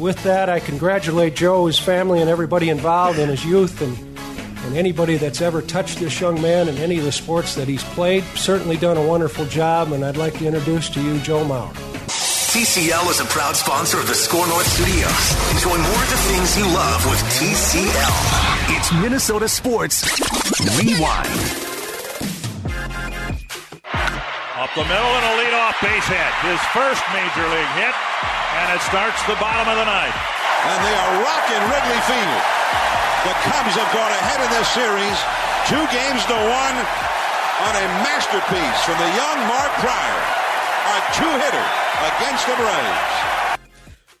With 0.00 0.22
that, 0.22 0.48
I 0.48 0.60
congratulate 0.60 1.36
Joe, 1.36 1.66
his 1.66 1.78
family, 1.78 2.22
and 2.22 2.30
everybody 2.30 2.70
involved 2.70 3.18
in 3.18 3.28
his 3.28 3.44
youth 3.44 3.82
and, 3.82 3.94
and 4.64 4.74
anybody 4.74 5.18
that's 5.18 5.42
ever 5.42 5.60
touched 5.60 5.98
this 5.98 6.18
young 6.18 6.40
man 6.40 6.70
in 6.70 6.78
any 6.78 6.98
of 6.98 7.04
the 7.04 7.12
sports 7.12 7.54
that 7.56 7.68
he's 7.68 7.84
played. 7.84 8.24
Certainly 8.34 8.78
done 8.78 8.96
a 8.96 9.06
wonderful 9.06 9.44
job, 9.44 9.92
and 9.92 10.02
I'd 10.02 10.16
like 10.16 10.38
to 10.38 10.46
introduce 10.46 10.88
to 10.90 11.02
you 11.02 11.18
Joe 11.18 11.44
Mauer. 11.44 11.74
TCL 12.08 13.10
is 13.10 13.20
a 13.20 13.26
proud 13.26 13.56
sponsor 13.56 14.00
of 14.00 14.08
the 14.08 14.14
Score 14.14 14.46
North 14.48 14.66
Studios. 14.68 15.52
Enjoy 15.52 15.76
more 15.76 16.02
of 16.02 16.10
the 16.10 16.20
things 16.32 16.56
you 16.56 16.64
love 16.64 17.04
with 17.04 17.20
TCL. 17.36 18.78
It's 18.78 18.92
Minnesota 19.02 19.48
Sports 19.50 20.00
Rewind. 20.80 21.28
Up 24.56 24.70
the 24.74 24.82
middle 24.82 25.12
and 25.12 25.24
a 25.28 25.44
leadoff 25.44 25.76
base 25.82 26.08
hit. 26.08 26.32
His 26.48 26.60
first 26.72 27.04
major 27.12 27.44
league 27.52 27.84
hit 27.84 28.29
and 28.60 28.76
it 28.76 28.82
starts 28.84 29.16
the 29.24 29.40
bottom 29.40 29.64
of 29.72 29.76
the 29.80 29.88
ninth. 29.88 30.20
And 30.68 30.78
they 30.84 30.92
are 30.92 31.12
rocking 31.24 31.62
Wrigley 31.72 32.00
Field. 32.04 32.42
The 33.24 33.34
Cubs 33.48 33.72
have 33.72 33.88
gone 33.96 34.12
ahead 34.12 34.40
in 34.44 34.50
this 34.52 34.68
series, 34.76 35.18
two 35.64 35.84
games 35.88 36.20
to 36.28 36.36
one, 36.36 36.76
on 37.64 37.72
a 37.72 37.86
masterpiece 38.04 38.80
from 38.84 39.00
the 39.00 39.10
young 39.16 39.38
Mark 39.48 39.72
Prior, 39.80 40.20
a 40.92 40.96
two-hitter 41.16 41.66
against 42.12 42.46
the 42.46 42.56
Braves. 42.56 43.64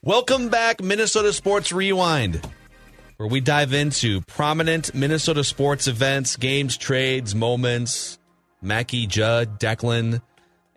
Welcome 0.02 0.48
back, 0.48 0.82
Minnesota 0.82 1.32
Sports 1.34 1.72
Rewind, 1.72 2.40
where 3.18 3.28
we 3.28 3.40
dive 3.40 3.74
into 3.74 4.22
prominent 4.22 4.94
Minnesota 4.94 5.44
sports 5.44 5.86
events, 5.86 6.36
games, 6.36 6.78
trades, 6.78 7.34
moments. 7.34 8.18
Mackey, 8.62 9.06
Judd, 9.06 9.58
Declan, 9.58 10.20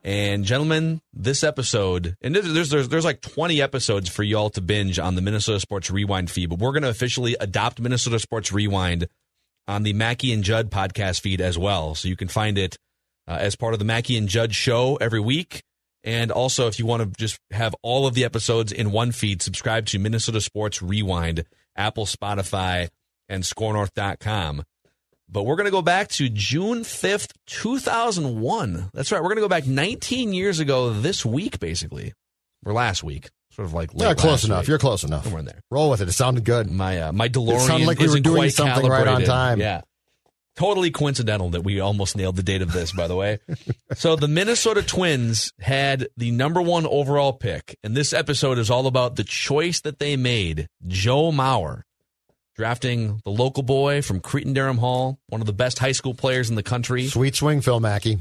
and 0.04 0.44
gentlemen, 0.44 1.02
this 1.14 1.44
episode, 1.44 2.18
and 2.22 2.36
there's, 2.36 2.70
there's 2.70 2.90
there's 2.90 3.06
like 3.06 3.22
20 3.22 3.62
episodes 3.62 4.10
for 4.10 4.24
y'all 4.24 4.50
to 4.52 4.62
binge 4.62 5.00
on 5.00 5.16
the 5.16 5.22
Minnesota 5.22 5.60
Sports 5.60 5.90
Rewind 5.90 6.30
feed, 6.30 6.50
but 6.50 6.60
we're 6.60 6.74
going 6.74 6.84
to 6.84 6.90
officially 6.90 7.36
adopt 7.40 7.80
Minnesota 7.80 8.20
Sports 8.20 8.52
Rewind 8.52 9.08
on 9.68 9.84
the 9.84 9.94
Mackey 9.94 10.34
and 10.34 10.44
Judd 10.44 10.70
podcast 10.70 11.22
feed 11.22 11.40
as 11.40 11.58
well. 11.58 11.96
So 11.96 12.10
you 12.10 12.18
can 12.18 12.28
find 12.28 12.58
it 12.58 12.78
uh, 13.28 13.38
as 13.40 13.56
part 13.56 13.74
of 13.74 13.80
the 13.80 13.86
Mackey 13.86 14.18
and 14.18 14.28
Judd 14.28 14.54
show 14.54 14.98
every 14.98 15.22
week. 15.22 15.64
And 16.04 16.32
also, 16.32 16.68
if 16.68 16.80
you 16.80 16.86
want 16.86 17.02
to 17.04 17.18
just 17.18 17.40
have 17.52 17.74
all 17.82 18.06
of 18.06 18.14
the 18.14 18.26
episodes 18.26 18.74
in 18.74 18.92
one 18.92 19.14
feed, 19.14 19.42
subscribe 19.42 19.86
to 19.88 20.00
Minnesota 20.00 20.42
Sports 20.42 20.82
Rewind, 20.82 21.46
Apple, 21.78 22.06
Spotify, 22.06 22.90
and 23.30 23.44
ScoreNorth.com. 23.44 24.64
But 25.34 25.48
we're 25.48 25.56
going 25.56 25.66
to 25.66 25.72
go 25.72 25.82
back 25.82 26.10
to 26.10 26.30
June 26.30 26.84
5th, 26.84 27.34
2001. 27.48 28.92
That's 28.94 29.12
right. 29.12 29.20
We're 29.20 29.30
going 29.30 29.38
to 29.38 29.42
go 29.42 29.50
back 29.50 29.66
19 29.66 30.32
years 30.32 30.60
ago 30.60 30.94
this 30.94 31.26
week, 31.26 31.60
basically, 31.60 32.14
or 32.64 32.72
last 32.72 33.04
week. 33.04 33.32
Sort 33.50 33.66
of 33.66 33.74
like 33.74 33.90
yeah, 33.96 34.14
close 34.14 34.44
enough. 34.46 34.62
Week. 34.62 34.68
You're 34.70 34.78
close 34.78 35.04
enough. 35.04 35.24
Somewhere 35.24 35.40
in 35.40 35.46
there. 35.46 35.62
Roll 35.72 35.90
with 35.90 36.02
it. 36.02 36.08
It 36.08 36.14
sounded 36.14 36.44
good. 36.44 36.70
My 36.70 37.02
uh, 37.02 37.12
my 37.12 37.30
DeLorean 37.30 37.56
it 37.56 37.60
sounded 37.62 37.88
like 37.88 38.00
we 38.00 38.10
were 38.10 38.20
doing 38.20 38.50
something 38.52 38.74
calibrated. 38.74 39.08
right 39.08 39.16
on 39.16 39.24
time. 39.24 39.60
Yeah. 39.60 39.82
Totally 40.56 40.92
coincidental 40.92 41.50
that 41.52 41.62
we 41.62 41.80
almost 41.80 42.16
nailed 42.16 42.36
the 42.36 42.44
date 42.44 42.62
of 42.62 42.72
this, 42.72 42.92
by 42.92 43.08
the 43.08 43.16
way. 43.16 43.40
so 43.96 44.16
the 44.16 44.28
Minnesota 44.28 44.84
Twins 44.84 45.52
had 45.60 46.10
the 46.16 46.30
number 46.30 46.62
one 46.62 46.86
overall 46.86 47.34
pick, 47.34 47.76
and 47.84 47.96
this 47.98 48.14
episode 48.14 48.60
is 48.60 48.70
all 48.70 48.86
about 48.86 49.16
the 49.16 49.24
choice 49.24 49.82
that 49.82 49.98
they 49.98 50.16
made. 50.16 50.68
Joe 50.86 51.32
Mauer 51.32 51.84
drafting 52.56 53.22
the 53.24 53.32
local 53.32 53.64
boy 53.64 54.02
from 54.02 54.20
Cretin-Derham 54.20 54.78
Hall, 54.78 55.20
one 55.28 55.42
of 55.42 55.48
the 55.48 55.54
best 55.54 55.80
high 55.80 55.92
school 55.92 56.14
players 56.14 56.50
in 56.50 56.56
the 56.56 56.64
country. 56.64 57.08
Sweet 57.08 57.36
swing, 57.36 57.62
Phil 57.62 57.80
Mackey. 57.80 58.20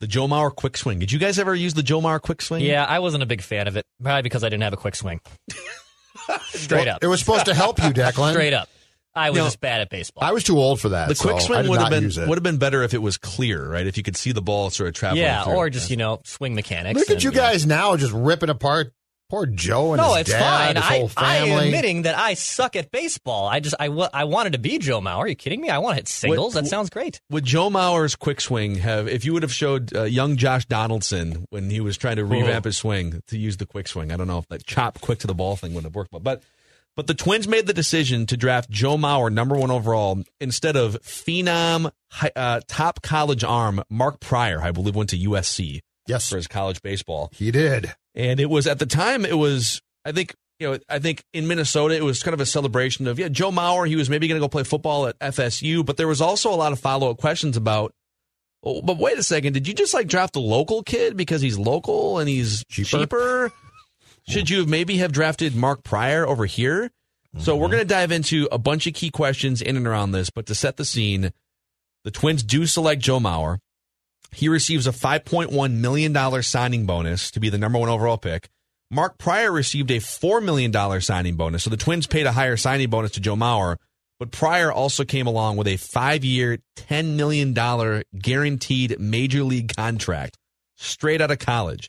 The 0.00 0.08
Joe 0.08 0.26
Mauer 0.26 0.54
quick 0.54 0.76
swing. 0.76 0.98
Did 0.98 1.12
you 1.12 1.18
guys 1.20 1.38
ever 1.38 1.54
use 1.54 1.74
the 1.74 1.82
Joe 1.82 2.00
Mauer 2.00 2.20
quick 2.20 2.42
swing? 2.42 2.64
Yeah, 2.64 2.84
I 2.84 2.98
wasn't 2.98 3.22
a 3.22 3.26
big 3.26 3.40
fan 3.40 3.68
of 3.68 3.76
it. 3.76 3.86
Probably 4.02 4.22
because 4.22 4.42
I 4.42 4.48
didn't 4.48 4.64
have 4.64 4.72
a 4.72 4.76
quick 4.76 4.96
swing. 4.96 5.20
Straight 6.48 6.86
well, 6.86 6.96
up. 6.96 7.04
It 7.04 7.06
was 7.06 7.20
supposed 7.20 7.46
to 7.46 7.54
help 7.54 7.78
you, 7.78 7.90
Declan. 7.90 8.32
Straight 8.32 8.52
up. 8.52 8.68
I 9.14 9.30
was 9.30 9.36
You 9.36 9.42
know, 9.42 9.46
just 9.46 9.60
bad 9.60 9.82
at 9.82 9.90
baseball. 9.90 10.24
I 10.24 10.32
was 10.32 10.42
too 10.42 10.58
old 10.58 10.80
for 10.80 10.88
that. 10.88 11.08
The 11.08 11.14
quick 11.14 11.40
so 11.40 11.54
I 11.54 11.62
swing 11.62 11.68
would 11.68 11.80
have 11.80 11.90
been 11.90 12.28
would 12.28 12.38
have 12.38 12.42
been 12.42 12.56
better 12.56 12.82
if 12.82 12.94
it 12.94 13.02
was 13.02 13.18
clear, 13.18 13.70
right? 13.70 13.86
If 13.86 13.98
you 13.98 14.02
could 14.02 14.16
see 14.16 14.32
the 14.32 14.40
ball 14.40 14.70
sort 14.70 14.88
of 14.88 14.94
traveling. 14.94 15.22
yeah, 15.22 15.44
through. 15.44 15.52
or 15.52 15.70
just, 15.70 15.90
you 15.90 15.98
know, 15.98 16.20
swing 16.24 16.54
mechanics. 16.54 16.98
Look 16.98 17.10
at 17.10 17.14
and, 17.16 17.24
you 17.24 17.30
know. 17.30 17.36
guys 17.36 17.66
now 17.66 17.94
just 17.96 18.12
ripping 18.12 18.48
apart 18.48 18.92
poor 19.32 19.46
Joe 19.46 19.94
and 19.94 20.02
No, 20.02 20.10
his 20.14 20.20
it's 20.22 20.30
dad, 20.30 20.40
fine. 20.40 20.76
his 20.76 20.84
I, 20.84 20.98
whole 20.98 21.10
I 21.16 21.36
am 21.38 21.58
admitting 21.64 22.02
that 22.02 22.18
I 22.18 22.34
suck 22.34 22.76
at 22.76 22.90
baseball. 22.90 23.48
I 23.48 23.60
just 23.60 23.74
I, 23.80 23.86
I 23.86 24.24
wanted 24.24 24.52
to 24.52 24.58
be 24.58 24.78
Joe 24.78 25.00
Mauer. 25.00 25.16
Are 25.18 25.28
you 25.28 25.34
kidding 25.34 25.60
me? 25.60 25.70
I 25.70 25.78
want 25.78 25.92
to 25.92 25.96
hit 25.96 26.08
singles. 26.08 26.54
What- 26.54 26.64
that 26.64 26.68
sounds 26.68 26.90
great. 26.90 27.20
Would 27.30 27.44
Joe 27.44 27.70
Mauer's 27.70 28.14
quick 28.14 28.40
swing 28.42 28.76
have, 28.76 29.08
if 29.08 29.24
you 29.24 29.32
would 29.32 29.42
have 29.42 29.52
showed 29.52 29.94
uh, 29.96 30.02
young 30.02 30.36
Josh 30.36 30.66
Donaldson 30.66 31.46
when 31.50 31.70
he 31.70 31.80
was 31.80 31.96
trying 31.96 32.16
to 32.16 32.24
revamp 32.24 32.66
his 32.66 32.76
swing 32.76 33.22
to 33.28 33.38
use 33.38 33.56
the 33.56 33.66
quick 33.66 33.88
swing? 33.88 34.12
I 34.12 34.16
don't 34.18 34.26
know 34.26 34.38
if 34.38 34.46
that 34.48 34.66
chop 34.66 35.00
quick 35.00 35.18
to 35.20 35.26
the 35.26 35.34
ball 35.34 35.56
thing 35.56 35.72
would 35.74 35.84
have 35.84 35.94
worked, 35.94 36.10
but 36.10 36.22
but 36.22 36.42
but 36.94 37.06
the 37.06 37.14
Twins 37.14 37.48
made 37.48 37.66
the 37.66 37.72
decision 37.72 38.26
to 38.26 38.36
draft 38.36 38.68
Joe 38.68 38.98
Mauer 38.98 39.32
number 39.32 39.56
one 39.56 39.70
overall 39.70 40.22
instead 40.42 40.76
of 40.76 40.98
phenom 41.02 41.90
uh, 42.36 42.60
top 42.68 43.00
college 43.00 43.42
arm 43.44 43.82
Mark 43.88 44.20
Prior, 44.20 44.60
I 44.60 44.72
believe 44.72 44.94
went 44.94 45.08
to 45.10 45.18
USC 45.18 45.80
yes, 46.06 46.28
for 46.28 46.36
his 46.36 46.46
college 46.46 46.82
baseball. 46.82 47.30
he 47.32 47.50
did. 47.50 47.94
And 48.14 48.40
it 48.40 48.50
was 48.50 48.66
at 48.66 48.78
the 48.78 48.86
time, 48.86 49.24
it 49.24 49.36
was, 49.36 49.80
I 50.04 50.12
think, 50.12 50.34
you 50.58 50.70
know, 50.70 50.78
I 50.88 50.98
think 50.98 51.24
in 51.32 51.48
Minnesota, 51.48 51.96
it 51.96 52.04
was 52.04 52.22
kind 52.22 52.34
of 52.34 52.40
a 52.40 52.46
celebration 52.46 53.06
of, 53.06 53.18
yeah, 53.18 53.28
Joe 53.28 53.50
Mauer, 53.50 53.88
he 53.88 53.96
was 53.96 54.10
maybe 54.10 54.28
going 54.28 54.40
to 54.40 54.44
go 54.44 54.48
play 54.48 54.64
football 54.64 55.06
at 55.06 55.18
FSU, 55.18 55.84
but 55.84 55.96
there 55.96 56.08
was 56.08 56.20
also 56.20 56.52
a 56.52 56.56
lot 56.56 56.72
of 56.72 56.78
follow 56.78 57.10
up 57.10 57.18
questions 57.18 57.56
about, 57.56 57.92
oh, 58.62 58.82
but 58.82 58.98
wait 58.98 59.18
a 59.18 59.22
second, 59.22 59.54
did 59.54 59.66
you 59.66 59.74
just 59.74 59.94
like 59.94 60.06
draft 60.08 60.36
a 60.36 60.40
local 60.40 60.82
kid 60.82 61.16
because 61.16 61.40
he's 61.40 61.58
local 61.58 62.18
and 62.18 62.28
he's 62.28 62.64
Cheaper? 62.68 62.88
cheaper? 62.88 63.52
Should 64.28 64.50
you 64.50 64.58
have 64.58 64.68
maybe 64.68 64.98
have 64.98 65.10
drafted 65.10 65.56
Mark 65.56 65.82
Prior 65.82 66.26
over 66.26 66.46
here? 66.46 66.90
So 67.38 67.56
we're 67.56 67.64
mm-hmm. 67.64 67.72
going 67.72 67.82
to 67.82 67.88
dive 67.88 68.12
into 68.12 68.46
a 68.52 68.58
bunch 68.58 68.86
of 68.86 68.92
key 68.92 69.10
questions 69.10 69.62
in 69.62 69.76
and 69.76 69.86
around 69.86 70.12
this, 70.12 70.28
but 70.28 70.46
to 70.46 70.54
set 70.54 70.76
the 70.76 70.84
scene, 70.84 71.32
the 72.04 72.10
Twins 72.10 72.42
do 72.42 72.66
select 72.66 73.00
Joe 73.00 73.20
Mauer. 73.20 73.58
He 74.32 74.48
receives 74.48 74.86
a 74.86 74.92
$5.1 74.92 75.72
million 75.72 76.42
signing 76.42 76.86
bonus 76.86 77.30
to 77.32 77.40
be 77.40 77.50
the 77.50 77.58
number 77.58 77.78
one 77.78 77.88
overall 77.88 78.18
pick. 78.18 78.48
Mark 78.90 79.16
Prior 79.16 79.50
received 79.50 79.90
a 79.90 79.98
$4 79.98 80.42
million 80.42 81.00
signing 81.00 81.36
bonus. 81.36 81.64
So 81.64 81.70
the 81.70 81.76
Twins 81.76 82.06
paid 82.06 82.26
a 82.26 82.32
higher 82.32 82.56
signing 82.56 82.90
bonus 82.90 83.12
to 83.12 83.20
Joe 83.20 83.36
Mauer, 83.36 83.76
but 84.18 84.30
Prior 84.30 84.70
also 84.70 85.04
came 85.04 85.26
along 85.26 85.56
with 85.56 85.66
a 85.66 85.76
five 85.76 86.24
year, 86.24 86.58
$10 86.76 87.16
million 87.16 87.54
guaranteed 88.18 88.98
major 88.98 89.42
league 89.42 89.74
contract 89.74 90.36
straight 90.76 91.20
out 91.20 91.30
of 91.30 91.38
college. 91.38 91.88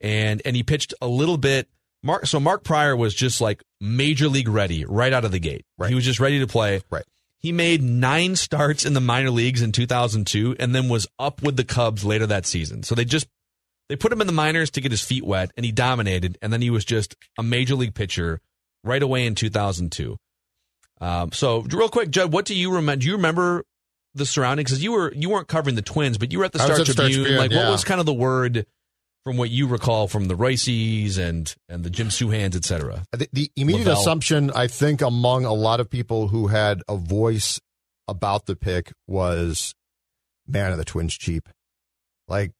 And, 0.00 0.40
and 0.44 0.54
he 0.54 0.62
pitched 0.62 0.94
a 1.02 1.08
little 1.08 1.38
bit. 1.38 1.68
Mark, 2.02 2.26
so 2.26 2.38
Mark 2.38 2.62
Prior 2.62 2.96
was 2.96 3.14
just 3.14 3.40
like 3.40 3.62
major 3.80 4.28
league 4.28 4.48
ready 4.48 4.84
right 4.84 5.12
out 5.12 5.24
of 5.24 5.32
the 5.32 5.40
gate. 5.40 5.64
Right. 5.76 5.88
He 5.88 5.96
was 5.96 6.04
just 6.04 6.20
ready 6.20 6.38
to 6.38 6.46
play. 6.46 6.80
Right. 6.90 7.04
He 7.40 7.52
made 7.52 7.82
nine 7.82 8.34
starts 8.36 8.84
in 8.84 8.94
the 8.94 9.00
minor 9.00 9.30
leagues 9.30 9.62
in 9.62 9.72
2002 9.72 10.56
and 10.58 10.74
then 10.74 10.88
was 10.88 11.06
up 11.18 11.42
with 11.42 11.56
the 11.56 11.64
Cubs 11.64 12.04
later 12.04 12.26
that 12.26 12.46
season. 12.46 12.82
So 12.82 12.94
they 12.94 13.04
just 13.04 13.28
they 13.88 13.96
put 13.96 14.12
him 14.12 14.20
in 14.20 14.26
the 14.26 14.32
minors 14.32 14.70
to 14.72 14.80
get 14.80 14.90
his 14.90 15.02
feet 15.02 15.24
wet 15.24 15.52
and 15.56 15.64
he 15.64 15.72
dominated 15.72 16.36
and 16.42 16.52
then 16.52 16.62
he 16.62 16.70
was 16.70 16.84
just 16.84 17.14
a 17.38 17.42
major 17.42 17.74
league 17.74 17.94
pitcher 17.94 18.40
right 18.82 19.02
away 19.02 19.26
in 19.26 19.34
2002. 19.34 20.16
Um, 21.00 21.30
so 21.32 21.60
real 21.60 21.88
quick, 21.88 22.10
Judd, 22.10 22.32
what 22.32 22.44
do 22.44 22.54
you 22.54 22.74
remember? 22.74 23.00
Do 23.00 23.06
you 23.06 23.14
remember 23.14 23.64
the 24.14 24.26
surroundings? 24.26 24.70
Because 24.70 24.82
you 24.82 24.92
were 24.92 25.12
you 25.14 25.30
weren't 25.30 25.48
covering 25.48 25.76
the 25.76 25.82
Twins, 25.82 26.18
but 26.18 26.32
you 26.32 26.40
were 26.40 26.44
at 26.44 26.52
the 26.52 26.58
Star 26.58 26.76
Tribune. 26.84 27.22
Tribune, 27.22 27.38
like, 27.38 27.52
what 27.52 27.70
was 27.70 27.84
kind 27.84 28.00
of 28.00 28.06
the 28.06 28.14
word 28.14 28.66
from 29.24 29.36
what 29.36 29.50
you 29.50 29.66
recall 29.66 30.08
from 30.08 30.28
the 30.28 30.36
Reusses 30.36 31.18
and 31.18 31.54
and 31.68 31.84
the 31.84 31.90
Jim 31.90 32.08
Souhans, 32.08 32.56
et 32.56 32.64
cetera? 32.64 33.04
The, 33.12 33.28
the 33.32 33.50
immediate 33.56 33.86
Lavelle. 33.86 34.00
assumption, 34.00 34.50
I 34.52 34.66
think, 34.66 35.02
among 35.02 35.44
a 35.44 35.52
lot 35.52 35.80
of 35.80 35.90
people 35.90 36.28
who 36.28 36.46
had 36.46 36.82
a 36.88 36.96
voice 36.96 37.60
about 38.06 38.46
the 38.46 38.56
pick 38.56 38.92
was, 39.06 39.74
man, 40.46 40.72
are 40.72 40.76
the 40.76 40.84
Twins 40.84 41.16
cheap? 41.16 41.48
Like, 42.26 42.52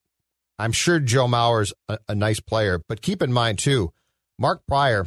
I'm 0.58 0.72
sure 0.72 0.98
Joe 1.00 1.26
Mauer's 1.26 1.72
a, 1.88 1.98
a 2.08 2.14
nice 2.14 2.40
player, 2.40 2.80
but 2.88 3.00
keep 3.00 3.22
in 3.22 3.32
mind, 3.32 3.58
too, 3.58 3.92
Mark 4.38 4.62
Prior 4.66 5.06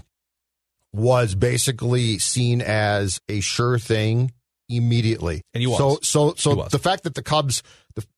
was 0.94 1.36
basically 1.36 2.18
seen 2.18 2.62
as 2.62 3.22
a 3.30 3.40
sure 3.40 3.80
thing 3.80 4.32
immediately. 4.76 5.44
And 5.54 5.62
he 5.62 5.68
was. 5.68 5.78
So, 5.78 6.00
so, 6.02 6.34
so 6.36 6.56
was. 6.56 6.72
the 6.72 6.80
fact 6.80 7.04
that 7.04 7.16
the 7.16 7.24
Cubs 7.24 7.64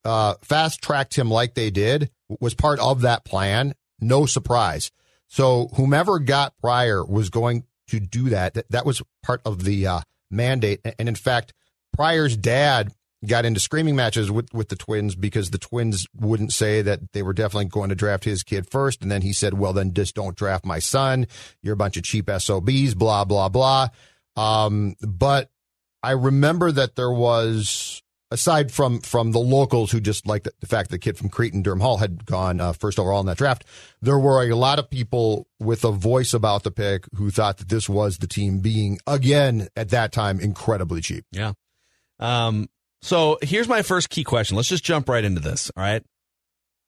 uh, 0.05 0.35
fast 0.41 0.81
tracked 0.81 1.15
him 1.15 1.29
like 1.29 1.53
they 1.53 1.69
did 1.69 2.09
was 2.39 2.53
part 2.53 2.79
of 2.79 3.01
that 3.01 3.25
plan. 3.25 3.73
No 4.00 4.25
surprise. 4.25 4.91
So, 5.27 5.69
whomever 5.75 6.19
got 6.19 6.55
Prior 6.57 7.03
was 7.03 7.29
going 7.29 7.63
to 7.88 8.00
do 8.00 8.29
that. 8.29 8.53
That, 8.53 8.69
that 8.71 8.85
was 8.85 9.01
part 9.23 9.41
of 9.45 9.63
the 9.63 9.88
uh, 9.88 10.01
mandate. 10.29 10.81
And 11.00 11.09
in 11.09 11.15
fact, 11.15 11.53
Prior's 11.94 12.38
dad 12.38 12.91
got 13.25 13.45
into 13.45 13.59
screaming 13.59 13.95
matches 13.95 14.29
with, 14.29 14.53
with 14.53 14.69
the 14.69 14.75
Twins 14.75 15.15
because 15.15 15.51
the 15.51 15.57
Twins 15.57 16.05
wouldn't 16.15 16.51
say 16.51 16.81
that 16.81 17.13
they 17.13 17.23
were 17.23 17.33
definitely 17.33 17.65
going 17.65 17.89
to 17.89 17.95
draft 17.95 18.25
his 18.25 18.44
kid 18.44 18.69
first. 18.69 19.01
And 19.01 19.11
then 19.11 19.21
he 19.21 19.33
said, 19.33 19.53
well, 19.53 19.73
then 19.73 19.94
just 19.94 20.15
don't 20.15 20.35
draft 20.35 20.65
my 20.65 20.79
son. 20.79 21.27
You're 21.61 21.75
a 21.75 21.77
bunch 21.77 21.97
of 21.97 22.03
cheap 22.03 22.29
SOBs, 22.29 22.95
blah, 22.95 23.25
blah, 23.25 23.50
blah. 23.50 23.88
Um, 24.35 24.95
but 25.01 25.50
I 26.03 26.11
remember 26.11 26.71
that 26.71 26.95
there 26.95 27.11
was 27.11 28.01
aside 28.29 28.71
from 28.71 29.00
from 29.00 29.31
the 29.31 29.39
locals 29.39 29.91
who 29.91 30.01
just 30.01 30.27
liked 30.27 30.45
the, 30.45 30.51
the 30.59 30.67
fact 30.67 30.89
that 30.89 30.95
the 30.95 31.00
kid 31.00 31.17
from 31.17 31.29
Cretin-Derham 31.29 31.79
Hall 31.79 31.97
had 31.97 32.25
gone 32.25 32.59
uh, 32.59 32.73
first 32.73 33.00
overall 33.00 33.21
in 33.21 33.27
that 33.27 33.38
draft, 33.38 33.63
there 34.01 34.19
were 34.19 34.44
a 34.44 34.55
lot 34.55 34.79
of 34.79 34.89
people 34.89 35.47
with 35.59 35.85
a 35.85 35.91
voice 35.91 36.33
about 36.33 36.63
the 36.63 36.71
pick 36.71 37.05
who 37.15 37.31
thought 37.31 37.57
that 37.57 37.69
this 37.69 37.88
was 37.88 38.17
the 38.17 38.27
team 38.27 38.59
being 38.59 39.00
again 39.07 39.69
at 39.75 39.89
that 39.89 40.11
time 40.11 40.39
incredibly 40.39 41.00
cheap. 41.00 41.25
Yeah. 41.31 41.53
Um, 42.19 42.69
so 43.01 43.38
here's 43.41 43.67
my 43.67 43.81
first 43.81 44.09
key 44.09 44.23
question. 44.23 44.57
Let's 44.57 44.69
just 44.69 44.83
jump 44.83 45.07
right 45.09 45.23
into 45.23 45.41
this. 45.41 45.71
All 45.77 45.83
right. 45.83 46.03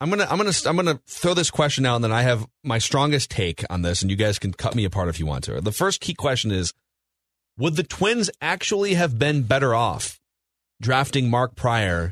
I'm 0.01 0.09
gonna 0.09 0.27
I'm 0.29 0.37
gonna 0.37 0.51
I'm 0.65 0.75
gonna 0.75 0.99
throw 1.07 1.33
this 1.33 1.49
question 1.49 1.85
out, 1.85 1.95
and 1.95 2.03
then 2.03 2.11
I 2.11 2.23
have 2.23 2.45
my 2.63 2.79
strongest 2.79 3.31
take 3.31 3.63
on 3.69 3.81
this, 3.81 4.01
and 4.01 4.11
you 4.11 4.17
guys 4.17 4.39
can 4.39 4.53
cut 4.53 4.75
me 4.75 4.83
apart 4.83 5.07
if 5.07 5.19
you 5.19 5.25
want 5.25 5.45
to. 5.45 5.61
The 5.61 5.71
first 5.71 6.01
key 6.01 6.13
question 6.13 6.51
is: 6.51 6.73
Would 7.57 7.75
the 7.75 7.83
Twins 7.83 8.29
actually 8.41 8.95
have 8.95 9.17
been 9.17 9.43
better 9.43 9.73
off 9.73 10.19
drafting 10.81 11.29
Mark 11.29 11.55
Prior 11.55 12.11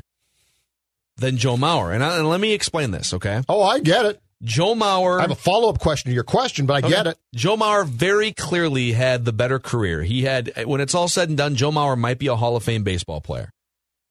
than 1.16 1.36
Joe 1.36 1.56
Mauer? 1.56 1.94
And, 1.94 2.02
I, 2.02 2.18
and 2.18 2.28
let 2.28 2.40
me 2.40 2.52
explain 2.52 2.90
this, 2.90 3.12
okay? 3.12 3.42
Oh, 3.48 3.62
I 3.62 3.80
get 3.80 4.06
it. 4.06 4.20
Joe 4.42 4.74
Mauer. 4.74 5.18
I 5.18 5.22
have 5.22 5.30
a 5.30 5.34
follow 5.36 5.68
up 5.70 5.78
question 5.78 6.10
to 6.10 6.14
your 6.14 6.24
question, 6.24 6.66
but 6.66 6.74
I 6.74 6.78
Okay. 6.86 6.88
get 6.96 7.06
it. 7.06 7.18
Joe 7.34 7.56
Mauer 7.56 7.86
very 7.86 8.32
clearly 8.32 8.92
had 8.92 9.24
the 9.24 9.32
better 9.32 9.58
career. 9.58 10.02
He 10.02 10.22
had, 10.22 10.52
when 10.66 10.80
it's 10.80 10.94
all 10.94 11.08
said 11.08 11.28
and 11.28 11.38
done, 11.38 11.56
Joe 11.56 11.70
Mauer 11.70 11.96
might 11.96 12.18
be 12.18 12.26
a 12.26 12.36
Hall 12.36 12.56
of 12.56 12.62
Fame 12.64 12.82
baseball 12.82 13.20
player. 13.20 13.50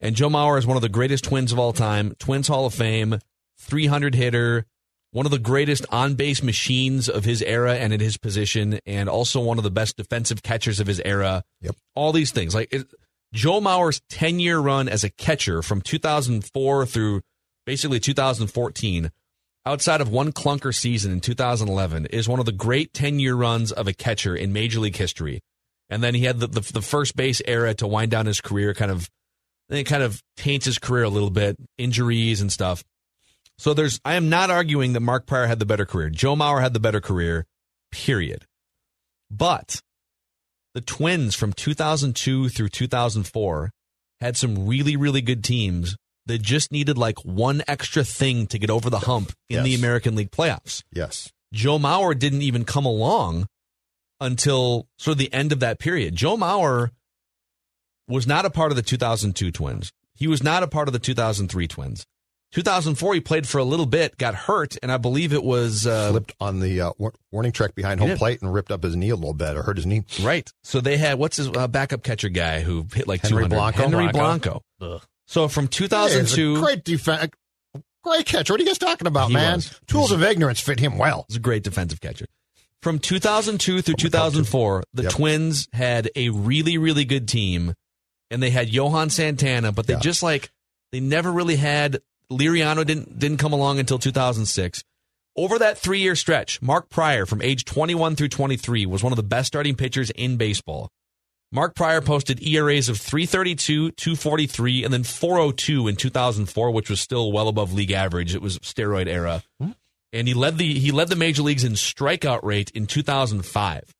And 0.02 0.16
Joe 0.16 0.30
Mauer 0.30 0.58
is 0.58 0.66
one 0.68 0.76
of 0.78 0.82
the 0.82 0.90
greatest 0.90 1.24
twins 1.24 1.52
of 1.52 1.60
all 1.60 1.72
time, 1.74 2.16
Twins 2.20 2.48
Hall 2.48 2.66
of 2.66 2.74
Fame, 2.74 3.20
300 3.60 4.16
hitter, 4.16 4.66
one 5.14 5.26
of 5.26 5.32
the 5.32 5.40
greatest 5.40 5.86
on 5.90 6.16
base 6.16 6.44
machines 6.44 7.08
of 7.08 7.24
his 7.24 7.42
era 7.44 7.76
and 7.76 7.94
in 7.94 8.00
his 8.00 8.18
position, 8.18 8.80
and 8.86 9.08
also 9.08 9.40
one 9.40 9.58
of 9.58 9.64
the 9.64 9.72
best 9.72 9.96
defensive 9.96 10.44
catchers 10.44 10.80
of 10.80 10.88
his 10.88 11.00
era. 11.06 11.44
Yep. 11.62 11.76
All 11.96 12.12
these 12.12 12.32
things. 12.32 12.54
Like 12.54 12.74
it, 12.74 12.88
Joe 13.32 13.62
Mauer's 13.62 14.02
10 14.10 14.40
year 14.40 14.60
run 14.60 14.90
as 14.90 15.04
a 15.04 15.10
catcher 15.10 15.62
from 15.62 15.82
2004 15.82 16.86
through 16.88 17.22
basically 17.66 18.00
2014 18.00 19.12
outside 19.66 20.02
of 20.02 20.10
one 20.10 20.34
clunker 20.34 20.74
season 20.74 21.12
in 21.12 21.22
2011, 21.22 22.08
is 22.08 22.28
one 22.28 22.40
of 22.40 22.46
the 22.46 22.52
great 22.52 22.94
10 22.94 23.20
year 23.20 23.36
runs 23.36 23.72
of 23.72 23.88
a 23.88 23.94
catcher 23.94 24.36
in 24.36 24.52
Major 24.52 24.80
League 24.80 24.98
history. 24.98 25.42
And 25.90 26.04
then 26.04 26.16
he 26.16 26.24
had 26.26 26.40
the, 26.40 26.48
the, 26.48 26.62
the 26.62 26.82
first 26.82 27.16
base 27.16 27.42
era 27.46 27.74
to 27.76 27.88
wind 27.88 28.12
down 28.12 28.26
his 28.26 28.42
career, 28.42 28.74
kind 28.74 28.92
of, 28.92 29.10
then 29.70 29.80
it 29.80 29.84
kind 29.84 30.04
of 30.04 30.22
taints 30.38 30.66
his 30.66 30.80
career 30.80 31.04
a 31.04 31.10
little 31.10 31.30
bit, 31.30 31.56
injuries 31.78 32.42
and 32.42 32.52
stuff. 32.52 32.84
So 33.64 33.74
there's, 33.74 34.02
I 34.04 34.16
am 34.16 34.28
not 34.28 34.50
arguing 34.50 34.92
that 34.92 35.00
Mark 35.00 35.26
Prior 35.26 35.48
had 35.48 35.60
the 35.60 35.66
better 35.66 35.86
career. 35.86 36.10
Joe 36.10 36.36
Mauer 36.36 36.62
had 36.62 36.74
the 36.74 36.82
better 36.82 37.00
career, 37.00 37.46
period. 37.94 38.44
But 39.32 39.80
the 40.74 40.82
Twins 40.82 41.34
from 41.34 41.54
2002 41.54 42.50
through 42.50 42.68
2004 42.68 43.72
had 44.20 44.36
some 44.36 44.68
really, 44.68 44.98
really 44.98 45.22
good 45.22 45.46
teams 45.46 45.96
that 46.26 46.42
just 46.42 46.74
needed 46.74 46.98
like 46.98 47.24
one 47.24 47.64
extra 47.66 48.04
thing 48.04 48.48
to 48.48 48.60
get 48.60 48.70
over 48.70 48.90
the 48.90 49.00
hump 49.00 49.32
in 49.50 49.64
the 49.64 49.76
American 49.76 50.18
League 50.18 50.32
playoffs. 50.32 50.84
Yes. 50.92 51.32
Joe 51.54 51.80
Mauer 51.80 52.20
didn't 52.20 52.42
even 52.42 52.66
come 52.66 52.86
along 52.86 53.48
until 54.20 54.88
sort 54.98 55.14
of 55.14 55.20
the 55.20 55.32
end 55.32 55.54
of 55.54 55.62
that 55.62 55.80
period. 55.80 56.18
Joe 56.18 56.36
Mauer 56.36 56.90
was 58.10 58.28
not 58.28 58.44
a 58.44 58.50
part 58.50 58.74
of 58.74 58.76
the 58.76 58.82
2002 58.82 59.52
Twins. 59.52 59.94
He 60.16 60.28
was 60.28 60.44
not 60.44 60.64
a 60.64 60.68
part 60.68 60.90
of 60.90 60.94
the 60.94 61.00
2003 61.00 61.66
Twins. 61.70 62.06
2004, 62.54 63.16
he 63.16 63.20
played 63.22 63.48
for 63.48 63.58
a 63.58 63.64
little 63.64 63.86
bit, 63.86 64.18
got 64.18 64.36
hurt, 64.36 64.78
and 64.84 64.92
I 64.92 64.98
believe 64.98 65.34
it 65.34 65.44
was 65.44 65.88
uh, 65.88 66.12
Flipped 66.12 66.34
on 66.40 66.60
the 66.60 66.82
uh, 66.82 66.92
warning 67.32 67.52
track 67.52 67.74
behind 67.76 68.00
home 68.00 68.10
did. 68.10 68.18
plate 68.20 68.42
and 68.42 68.54
ripped 68.54 68.72
up 68.72 68.84
his 68.84 68.96
knee 68.96 69.10
a 69.10 69.16
little 69.16 69.34
bit 69.34 69.58
or 69.58 69.64
hurt 69.64 69.78
his 69.78 69.86
knee. 69.86 70.04
right. 70.22 70.50
So 70.64 70.80
they 70.82 70.98
had 70.98 71.18
what's 71.20 71.38
his 71.38 71.50
uh, 71.50 71.68
backup 71.68 72.04
catcher 72.04 72.30
guy 72.30 72.60
who 72.62 72.86
hit 72.94 73.08
like 73.08 73.22
Henry 73.22 73.44
200? 73.48 73.56
Blanco. 73.56 73.82
Henry 73.82 74.12
Blanco. 74.12 74.62
Blanco. 74.80 74.96
Ugh. 74.98 75.02
So 75.28 75.48
from 75.48 75.64
Hey, 75.66 75.68
it's 75.68 75.76
a 75.78 75.88
2002, 75.88 76.60
great 76.62 76.84
defense. 76.84 77.32
Great 78.04 78.26
catcher. 78.26 78.54
What 78.54 78.60
are 78.60 78.64
you 78.64 78.70
guys 78.70 78.78
talking 78.78 79.08
about, 79.08 79.30
He 79.30 79.34
man? 79.36 79.56
was. 79.56 79.80
Tools 79.88 80.12
of 80.12 80.22
ignorance 80.22 80.60
fit 80.60 80.80
him 80.80 80.98
well. 80.98 81.26
He's 81.30 81.38
a 81.38 81.40
great 81.40 81.64
defensive 81.64 82.02
catcher. 82.02 82.26
From 82.82 83.00
2002 83.00 83.82
through 83.82 83.96
2004, 83.96 84.84
the 84.94 85.04
Yep. 85.04 85.12
Twins 85.14 85.70
had 85.72 86.10
a 86.16 86.28
really, 86.30 86.78
really 86.78 87.06
good 87.06 87.30
team, 87.30 87.74
and 88.30 88.44
they 88.44 88.50
had 88.50 88.68
Johan 88.70 89.10
Santana, 89.10 89.72
but 89.72 89.88
they 89.88 89.94
Yeah. 89.94 90.00
just 90.02 90.22
like 90.22 90.52
they 90.92 91.00
never 91.00 91.32
really 91.32 91.56
had. 91.56 92.00
Liriano 92.32 92.86
didn't 92.86 93.20
didn't 93.20 93.38
come 93.38 93.54
along 93.54 93.80
until 93.80 94.00
2006. 94.00 94.84
Over 95.36 95.60
that 95.60 95.78
three 95.78 96.00
year 96.00 96.16
stretch, 96.16 96.62
Mark 96.62 96.90
Prior 96.90 97.26
from 97.26 97.42
age 97.42 97.66
21 97.66 98.16
through 98.16 98.30
23 98.30 98.86
was 98.86 99.04
one 99.04 99.12
of 99.12 99.18
the 99.18 99.24
best 99.24 99.48
starting 99.48 99.76
pitchers 99.76 100.12
in 100.12 100.38
baseball. 100.38 100.90
Mark 101.52 101.76
Prior 101.76 102.02
posted 102.02 102.42
ERAs 102.42 102.90
of 102.90 102.98
332, 102.98 103.92
243, 103.92 104.84
and 104.84 104.92
then 104.92 105.04
402 105.04 105.88
in 105.88 105.96
2004, 105.96 106.72
which 106.72 106.90
was 106.90 107.00
still 107.00 107.32
well 107.32 107.48
above 107.48 107.74
league 107.74 107.92
average. 107.92 108.34
It 108.34 108.42
was 108.42 108.58
steroid 108.60 109.08
era. 109.08 109.44
Hmm. 109.62 109.72
And 110.12 110.28
he 110.28 110.34
led 110.34 110.58
the 110.58 110.80
he 110.80 110.92
led 110.92 111.10
the 111.10 111.16
major 111.16 111.44
leagues 111.44 111.64
in 111.64 111.74
strikeout 111.74 112.44
rate 112.44 112.72
in 112.72 112.88
2005. 112.88 113.94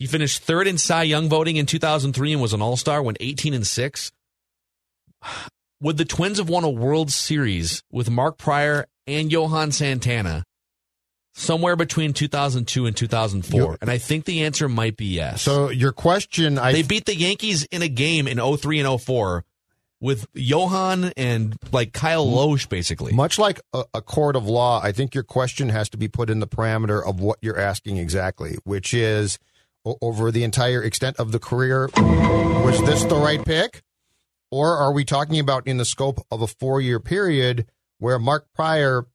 He 0.00 0.06
finished 0.06 0.42
third 0.42 0.66
in 0.66 0.78
Cy 0.78 1.02
Young 1.04 1.28
voting 1.28 1.56
in 1.56 1.66
2003 1.66 2.32
and 2.32 2.40
was 2.40 2.54
an 2.54 2.62
All-Star, 2.62 3.02
when 3.02 3.16
18 3.20 3.54
and 3.54 3.66
6. 3.66 4.12
Would 5.82 5.96
the 5.96 6.04
Twins 6.04 6.38
have 6.38 6.48
won 6.48 6.64
a 6.64 6.70
World 6.70 7.10
Series 7.10 7.82
with 7.90 8.10
Mark 8.10 8.36
Prior 8.36 8.86
and 9.06 9.32
Johan 9.32 9.72
Santana 9.72 10.44
somewhere 11.32 11.74
between 11.76 12.12
2002 12.12 12.86
and 12.86 12.96
2004? 12.96 13.60
You- 13.60 13.76
and 13.80 13.90
I 13.90 13.98
think 13.98 14.26
the 14.26 14.44
answer 14.44 14.68
might 14.68 14.96
be 14.96 15.06
yes. 15.06 15.42
So 15.42 15.70
your 15.70 15.92
question, 15.92 16.58
I 16.58 16.72
They 16.72 16.82
beat 16.82 17.06
the 17.06 17.16
Yankees 17.16 17.64
in 17.70 17.80
a 17.82 17.88
game 17.88 18.28
in 18.28 18.38
03 18.38 18.80
and 18.80 19.00
04 19.00 19.44
with 20.02 20.26
Johan 20.34 21.12
and 21.16 21.56
like 21.72 21.92
Kyle 21.92 22.26
mm-hmm. 22.26 22.52
Lohse, 22.52 22.68
basically. 22.68 23.12
much 23.12 23.38
like 23.38 23.60
a, 23.72 23.84
a 23.94 24.02
court 24.02 24.36
of 24.36 24.46
law, 24.46 24.80
I 24.82 24.92
think 24.92 25.14
your 25.14 25.24
question 25.24 25.68
has 25.70 25.88
to 25.90 25.96
be 25.96 26.08
put 26.08 26.30
in 26.30 26.40
the 26.40 26.46
parameter 26.46 27.02
of 27.06 27.20
what 27.20 27.38
you're 27.40 27.58
asking 27.58 27.96
exactly, 27.98 28.56
which 28.64 28.92
is 28.92 29.38
o- 29.84 29.96
over 30.00 30.30
the 30.30 30.44
entire 30.44 30.82
extent 30.82 31.16
of 31.18 31.32
the 31.32 31.38
career, 31.38 31.88
was 31.96 32.80
this 32.82 33.04
the 33.04 33.16
right 33.16 33.44
pick? 33.44 33.82
Or 34.50 34.76
are 34.76 34.92
we 34.92 35.04
talking 35.04 35.38
about 35.38 35.66
in 35.66 35.76
the 35.76 35.84
scope 35.84 36.24
of 36.30 36.42
a 36.42 36.46
four 36.46 36.80
year 36.80 37.00
period 37.00 37.66
where 37.98 38.18
Mark 38.18 38.46
Prior 38.54 39.06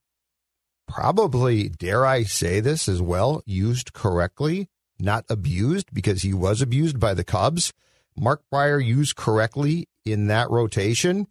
probably, 0.88 1.68
dare 1.68 2.06
I 2.06 2.22
say 2.22 2.60
this 2.60 2.88
as 2.88 3.02
well, 3.02 3.42
used 3.44 3.92
correctly, 3.92 4.68
not 4.98 5.24
abused 5.28 5.92
because 5.92 6.22
he 6.22 6.32
was 6.32 6.62
abused 6.62 6.98
by 6.98 7.12
the 7.14 7.24
Cubs. 7.24 7.72
Mark 8.16 8.42
Prior 8.50 8.80
used 8.80 9.16
correctly 9.16 9.88
in 10.04 10.28
that 10.28 10.50
rotation 10.50 11.26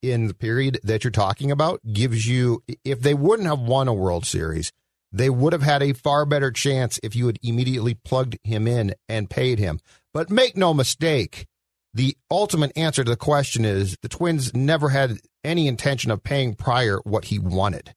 in 0.00 0.28
the 0.28 0.34
period 0.34 0.78
that 0.84 1.04
you're 1.04 1.10
talking 1.10 1.50
about 1.50 1.80
gives 1.92 2.26
you, 2.26 2.62
if 2.84 3.00
they 3.00 3.14
wouldn't 3.14 3.48
have 3.48 3.60
won 3.60 3.88
a 3.88 3.94
World 3.94 4.24
Series, 4.24 4.72
they 5.10 5.30
would 5.30 5.52
have 5.52 5.62
had 5.62 5.82
a 5.82 5.92
far 5.92 6.24
better 6.24 6.50
chance 6.50 7.00
if 7.02 7.16
you 7.16 7.26
had 7.26 7.38
immediately 7.42 7.94
plugged 7.94 8.38
him 8.44 8.66
in 8.68 8.94
and 9.08 9.30
paid 9.30 9.58
him. 9.58 9.80
But 10.12 10.30
make 10.30 10.56
no 10.56 10.72
mistake, 10.72 11.46
the 11.94 12.16
ultimate 12.30 12.72
answer 12.76 13.02
to 13.04 13.10
the 13.10 13.16
question 13.16 13.64
is 13.64 13.96
the 14.02 14.08
Twins 14.08 14.54
never 14.54 14.90
had 14.90 15.18
any 15.44 15.66
intention 15.66 16.10
of 16.10 16.22
paying 16.22 16.54
Prior 16.54 16.98
what 17.04 17.26
he 17.26 17.38
wanted. 17.38 17.94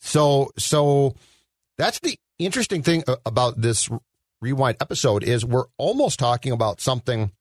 So, 0.00 0.50
so 0.58 1.14
that's 1.78 2.00
the 2.00 2.18
interesting 2.38 2.82
thing 2.82 3.04
about 3.24 3.60
this 3.60 3.88
rewind 4.40 4.76
episode 4.80 5.22
is 5.22 5.44
we're 5.44 5.66
almost 5.78 6.18
talking 6.18 6.52
about 6.52 6.80
something 6.80 7.32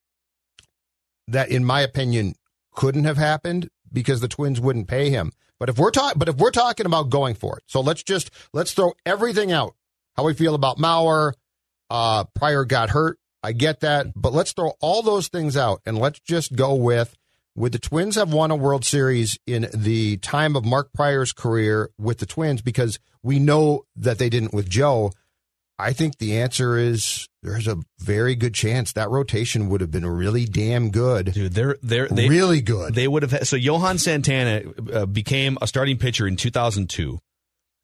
that, 1.28 1.50
in 1.50 1.66
my 1.66 1.82
opinion, 1.82 2.36
couldn't 2.74 3.06
have 3.06 3.18
happened 3.18 3.70
because 3.92 4.22
the 4.22 4.28
Twins 4.28 4.60
wouldn't 4.60 4.88
pay 4.88 5.10
him. 5.10 5.32
But 5.60 5.70
if 5.70 5.78
we're 5.78 5.92
talking, 5.92 6.20
but 6.20 6.30
if 6.30 6.36
we're 6.36 6.52
talking 6.52 6.86
about 6.86 7.10
going 7.10 7.36
for 7.36 7.58
it, 7.58 7.64
so 7.68 7.80
let's 7.80 8.04
just 8.04 8.30
let's 8.54 8.74
throw 8.74 8.94
everything 9.06 9.52
out. 9.52 9.76
How 10.16 10.24
we 10.24 10.34
feel 10.34 10.56
about 10.56 10.78
Mauer, 10.78 11.34
uh, 11.90 12.26
Prior 12.36 12.66
got 12.66 12.90
hurt. 12.90 13.18
I 13.46 13.52
get 13.52 13.82
that, 13.82 14.08
but 14.16 14.34
let's 14.34 14.54
throw 14.54 14.74
all 14.82 15.04
those 15.04 15.28
things 15.28 15.56
out 15.56 15.82
and 15.86 16.00
let's 16.00 16.20
just 16.20 16.56
go 16.56 16.74
with 16.74 17.16
would 17.56 17.72
the 17.72 17.80
Twins 17.80 18.16
have 18.16 18.34
won 18.34 18.52
a 18.52 18.56
World 18.56 18.84
Series 18.84 19.38
in 19.48 19.70
the 19.74 20.18
time 20.18 20.56
of 20.56 20.66
Mark 20.66 20.92
Prior's 20.94 21.32
career 21.32 21.90
with 21.98 22.18
the 22.18 22.26
Twins 22.26 22.62
because 22.62 23.00
we 23.24 23.40
know 23.40 23.86
that 23.96 24.18
they 24.18 24.30
didn't 24.30 24.54
with 24.54 24.70
Joe. 24.70 25.12
I 25.78 25.94
think 25.94 26.18
the 26.18 26.38
answer 26.40 26.78
is 26.78 27.28
there's 27.44 27.68
a 27.68 27.78
very 28.00 28.36
good 28.36 28.54
chance 28.54 28.94
that 28.94 29.10
rotation 29.10 29.70
would 29.70 29.82
have 29.82 29.92
been 29.92 30.06
really 30.06 30.46
damn 30.46 30.90
good. 30.90 31.34
Dude, 31.34 31.54
they're 31.54 31.78
they're 31.82 32.08
they, 32.08 32.28
really 32.28 32.62
good. 32.62 32.94
They 32.94 33.08
would 33.08 33.24
have 33.24 33.32
had, 33.32 33.48
so 33.48 33.56
Johan 33.56 34.00
Santana 34.00 34.62
uh, 34.92 35.06
became 35.06 35.58
a 35.62 35.68
starting 35.68 35.98
pitcher 35.98 36.28
in 36.28 36.38
2002. 36.38 37.20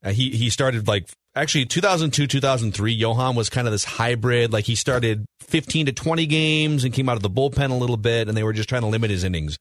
Uh, 0.04 0.10
he 0.10 0.30
he 0.30 0.50
started 0.50 0.88
like 0.88 1.08
actually 1.34 1.64
2002 1.66 2.26
2003. 2.26 2.92
Johan 2.92 3.34
was 3.34 3.48
kind 3.48 3.66
of 3.66 3.72
this 3.72 3.84
hybrid. 3.84 4.52
Like 4.52 4.64
he 4.64 4.74
started 4.74 5.24
15 5.40 5.86
to 5.86 5.92
20 5.92 6.26
games 6.26 6.84
and 6.84 6.92
came 6.92 7.08
out 7.08 7.16
of 7.16 7.22
the 7.22 7.30
bullpen 7.30 7.70
a 7.70 7.74
little 7.74 7.96
bit, 7.96 8.28
and 8.28 8.36
they 8.36 8.42
were 8.42 8.52
just 8.52 8.68
trying 8.68 8.82
to 8.82 8.88
limit 8.88 9.10
his 9.10 9.24
innings. 9.24 9.58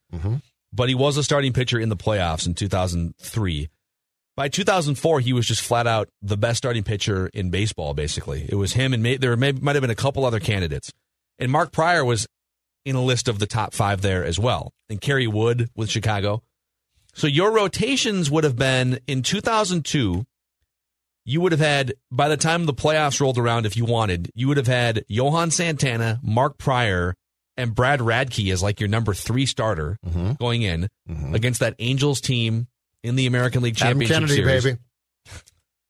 But 0.73 0.89
he 0.89 0.95
was 0.95 1.17
a 1.17 1.23
starting 1.23 1.53
pitcher 1.53 1.79
in 1.79 1.89
the 1.89 1.97
playoffs 1.97 2.47
in 2.47 2.53
2003. 2.53 3.69
By 4.37 4.47
2004, 4.47 5.19
he 5.19 5.33
was 5.33 5.45
just 5.45 5.61
flat 5.61 5.85
out 5.85 6.07
the 6.21 6.37
best 6.37 6.57
starting 6.57 6.83
pitcher 6.83 7.29
in 7.33 7.49
baseball. 7.49 7.93
Basically, 7.93 8.47
it 8.49 8.55
was 8.55 8.73
him 8.73 8.93
and 8.93 9.03
may, 9.03 9.17
there 9.17 9.35
may, 9.35 9.51
might 9.51 9.75
have 9.75 9.81
been 9.81 9.89
a 9.89 9.95
couple 9.95 10.25
other 10.25 10.39
candidates. 10.39 10.91
And 11.37 11.51
Mark 11.51 11.71
Prior 11.73 12.05
was 12.05 12.27
in 12.85 12.95
a 12.95 13.01
list 13.03 13.27
of 13.27 13.39
the 13.39 13.45
top 13.45 13.73
five 13.73 14.01
there 14.01 14.23
as 14.23 14.39
well. 14.39 14.71
And 14.89 15.01
Kerry 15.01 15.27
Wood 15.27 15.69
with 15.75 15.89
Chicago. 15.89 16.41
So 17.13 17.27
your 17.27 17.51
rotations 17.51 18.31
would 18.31 18.45
have 18.45 18.55
been 18.55 18.99
in 19.05 19.21
2002. 19.21 20.23
You 21.25 21.41
would 21.41 21.51
have 21.51 21.61
had, 21.61 21.93
by 22.11 22.27
the 22.29 22.37
time 22.37 22.65
the 22.65 22.73
playoffs 22.73 23.19
rolled 23.21 23.37
around, 23.37 23.65
if 23.65 23.77
you 23.77 23.85
wanted, 23.85 24.31
you 24.33 24.47
would 24.47 24.57
have 24.57 24.67
had 24.67 25.05
Johan 25.07 25.51
Santana, 25.51 26.19
Mark 26.23 26.57
Prior, 26.57 27.13
and 27.57 27.75
Brad 27.75 27.99
Radke 27.99 28.51
as 28.51 28.63
like 28.63 28.79
your 28.79 28.89
number 28.89 29.13
three 29.13 29.45
starter 29.45 29.97
Mm-hmm. 30.07 30.31
going 30.39 30.61
in 30.63 30.89
against 31.33 31.59
that 31.59 31.75
Angels 31.79 32.21
team 32.21 32.67
in 33.03 33.15
the 33.15 33.27
American 33.27 33.61
League 33.61 33.75
Adam 33.81 33.99
Championship 33.99 34.15
Kennedy, 34.15 34.35
Series. 34.35 34.63
baby. 34.63 34.77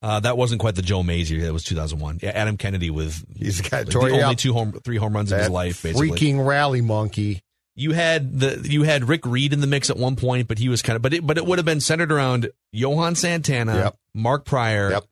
Uh, 0.04 0.20
that 0.20 0.36
wasn't 0.36 0.60
quite 0.60 0.74
the 0.76 0.82
Joe 0.82 1.04
Mays 1.04 1.30
year. 1.30 1.44
That 1.44 1.54
was 1.54 1.64
2001. 1.64 2.20
Yeah, 2.24 2.30
Adam 2.32 2.58
Kennedy 2.58 2.90
with 2.90 3.24
He's 3.38 3.62
got 3.62 3.86
the 3.86 4.00
only 4.00 4.22
up. 4.22 4.38
two 4.38 4.52
home, 4.52 4.74
three 4.84 4.98
home 4.98 5.14
runs 5.14 5.32
in 5.32 5.38
his 5.40 5.50
life, 5.50 5.84
basically. 5.84 6.10
freaking 6.10 6.44
rally 6.46 6.82
monkey. 6.82 7.42
You 7.76 7.92
had 7.92 8.40
the 8.40 8.66
you 8.68 8.84
had 8.84 9.08
Rick 9.08 9.26
Reed 9.26 9.54
in 9.54 9.62
the 9.62 9.68
mix 9.68 9.90
at 9.92 9.98
one 9.98 10.16
point, 10.16 10.48
but 10.48 10.58
he 10.58 10.70
was 10.70 10.82
kind 10.82 10.96
of 10.96 11.02
but 11.04 11.14
it 11.14 11.26
but 11.26 11.38
it 11.38 11.46
would 11.46 11.58
have 11.60 11.66
been 11.66 11.80
centered 11.80 12.12
around 12.12 12.50
Johan 12.74 13.14
Santana, 13.16 13.76
Yep. 13.76 13.96
Mark 14.16 14.44
Prior, 14.46 14.90
Yep. 14.92 15.06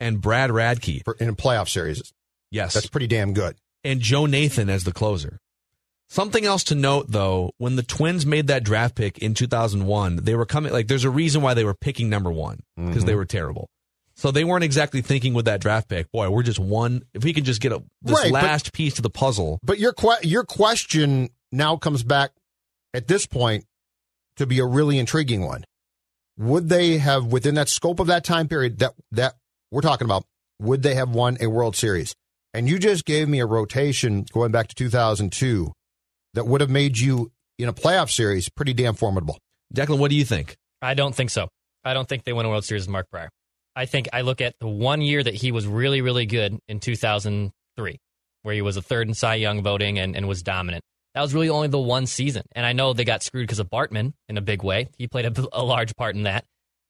And 0.00 0.20
Brad 0.20 0.50
Radke. 0.50 1.02
For, 1.04 1.14
in 1.20 1.28
a 1.28 1.34
playoff 1.34 1.68
series. 1.68 2.02
Yes, 2.50 2.74
That's 2.74 2.86
pretty 2.88 3.06
damn 3.06 3.32
good. 3.32 3.56
and 3.84 4.00
Joe 4.00 4.26
Nathan 4.26 4.68
as 4.68 4.84
the 4.84 4.92
closer. 4.92 5.38
Something 6.08 6.44
else 6.44 6.64
to 6.64 6.74
note 6.74 7.06
though, 7.10 7.52
when 7.58 7.76
the 7.76 7.84
Twins 7.84 8.26
made 8.26 8.48
that 8.48 8.64
draft 8.64 8.96
pick 8.96 9.18
in 9.18 9.34
2001, 9.34 10.16
they 10.24 10.34
were 10.34 10.46
coming 10.46 10.72
like 10.72 10.88
there's 10.88 11.04
a 11.04 11.10
reason 11.10 11.40
why 11.42 11.54
they 11.54 11.64
were 11.64 11.74
picking 11.74 12.08
number 12.10 12.30
1 12.32 12.58
because 12.76 12.96
Mm-hmm. 12.96 13.06
they 13.06 13.14
were 13.14 13.24
terrible. 13.26 13.68
So 14.16 14.30
they 14.32 14.42
weren't 14.44 14.64
exactly 14.64 15.00
thinking 15.02 15.32
with 15.34 15.44
that 15.46 15.60
draft 15.60 15.88
pick, 15.88 16.10
boy, 16.10 16.28
we're 16.28 16.42
just 16.42 16.58
one 16.58 17.04
if 17.14 17.22
we 17.24 17.32
can 17.32 17.44
just 17.44 17.60
get 17.60 17.70
a, 17.72 17.82
this 18.02 18.16
Right, 18.18 18.32
but- 18.32 18.42
last 18.42 18.72
piece 18.72 18.94
to 18.94 19.02
the 19.02 19.10
puzzle. 19.10 19.60
But 19.62 19.78
your 19.78 19.92
que- 19.92 20.24
your 20.24 20.42
question 20.44 21.28
now 21.52 21.76
comes 21.76 22.02
back 22.02 22.32
at 22.92 23.06
this 23.06 23.24
point 23.26 23.64
to 24.36 24.46
be 24.46 24.58
a 24.58 24.66
really 24.66 24.98
intriguing 24.98 25.42
one. 25.46 25.64
Would 26.38 26.68
they 26.68 26.98
have 26.98 27.26
within 27.26 27.54
that 27.54 27.68
scope 27.68 28.00
of 28.00 28.08
that 28.08 28.24
time 28.24 28.48
period 28.48 28.78
that 28.80 28.94
that 29.12 29.36
we're 29.70 29.80
talking 29.80 30.04
about, 30.04 30.24
would 30.58 30.82
they 30.82 30.94
have 30.94 31.10
won 31.10 31.36
a 31.40 31.46
World 31.46 31.76
Series? 31.76 32.14
And 32.52 32.68
you 32.68 32.78
just 32.78 33.04
gave 33.04 33.28
me 33.28 33.40
a 33.40 33.46
rotation 33.46 34.26
going 34.32 34.50
back 34.50 34.68
to 34.68 34.74
2002 34.74 35.72
that 36.34 36.46
would 36.46 36.60
have 36.60 36.70
made 36.70 36.98
you 36.98 37.30
in 37.58 37.68
a 37.68 37.72
playoff 37.72 38.10
series 38.10 38.48
pretty 38.48 38.72
damn 38.72 38.94
formidable. 38.94 39.38
Declan, 39.74 39.98
what 39.98 40.10
do 40.10 40.16
you 40.16 40.24
think? 40.24 40.56
I 40.82 40.94
don't 40.94 41.14
think 41.14 41.30
so. 41.30 41.48
I 41.84 41.94
don't 41.94 42.08
think 42.08 42.24
they 42.24 42.32
win 42.32 42.46
a 42.46 42.48
World 42.48 42.64
Series 42.64 42.82
with 42.82 42.92
Mark 42.92 43.06
Prior. 43.10 43.30
I 43.76 43.86
think 43.86 44.08
I 44.12 44.22
look 44.22 44.40
at 44.40 44.54
the 44.60 44.68
one 44.68 45.00
year 45.00 45.22
that 45.22 45.34
he 45.34 45.52
was 45.52 45.66
really, 45.66 46.00
really 46.00 46.26
good 46.26 46.58
in 46.68 46.80
2003, 46.80 47.98
where 48.42 48.54
he 48.54 48.62
was 48.62 48.76
a 48.76 48.82
third 48.82 49.08
in 49.08 49.14
Cy 49.14 49.36
Young 49.36 49.62
voting 49.62 49.98
and, 49.98 50.16
and 50.16 50.26
was 50.26 50.42
dominant. 50.42 50.82
That 51.14 51.22
was 51.22 51.34
really 51.34 51.48
only 51.48 51.68
the 51.68 51.78
one 51.78 52.06
season. 52.06 52.42
And 52.54 52.66
I 52.66 52.72
know 52.72 52.92
they 52.92 53.04
got 53.04 53.22
screwed 53.22 53.44
because 53.44 53.58
of 53.58 53.70
Bartman 53.70 54.12
in 54.28 54.36
a 54.36 54.40
big 54.40 54.62
way. 54.62 54.88
He 54.98 55.06
played 55.06 55.26
a, 55.26 55.48
a 55.52 55.62
large 55.62 55.94
part 55.96 56.16
in 56.16 56.24
that. 56.24 56.44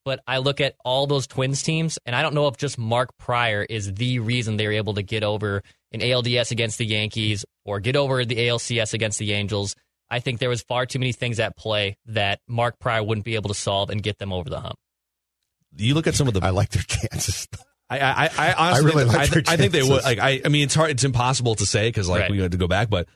But 0.04 0.20
I 0.26 0.38
look 0.38 0.60
at 0.60 0.74
all 0.84 1.06
those 1.06 1.26
Twins 1.26 1.62
teams, 1.62 1.98
and 2.06 2.16
I 2.16 2.22
don't 2.22 2.34
know 2.34 2.46
if 2.48 2.56
just 2.56 2.78
Mark 2.78 3.10
Prior 3.18 3.62
is 3.62 3.92
the 3.92 4.18
reason 4.18 4.56
they 4.56 4.66
were 4.66 4.72
able 4.72 4.94
to 4.94 5.02
get 5.02 5.22
over 5.22 5.62
an 5.92 6.00
ALDS 6.00 6.50
against 6.50 6.78
the 6.78 6.86
Yankees 6.86 7.44
or 7.64 7.80
get 7.80 7.96
over 7.96 8.24
the 8.24 8.36
ALCS 8.36 8.94
against 8.94 9.18
the 9.18 9.32
Angels. 9.32 9.74
I 10.08 10.20
think 10.20 10.40
there 10.40 10.48
was 10.48 10.62
far 10.62 10.86
too 10.86 10.98
many 10.98 11.12
things 11.12 11.38
at 11.38 11.56
play 11.56 11.96
that 12.06 12.40
Mark 12.48 12.78
Prior 12.78 13.02
wouldn't 13.02 13.24
be 13.24 13.34
able 13.34 13.48
to 13.48 13.54
solve 13.54 13.90
and 13.90 14.02
get 14.02 14.18
them 14.18 14.32
over 14.32 14.48
the 14.48 14.60
hump. 14.60 14.76
You 15.76 15.94
look 15.94 16.06
at 16.06 16.14
some 16.14 16.26
of 16.28 16.34
the 16.34 16.40
I 16.42 16.50
like 16.50 16.70
their 16.70 16.82
chances. 16.82 17.46
I, 17.88 17.98
I, 17.98 18.30
I 18.38 18.52
honestly 18.54 18.86
really 18.86 19.04
think, 19.04 19.16
like 19.16 19.20
I, 19.30 19.34
their 19.34 19.42
I 19.48 19.56
think 19.56 19.72
they 19.72 19.82
would. 19.82 20.02
Like, 20.04 20.18
I, 20.18 20.40
I 20.44 20.48
mean, 20.48 20.64
it's 20.64 20.74
hard. 20.74 20.90
It's 20.90 21.04
impossible 21.04 21.56
to 21.56 21.66
say 21.66 21.88
because 21.88 22.08
like 22.08 22.22
Right. 22.22 22.30
we 22.30 22.38
had 22.38 22.52
to 22.52 22.58
go 22.58 22.68
back, 22.68 22.88
but 22.88 23.08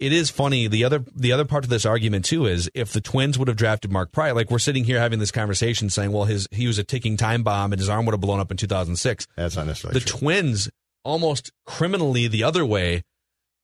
it 0.00 0.12
is 0.12 0.30
funny. 0.30 0.66
The 0.66 0.82
other, 0.82 1.04
the 1.14 1.30
other 1.30 1.44
part 1.44 1.62
of 1.62 1.70
this 1.70 1.84
argument 1.84 2.24
too 2.24 2.46
is 2.46 2.70
if 2.74 2.92
the 2.92 3.02
Twins 3.02 3.38
would 3.38 3.48
have 3.48 3.56
drafted 3.56 3.92
Mark 3.92 4.10
Prior, 4.12 4.32
like 4.32 4.50
we're 4.50 4.58
sitting 4.58 4.84
here 4.84 4.98
having 4.98 5.18
this 5.18 5.30
conversation 5.30 5.90
saying, 5.90 6.10
well, 6.10 6.24
his 6.24 6.48
he 6.50 6.66
was 6.66 6.78
a 6.78 6.84
ticking 6.84 7.18
time 7.18 7.42
bomb 7.42 7.72
and 7.72 7.78
his 7.78 7.88
arm 7.88 8.06
would 8.06 8.12
have 8.12 8.20
blown 8.20 8.40
up 8.40 8.50
in 8.50 8.56
2006. 8.56 9.26
That's 9.36 9.56
not 9.56 9.66
necessarily 9.66 10.00
The 10.00 10.06
true. 10.06 10.18
Twins 10.18 10.70
almost 11.04 11.52
criminally 11.66 12.28
the 12.28 12.42
other 12.42 12.64
way 12.64 13.02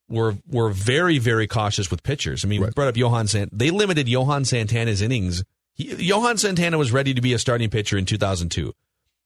were 0.08 0.36
were 0.46 0.68
very 0.70 1.18
very 1.18 1.46
cautious 1.46 1.90
with 1.90 2.02
pitchers. 2.02 2.44
I 2.44 2.48
mean, 2.48 2.60
we 2.60 2.70
brought 2.70 2.88
up 2.88 2.96
Johan 2.96 3.26
Sant. 3.26 3.50
They 3.58 3.70
limited 3.70 4.06
Johan 4.08 4.44
Santana's 4.44 5.00
innings. 5.00 5.42
He, 5.74 5.94
Johan 6.04 6.36
Santana 6.36 6.78
was 6.78 6.92
ready 6.92 7.14
to 7.14 7.20
be 7.20 7.32
a 7.32 7.38
starting 7.38 7.70
pitcher 7.70 7.96
in 7.96 8.04
2002, 8.04 8.72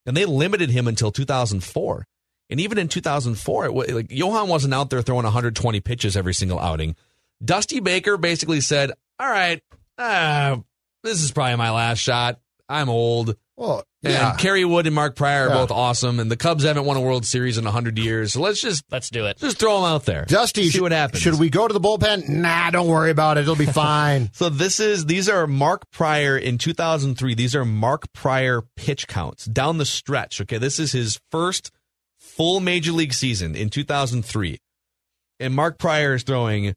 and 0.07 0.17
they 0.17 0.25
limited 0.25 0.71
him 0.71 0.87
until 0.89 1.11
2004. 1.11 2.07
And 2.51 2.61
even 2.61 2.77
in 2.79 2.89
2004, 2.89 3.65
it, 3.67 3.73
wa- 3.75 3.85
like 3.91 4.11
Johan 4.11 4.49
wasn't 4.49 4.75
out 4.75 4.91
there 4.91 5.01
throwing 5.03 5.25
120 5.25 5.81
pitches 5.81 6.17
every 6.17 6.35
single 6.35 6.59
outing. 6.59 6.97
Dusty 7.45 7.81
Baker 7.81 8.17
basically 8.19 8.61
said, 8.61 8.91
"All 9.19 9.29
right, 9.31 9.63
uh, 9.97 10.57
this 11.03 11.23
is 11.23 11.31
probably 11.31 11.57
my 11.57 11.71
last 11.71 11.99
shot. 12.01 12.39
I'm 12.69 12.89
old." 12.89 13.37
well, 13.57 13.85
And. 14.03 14.39
Kerry 14.39 14.65
Wood 14.65 14.87
and 14.87 14.95
Mark 14.95 15.17
Prior 15.17 15.45
are 15.45 15.49
Yeah. 15.51 15.55
both 15.55 15.71
awesome, 15.71 16.19
and 16.21 16.31
the 16.31 16.37
Cubs 16.37 16.65
haven't 16.65 16.87
won 16.87 16.97
a 16.97 17.01
World 17.03 17.27
Series 17.27 17.59
in 17.59 17.67
100 17.67 17.99
years. 17.99 18.33
So 18.33 18.41
let's 18.41 18.59
just 18.61 18.83
Let's 18.91 19.11
do 19.11 19.27
it. 19.27 19.37
just 19.39 19.59
throw 19.59 19.77
them 19.83 19.85
out 19.93 20.07
there. 20.07 20.25
Dusty, 20.27 20.71
see 20.71 20.79
sh- 20.79 20.81
what 20.81 20.93
happens. 20.93 21.21
Should 21.23 21.39
we 21.39 21.51
go 21.51 21.69
to 21.69 21.75
the 21.75 21.81
bullpen? 21.81 22.27
Nah, 22.27 22.71
don't 22.71 22.89
worry 22.89 23.11
about 23.11 23.37
it. 23.37 23.43
It'll 23.43 23.57
be 23.57 23.67
fine. 23.67 24.31
So 24.35 24.49
this 24.49 24.81
is 24.81 25.05
these 25.05 25.29
are 25.29 25.47
Mark 25.47 25.91
Prior 25.91 26.39
in 26.39 26.57
2003. 26.57 27.35
These 27.35 27.55
are 27.55 27.67
Mark 27.67 28.11
Prior 28.15 28.63
pitch 28.77 29.07
counts 29.07 29.45
down 29.45 29.77
the 29.77 29.85
stretch. 29.85 30.41
Okay, 30.41 30.57
this 30.57 30.79
is 30.79 30.93
his 30.93 31.21
first 31.31 31.71
full 32.41 32.61
major 32.61 32.93
league 32.93 33.13
season 33.13 33.55
in 33.55 33.69
2003, 33.69 34.59
and 35.41 35.55
Mark 35.55 35.79
Prior 35.79 36.15
is 36.15 36.23
throwing 36.23 36.75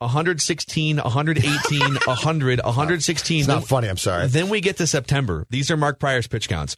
116, 0.00 0.98
118, 0.98 1.80
100, 2.04 2.60
116. 2.62 3.38
It's 3.38 3.48
not 3.48 3.64
funny. 3.64 3.88
I'm 3.88 3.96
sorry. 3.96 4.26
Then 4.26 4.50
we 4.50 4.60
get 4.60 4.76
to 4.76 4.86
September. 4.86 5.46
These 5.48 5.70
are 5.70 5.78
Mark 5.78 5.98
Prior's 5.98 6.26
pitch 6.26 6.46
counts. 6.46 6.76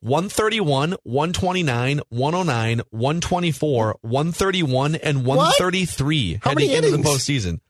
131, 0.00 0.96
129, 1.04 2.00
109, 2.10 2.82
124, 2.90 3.96
131, 4.02 4.94
and 4.96 5.24
133 5.24 6.40
How 6.42 6.50
heading 6.50 6.68
many 6.68 6.76
into 6.76 6.90
the 6.90 7.02
postseason. 7.02 7.60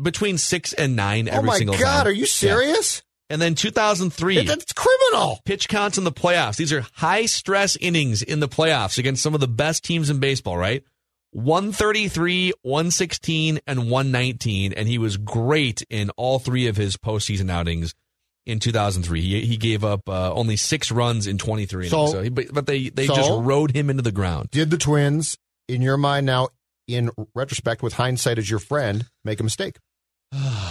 Between 0.00 0.36
six 0.36 0.74
and 0.74 0.94
nine 0.94 1.30
oh 1.30 1.36
every 1.36 1.48
oh 1.48 1.52
my 1.52 1.56
single 1.56 1.78
God, 1.78 2.02
time. 2.02 2.06
are 2.08 2.10
you 2.10 2.26
serious? 2.26 3.02
And 3.28 3.42
then 3.42 3.54
2003, 3.56 4.44
That's 4.44 4.72
criminal. 4.72 5.40
pitch 5.44 5.68
counts 5.68 5.98
in 5.98 6.04
the 6.04 6.12
playoffs. 6.12 6.56
These 6.56 6.72
are 6.72 6.86
high 6.94 7.26
stress 7.26 7.76
innings 7.76 8.22
in 8.22 8.38
the 8.40 8.48
playoffs 8.48 8.98
against 8.98 9.22
some 9.22 9.34
of 9.34 9.40
the 9.40 9.48
best 9.48 9.82
teams 9.84 10.10
in 10.10 10.20
baseball, 10.20 10.56
right? 10.56 10.84
133, 11.32 12.52
116, 12.62 13.60
and 13.66 13.90
119. 13.90 14.72
And 14.72 14.88
he 14.88 14.98
was 14.98 15.16
great 15.16 15.82
in 15.90 16.10
all 16.10 16.38
three 16.38 16.68
of 16.68 16.76
his 16.76 16.96
postseason 16.96 17.50
outings 17.50 17.94
in 18.46 18.60
2003. 18.60 19.20
He, 19.20 19.40
he 19.44 19.56
gave 19.56 19.84
up 19.84 20.08
uh, 20.08 20.32
only 20.32 20.56
six 20.56 20.92
runs 20.92 21.26
in 21.26 21.36
23 21.36 21.88
So- 21.88 21.98
innings. 21.98 22.12
So 22.12 22.22
he, 22.22 22.28
but 22.28 22.66
they, 22.66 22.90
they 22.90 23.06
so- 23.06 23.16
just 23.16 23.30
rode 23.32 23.72
him 23.74 23.90
into 23.90 24.02
the 24.02 24.12
ground. 24.12 24.50
Did 24.50 24.70
the 24.70 24.78
Twins, 24.78 25.36
in 25.68 25.82
your 25.82 25.96
mind 25.96 26.26
now, 26.26 26.48
in 26.86 27.10
retrospect, 27.34 27.82
with 27.82 27.94
hindsight 27.94 28.38
as 28.38 28.48
your 28.48 28.60
friend, 28.60 29.06
make 29.24 29.40
a 29.40 29.42
mistake? 29.42 29.78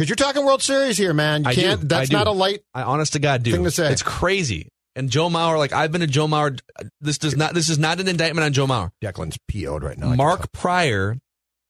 Because 0.00 0.08
you're 0.08 0.16
talking 0.16 0.46
World 0.46 0.62
Series 0.62 0.96
here, 0.96 1.12
man. 1.12 1.42
You 1.42 1.50
I 1.50 1.54
can't. 1.54 1.86
That's 1.86 2.08
do. 2.08 2.16
not 2.16 2.26
a 2.26 2.30
light. 2.30 2.62
I 2.72 2.84
honest 2.84 3.12
to 3.12 3.18
God 3.18 3.42
do. 3.42 3.52
Thing 3.52 3.64
to 3.64 3.70
say. 3.70 3.92
It's 3.92 4.02
crazy. 4.02 4.70
And 4.96 5.10
Joe 5.10 5.28
Mauer, 5.28 5.58
like 5.58 5.74
I've 5.74 5.92
been 5.92 6.00
a 6.00 6.06
Joe 6.06 6.26
Mauer. 6.26 6.58
This 7.02 7.18
does 7.18 7.36
not. 7.36 7.52
This 7.52 7.68
is 7.68 7.78
not 7.78 8.00
an 8.00 8.08
indictment 8.08 8.46
on 8.46 8.54
Joe 8.54 8.66
Mauer. 8.66 8.92
Declan's 9.04 9.36
PO'd 9.52 9.82
right 9.82 9.98
now. 9.98 10.14
Mark 10.14 10.52
Prior, 10.52 11.18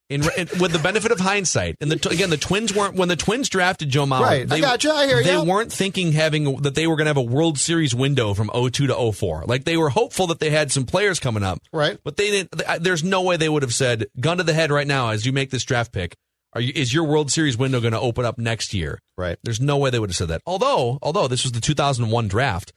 in, 0.09 0.23
in 0.39 0.49
with 0.61 0.71
the 0.71 0.79
benefit 0.79 1.11
of 1.11 1.19
hindsight, 1.19 1.75
and 1.81 1.91
the, 1.91 2.09
again, 2.09 2.31
the 2.31 2.37
Twins 2.37 2.73
weren't 2.73 2.95
when 2.95 3.09
the 3.09 3.17
Twins 3.17 3.49
drafted 3.49 3.89
Joe 3.89 4.07
Mauer. 4.07 4.21
Right. 4.21 4.43
I 4.43 4.45
They, 4.45 4.61
gotcha. 4.61 4.93
I 4.93 5.09
hear 5.09 5.25
They 5.25 5.37
weren't 5.37 5.73
thinking 5.73 6.13
having 6.13 6.55
that 6.63 6.77
they 6.77 6.87
were 6.87 6.95
going 6.95 7.07
to 7.07 7.11
have 7.11 7.17
a 7.17 7.23
World 7.23 7.59
Series 7.59 7.97
window 7.97 8.33
from 8.35 8.49
02 8.55 8.87
to 8.87 9.13
04. 9.13 9.47
Like 9.49 9.65
they 9.65 9.77
were 9.77 9.91
hopeful 9.91 10.29
that 10.29 10.39
they 10.39 10.51
had 10.51 10.71
some 10.71 10.87
players 10.87 11.19
coming 11.19 11.43
up. 11.43 11.59
Right. 11.73 11.99
But 12.05 12.17
they 12.17 12.31
didn't. 12.31 12.63
There's 12.81 13.03
no 13.03 13.23
way 13.23 13.39
they 13.39 13.49
would 13.49 13.63
have 13.63 13.75
said, 13.75 14.07
"Gun 14.21 14.37
to 14.37 14.45
the 14.45 14.55
head 14.55 14.71
right 14.71 14.87
now 14.87 15.09
as 15.09 15.27
you 15.27 15.33
make 15.33 15.51
this 15.51 15.65
draft 15.65 15.91
pick." 15.91 16.15
Are 16.53 16.61
you, 16.61 16.73
is 16.75 16.93
your 16.93 17.05
World 17.05 17.31
Series 17.31 17.57
window 17.57 17.81
going 17.81 17.93
to 17.93 18.01
open 18.01 18.25
up 18.25 18.39
next 18.39 18.75
year? 18.75 19.01
Right. 19.17 19.39
There's 19.45 19.61
no 19.61 19.77
way 19.77 19.91
they 19.91 19.99
would 19.99 20.11
have 20.11 20.17
said 20.17 20.29
that. 20.29 20.43
Although, 20.47 20.99
although 21.03 21.29
this 21.29 21.45
was 21.45 21.53
the 21.53 21.61
2001 21.61 22.29
draft, 22.29 22.73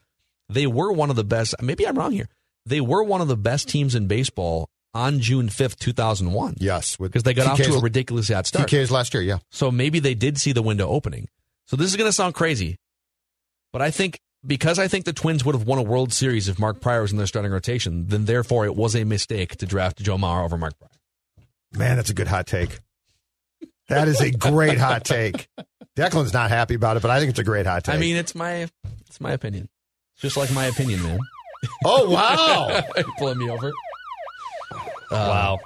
they 0.50 0.68
were 0.68 0.92
one 0.92 1.10
of 1.10 1.16
the 1.16 1.24
best. 1.24 1.56
Maybe 1.62 1.88
I'm 1.88 1.98
wrong 1.98 2.12
here. 2.12 2.28
They 2.66 2.82
were 2.82 3.04
one 3.04 3.22
of 3.22 3.28
the 3.28 3.38
best 3.38 3.68
teams 3.68 3.96
in 3.96 4.08
baseball 4.08 4.70
on 4.94 5.20
June 5.20 5.50
5th, 5.50 5.78
2001. 5.80 6.56
Yes, 6.60 6.98
Because 6.98 7.24
they 7.24 7.34
got 7.34 7.48
off 7.48 7.58
to 7.58 7.74
a 7.74 7.82
ridiculously 7.82 8.36
hot 8.36 8.46
start. 8.46 8.70
TK's 8.70 8.92
last 8.92 9.14
year. 9.14 9.24
Yeah. 9.24 9.40
So 9.52 9.72
maybe 9.72 10.00
they 10.00 10.14
did 10.14 10.38
see 10.38 10.52
the 10.52 10.62
window 10.62 10.88
opening. 10.88 11.28
So 11.66 11.76
this 11.76 11.88
is 11.90 11.96
going 11.96 12.08
to 12.08 12.14
sound 12.14 12.36
crazy, 12.36 12.78
but 13.72 13.82
I 13.82 13.90
think 13.90 14.20
because 14.46 14.78
I 14.78 14.88
think 14.88 15.06
the 15.06 15.14
Twins 15.14 15.44
would 15.46 15.56
have 15.56 15.66
won 15.66 15.80
a 15.80 15.84
World 15.84 16.14
Series 16.14 16.48
if 16.50 16.60
Mark 16.60 16.82
Prior 16.82 17.02
was 17.02 17.12
in 17.12 17.18
their 17.18 17.26
starting 17.28 17.52
rotation, 17.52 18.08
then 18.08 18.26
therefore 18.26 18.66
it 18.66 18.76
was 18.76 18.96
a 18.96 19.04
mistake 19.06 19.56
to 19.58 19.66
draft 19.66 19.98
Joe 20.00 20.18
Mauer 20.18 20.44
over 20.44 20.58
Mark 20.58 20.78
Prior. 20.78 20.90
Man, 21.74 21.96
that's 21.96 22.10
a 22.10 22.14
good 22.14 22.28
hot 22.28 22.46
take. 22.46 22.80
That 23.90 24.08
is 24.08 24.22
a 24.22 24.32
great 24.32 24.78
hot 24.78 25.04
take. 25.04 25.48
Declan's 25.98 26.34
not 26.34 26.50
happy 26.50 26.74
about 26.76 26.98
it, 26.98 27.02
but 27.02 27.12
I 27.12 27.20
think 27.20 27.30
it's 27.32 27.40
a 27.40 27.44
great 27.44 27.66
hot 27.66 27.84
take. 27.84 27.96
I 27.96 27.98
mean, 27.98 28.16
it's 28.16 28.34
my 28.34 28.68
it's 29.08 29.20
my 29.22 29.32
opinion. 29.32 29.70
It's 30.14 30.22
just 30.22 30.38
like 30.38 30.52
my 30.54 30.66
opinion, 30.66 31.04
man. 31.04 31.20
oh 31.86 32.10
wow. 32.10 32.82
Pulling 33.18 33.38
me 33.40 33.50
over. 33.50 33.72
wow. 35.12 35.54
Um, 35.54 35.60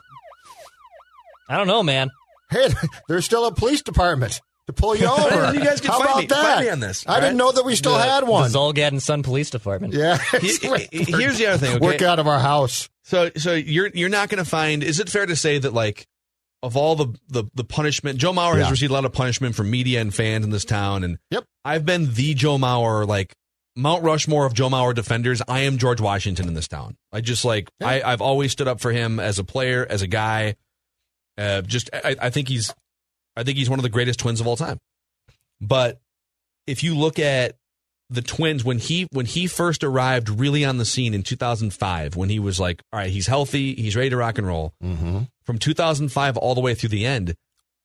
I 1.50 1.58
don't 1.58 1.68
know, 1.68 1.84
man. 1.84 2.10
Hey, 2.50 2.70
there's 3.08 3.26
still 3.26 3.46
a 3.46 3.54
police 3.54 3.82
department 3.82 4.42
to 4.68 4.74
pull 4.74 4.96
you 4.96 5.08
over. 5.10 5.54
You 5.54 5.62
guys 5.64 5.80
can 5.82 5.92
How 5.92 6.00
fight 6.00 6.06
about 6.10 6.18
me- 6.20 6.26
that? 6.28 6.56
fight 6.58 6.64
me 6.66 6.70
on 6.70 6.80
this, 6.80 7.06
I 7.08 7.16
all 7.16 7.22
didn't 7.22 7.38
know 7.38 7.52
that 7.52 7.64
we 7.66 7.76
still 7.76 7.94
The- 7.94 8.00
had 8.04 8.28
one. 8.28 8.52
The 8.52 8.58
Zulgad 8.58 8.88
and 8.90 9.02
Son 9.02 9.24
Police 9.24 9.50
Department. 9.50 9.94
yeah. 9.94 10.18
He- 10.42 10.58
he- 10.92 11.04
here's 11.12 11.38
the 11.38 11.48
other 11.48 11.58
thing. 11.58 11.76
Okay? 11.78 11.86
Work 11.86 12.02
out 12.02 12.20
of 12.20 12.28
our 12.28 12.40
house. 12.40 12.90
So 13.04 13.32
so 13.38 13.54
you're 13.54 13.88
you're 13.94 14.10
not 14.10 14.28
going 14.30 14.44
to 14.44 14.50
find. 14.50 14.84
Is 14.84 15.00
it 15.00 15.10
fair 15.10 15.26
to 15.26 15.36
say 15.38 15.58
that 15.60 15.74
like 15.74 16.06
of 16.64 16.76
all 16.76 16.96
the 16.96 17.08
the, 17.30 17.44
the 17.54 17.64
punishment, 17.64 18.20
Joe 18.20 18.34
Mauer 18.34 18.58
has 18.58 18.72
received 18.72 18.92
a 18.92 18.94
lot 18.94 19.06
of 19.06 19.14
punishment 19.14 19.56
from 19.56 19.70
media 19.70 20.02
and 20.02 20.14
fans 20.14 20.44
in 20.46 20.52
this 20.52 20.66
town, 20.66 21.04
and 21.04 21.18
Yep. 21.32 21.46
I've 21.64 21.86
been 21.86 22.14
the 22.14 22.34
Joe 22.34 22.58
Mauer 22.58 23.08
like 23.08 23.34
Mount 23.76 24.04
Rushmore 24.04 24.46
of 24.46 24.54
Joe 24.54 24.70
Mauer 24.70 24.96
defenders. 24.96 25.42
I 25.48 25.62
am 25.62 25.78
George 25.78 26.02
Washington 26.02 26.48
in 26.48 26.54
this 26.56 26.68
town. 26.68 26.98
I 27.12 27.22
just 27.22 27.46
like 27.46 27.70
I, 27.82 28.02
I've 28.02 28.22
always 28.22 28.52
stood 28.52 28.68
up 28.68 28.80
for 28.80 28.92
him 28.92 29.20
as 29.20 29.38
a 29.40 29.44
player, 29.44 29.86
as 29.88 30.02
a 30.02 30.08
guy. 30.08 30.56
Uh, 31.38 31.62
just 31.62 31.90
I, 31.94 32.16
I 32.20 32.30
think 32.32 32.48
he's 32.48 32.74
I 33.36 33.44
think 33.44 33.58
he's 33.58 33.70
one 33.70 33.78
of 33.78 33.84
the 33.84 33.90
greatest 33.90 34.20
twins 34.20 34.42
of 34.42 34.48
all 34.48 34.56
time. 34.58 34.80
But 35.62 36.00
if 36.66 36.84
you 36.84 36.96
look 36.96 37.20
at 37.20 37.56
the 38.10 38.22
twins 38.22 38.64
when 38.64 38.78
he 38.80 39.08
when 39.12 39.26
he 39.26 39.48
first 39.48 39.84
arrived 39.84 40.30
really 40.30 40.64
on 40.64 40.78
the 40.78 40.86
scene 40.86 41.14
in 41.14 41.24
2005 41.24 42.16
when 42.16 42.30
he 42.30 42.40
was 42.40 42.60
like 42.60 42.82
all 42.94 43.00
right 43.00 43.10
he's 43.12 43.28
healthy 43.28 43.76
he's 43.76 43.96
ready 43.98 44.10
to 44.10 44.16
rock 44.18 44.38
and 44.38 44.48
roll 44.48 44.74
Mm-hmm. 44.84 45.20
from 45.44 45.58
2005 45.58 46.38
all 46.38 46.56
the 46.56 46.62
way 46.62 46.74
through 46.74 46.90
the 46.90 47.06
end 47.06 47.36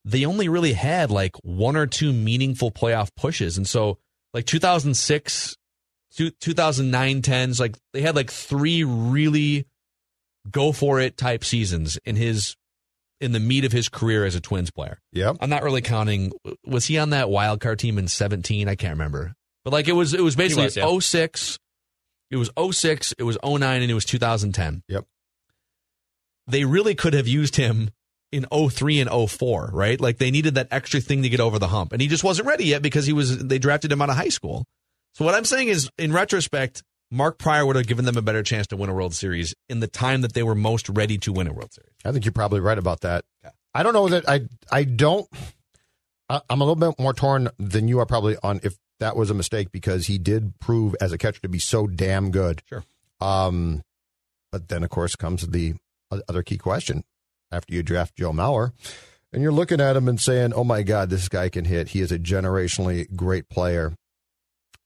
they 0.05 0.25
only 0.25 0.49
really 0.49 0.75
had 0.75 1.11
like 1.11 1.33
one 1.43 1.77
or 1.77 1.87
two 1.87 2.13
meaningful 2.13 2.71
playoff 2.71 3.09
pushes 3.17 3.57
and 3.57 3.69
so 3.69 3.99
like 4.33 4.47
2006 4.47 5.57
2009 6.17 7.23
10s 7.23 7.59
like 7.61 7.77
they 7.93 8.01
had 8.03 8.15
like 8.15 8.31
three 8.31 8.85
really 8.85 9.67
go 10.51 10.73
for 10.73 11.01
it 11.01 11.17
type 11.17 11.45
seasons 11.45 11.99
in 12.05 12.17
his 12.17 12.57
in 13.21 13.33
the 13.33 13.41
meat 13.41 13.65
of 13.65 13.73
his 13.73 13.89
career 13.89 14.25
as 14.25 14.35
a 14.35 14.41
twins 14.41 14.71
player 14.71 14.99
Yeah, 15.13 15.33
I'm 15.41 15.49
not 15.51 15.63
really 15.63 15.81
counting. 15.83 16.33
Was 16.67 16.87
he 16.87 16.99
on 16.99 17.11
that 17.11 17.31
wild 17.31 17.61
card 17.61 17.79
team 17.79 17.97
in 17.97 18.09
17? 18.09 18.69
I 18.69 18.75
can't 18.75 18.93
remember. 18.95 19.35
But 19.65 19.73
like 19.73 19.89
it 19.89 19.93
was, 19.93 20.15
it 20.15 20.23
was 20.23 20.37
basically 20.37 20.65
was, 20.65 20.77
yeah. 20.77 20.99
06. 20.99 21.59
It 22.31 22.37
was 22.37 22.51
06, 22.75 23.13
it 23.19 23.25
was 23.25 23.37
09, 23.45 23.83
and 23.83 23.91
it 23.91 23.95
was 23.95 24.07
2010. 24.07 24.83
Yep. 24.89 25.05
They 26.47 26.65
really 26.65 26.95
could 26.95 27.13
have 27.13 27.29
used 27.29 27.57
him 27.57 27.91
in 28.33 28.47
03 28.47 29.01
and 29.01 29.31
04, 29.31 29.71
right? 29.73 30.01
Like 30.01 30.17
they 30.17 30.31
needed 30.31 30.55
that 30.55 30.69
extra 30.71 31.01
thing 31.01 31.23
to 31.23 31.29
get 31.29 31.41
over 31.41 31.59
the 31.59 31.69
hump. 31.69 31.93
And 31.93 32.01
he 32.01 32.09
just 32.09 32.25
wasn't 32.25 32.49
ready 32.49 32.65
yet 32.65 32.81
because 32.81 33.07
he 33.07 33.13
was 33.13 33.39
they 33.39 33.59
drafted 33.59 33.93
him 33.93 34.01
out 34.01 34.09
of 34.09 34.17
high 34.17 34.31
school. 34.31 34.65
So 35.15 35.27
what 35.27 35.35
I'm 35.35 35.45
saying 35.45 35.69
is 35.69 35.91
in 35.99 36.13
retrospect, 36.13 36.83
Mark 37.11 37.39
Prior 37.39 37.67
would 37.67 37.77
have 37.77 37.87
given 37.87 38.07
them 38.07 38.17
a 38.17 38.23
better 38.23 38.43
chance 38.43 38.67
to 38.69 38.77
win 38.77 38.89
a 38.89 38.95
World 38.95 39.15
Series 39.15 39.55
in 39.69 39.81
the 39.81 39.87
time 39.87 40.23
that 40.23 40.33
they 40.33 40.43
were 40.43 40.55
most 40.55 40.89
ready 40.89 41.19
to 41.19 41.33
win 41.33 41.47
a 41.47 41.53
World 41.53 41.75
Series. 41.75 41.93
I 42.07 42.13
think 42.13 42.25
you're 42.25 42.33
probably 42.33 42.61
right 42.61 42.79
about 42.79 43.03
that. 43.03 43.27
I 43.75 43.83
don't 43.83 43.93
know 43.93 44.09
that 44.09 44.27
I 44.27 44.41
I 44.71 44.85
don't. 44.85 45.29
I, 46.31 46.41
I'm 46.49 46.63
a 46.63 46.65
little 46.65 46.77
bit 46.77 46.99
more 46.99 47.13
torn 47.13 47.51
than 47.59 47.89
you 47.89 47.99
are 47.99 48.07
probably 48.07 48.37
on 48.43 48.61
if 48.63 48.79
that 49.03 49.17
was 49.17 49.31
a 49.31 49.35
mistake 49.35 49.73
because 49.73 50.07
he 50.07 50.17
did 50.17 50.59
prove 50.61 50.95
as 51.01 51.13
a 51.13 51.19
catcher 51.19 51.41
to 51.43 51.49
be 51.49 51.59
so 51.59 51.87
damn 51.87 52.31
good. 52.31 52.63
Sure. 52.69 52.85
Um, 53.21 53.83
but 54.51 54.69
then 54.69 54.85
of 54.85 54.91
course 54.91 55.17
comes 55.17 55.47
the 55.47 55.75
other 56.29 56.43
key 56.43 56.57
question 56.57 57.05
after 57.51 57.75
you 57.75 57.83
draft 57.83 58.17
Joe 58.17 58.33
Mauer, 58.33 58.73
and 59.33 59.43
you're 59.43 59.53
looking 59.53 59.81
at 59.81 59.97
him 59.97 60.09
and 60.09 60.21
saying, 60.21 60.53
"Oh 60.55 60.65
my 60.65 60.83
God, 60.83 61.11
this 61.11 61.29
guy 61.29 61.49
can 61.49 61.65
hit. 61.65 61.89
He 61.89 62.01
is 62.01 62.13
a 62.13 62.19
generationally 62.19 63.15
great 63.15 63.49
player. 63.49 63.95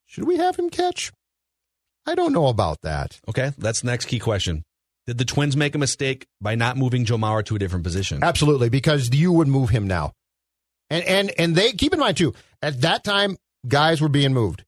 Should 0.06 0.25
we 0.26 0.38
have 0.38 0.56
him 0.56 0.70
catch?" 0.70 1.12
I 2.06 2.14
don't 2.14 2.32
know 2.32 2.46
about 2.46 2.82
that. 2.82 3.20
Okay, 3.28 3.52
that's 3.58 3.80
the 3.80 3.88
next 3.88 4.06
key 4.06 4.18
question. 4.18 4.64
Did 5.06 5.18
the 5.18 5.25
Twins 5.25 5.56
make 5.56 5.75
a 5.75 5.78
mistake 5.78 6.26
by 6.40 6.54
not 6.54 6.76
moving 6.76 7.04
Joe 7.04 7.16
Mauer 7.16 7.44
to 7.46 7.56
a 7.56 7.58
different 7.58 7.85
position? 7.85 8.23
Absolutely, 8.23 8.68
because 8.68 9.12
you 9.12 9.32
would 9.32 9.49
move 9.49 9.70
him 9.70 9.87
now. 9.87 10.12
And 10.88 11.04
and 11.04 11.32
and 11.38 11.56
they 11.56 11.73
keep 11.73 11.92
in 11.92 11.99
mind 11.99 12.16
too, 12.16 12.35
at 12.62 12.80
that 12.82 13.04
time, 13.04 13.37
guys 13.66 14.00
were 14.00 14.08
being 14.08 14.32
moved. 14.32 14.64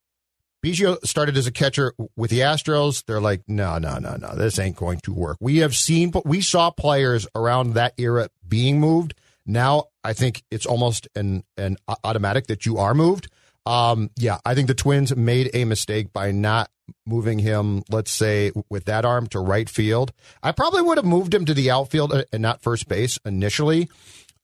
Biggio 0.64 0.98
started 1.06 1.36
as 1.36 1.46
a 1.46 1.52
catcher 1.52 1.94
with 2.16 2.30
the 2.30 2.40
Astros. 2.40 3.04
They're 3.04 3.20
like, 3.20 3.42
no, 3.46 3.78
no, 3.78 3.98
no, 3.98 4.16
no, 4.16 4.34
this 4.34 4.58
ain't 4.58 4.76
going 4.76 4.98
to 5.00 5.14
work. 5.14 5.36
We 5.40 5.58
have 5.58 5.76
seen, 5.76 6.12
we 6.24 6.40
saw 6.40 6.70
players 6.70 7.28
around 7.34 7.74
that 7.74 7.94
era 7.96 8.28
being 8.46 8.80
moved. 8.80 9.14
Now 9.46 9.84
I 10.04 10.12
think 10.12 10.42
it's 10.50 10.66
almost 10.66 11.08
an 11.16 11.42
an 11.56 11.76
automatic 12.04 12.46
that 12.48 12.66
you 12.66 12.78
are 12.78 12.94
moved. 12.94 13.28
Um, 13.66 14.10
yeah, 14.16 14.38
I 14.44 14.54
think 14.54 14.68
the 14.68 14.74
Twins 14.74 15.14
made 15.14 15.50
a 15.54 15.64
mistake 15.64 16.12
by 16.12 16.30
not 16.30 16.70
moving 17.06 17.38
him, 17.38 17.82
let's 17.90 18.10
say, 18.10 18.52
with 18.70 18.86
that 18.86 19.04
arm 19.04 19.26
to 19.28 19.40
right 19.40 19.68
field. 19.68 20.12
I 20.42 20.52
probably 20.52 20.82
would 20.82 20.96
have 20.96 21.04
moved 21.04 21.34
him 21.34 21.44
to 21.44 21.54
the 21.54 21.70
outfield 21.70 22.12
uh, 22.12 22.24
and 22.32 22.42
not 22.42 22.62
first 22.62 22.88
base 22.88 23.18
initially, 23.24 23.90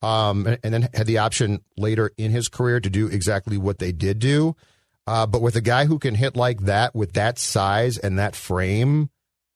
um, 0.01 0.45
and, 0.47 0.59
and 0.63 0.73
then 0.73 0.89
had 0.93 1.07
the 1.07 1.17
option 1.17 1.61
later 1.77 2.11
in 2.17 2.31
his 2.31 2.47
career 2.47 2.79
to 2.79 2.89
do 2.89 3.07
exactly 3.07 3.57
what 3.57 3.79
they 3.79 3.91
did 3.91 4.19
do. 4.19 4.55
Uh, 5.07 5.25
but 5.25 5.41
with 5.41 5.55
a 5.55 5.61
guy 5.61 5.85
who 5.85 5.99
can 5.99 6.15
hit 6.15 6.35
like 6.35 6.61
that 6.61 6.95
with 6.95 7.13
that 7.13 7.37
size 7.37 7.97
and 7.97 8.17
that 8.17 8.35
frame, 8.35 9.09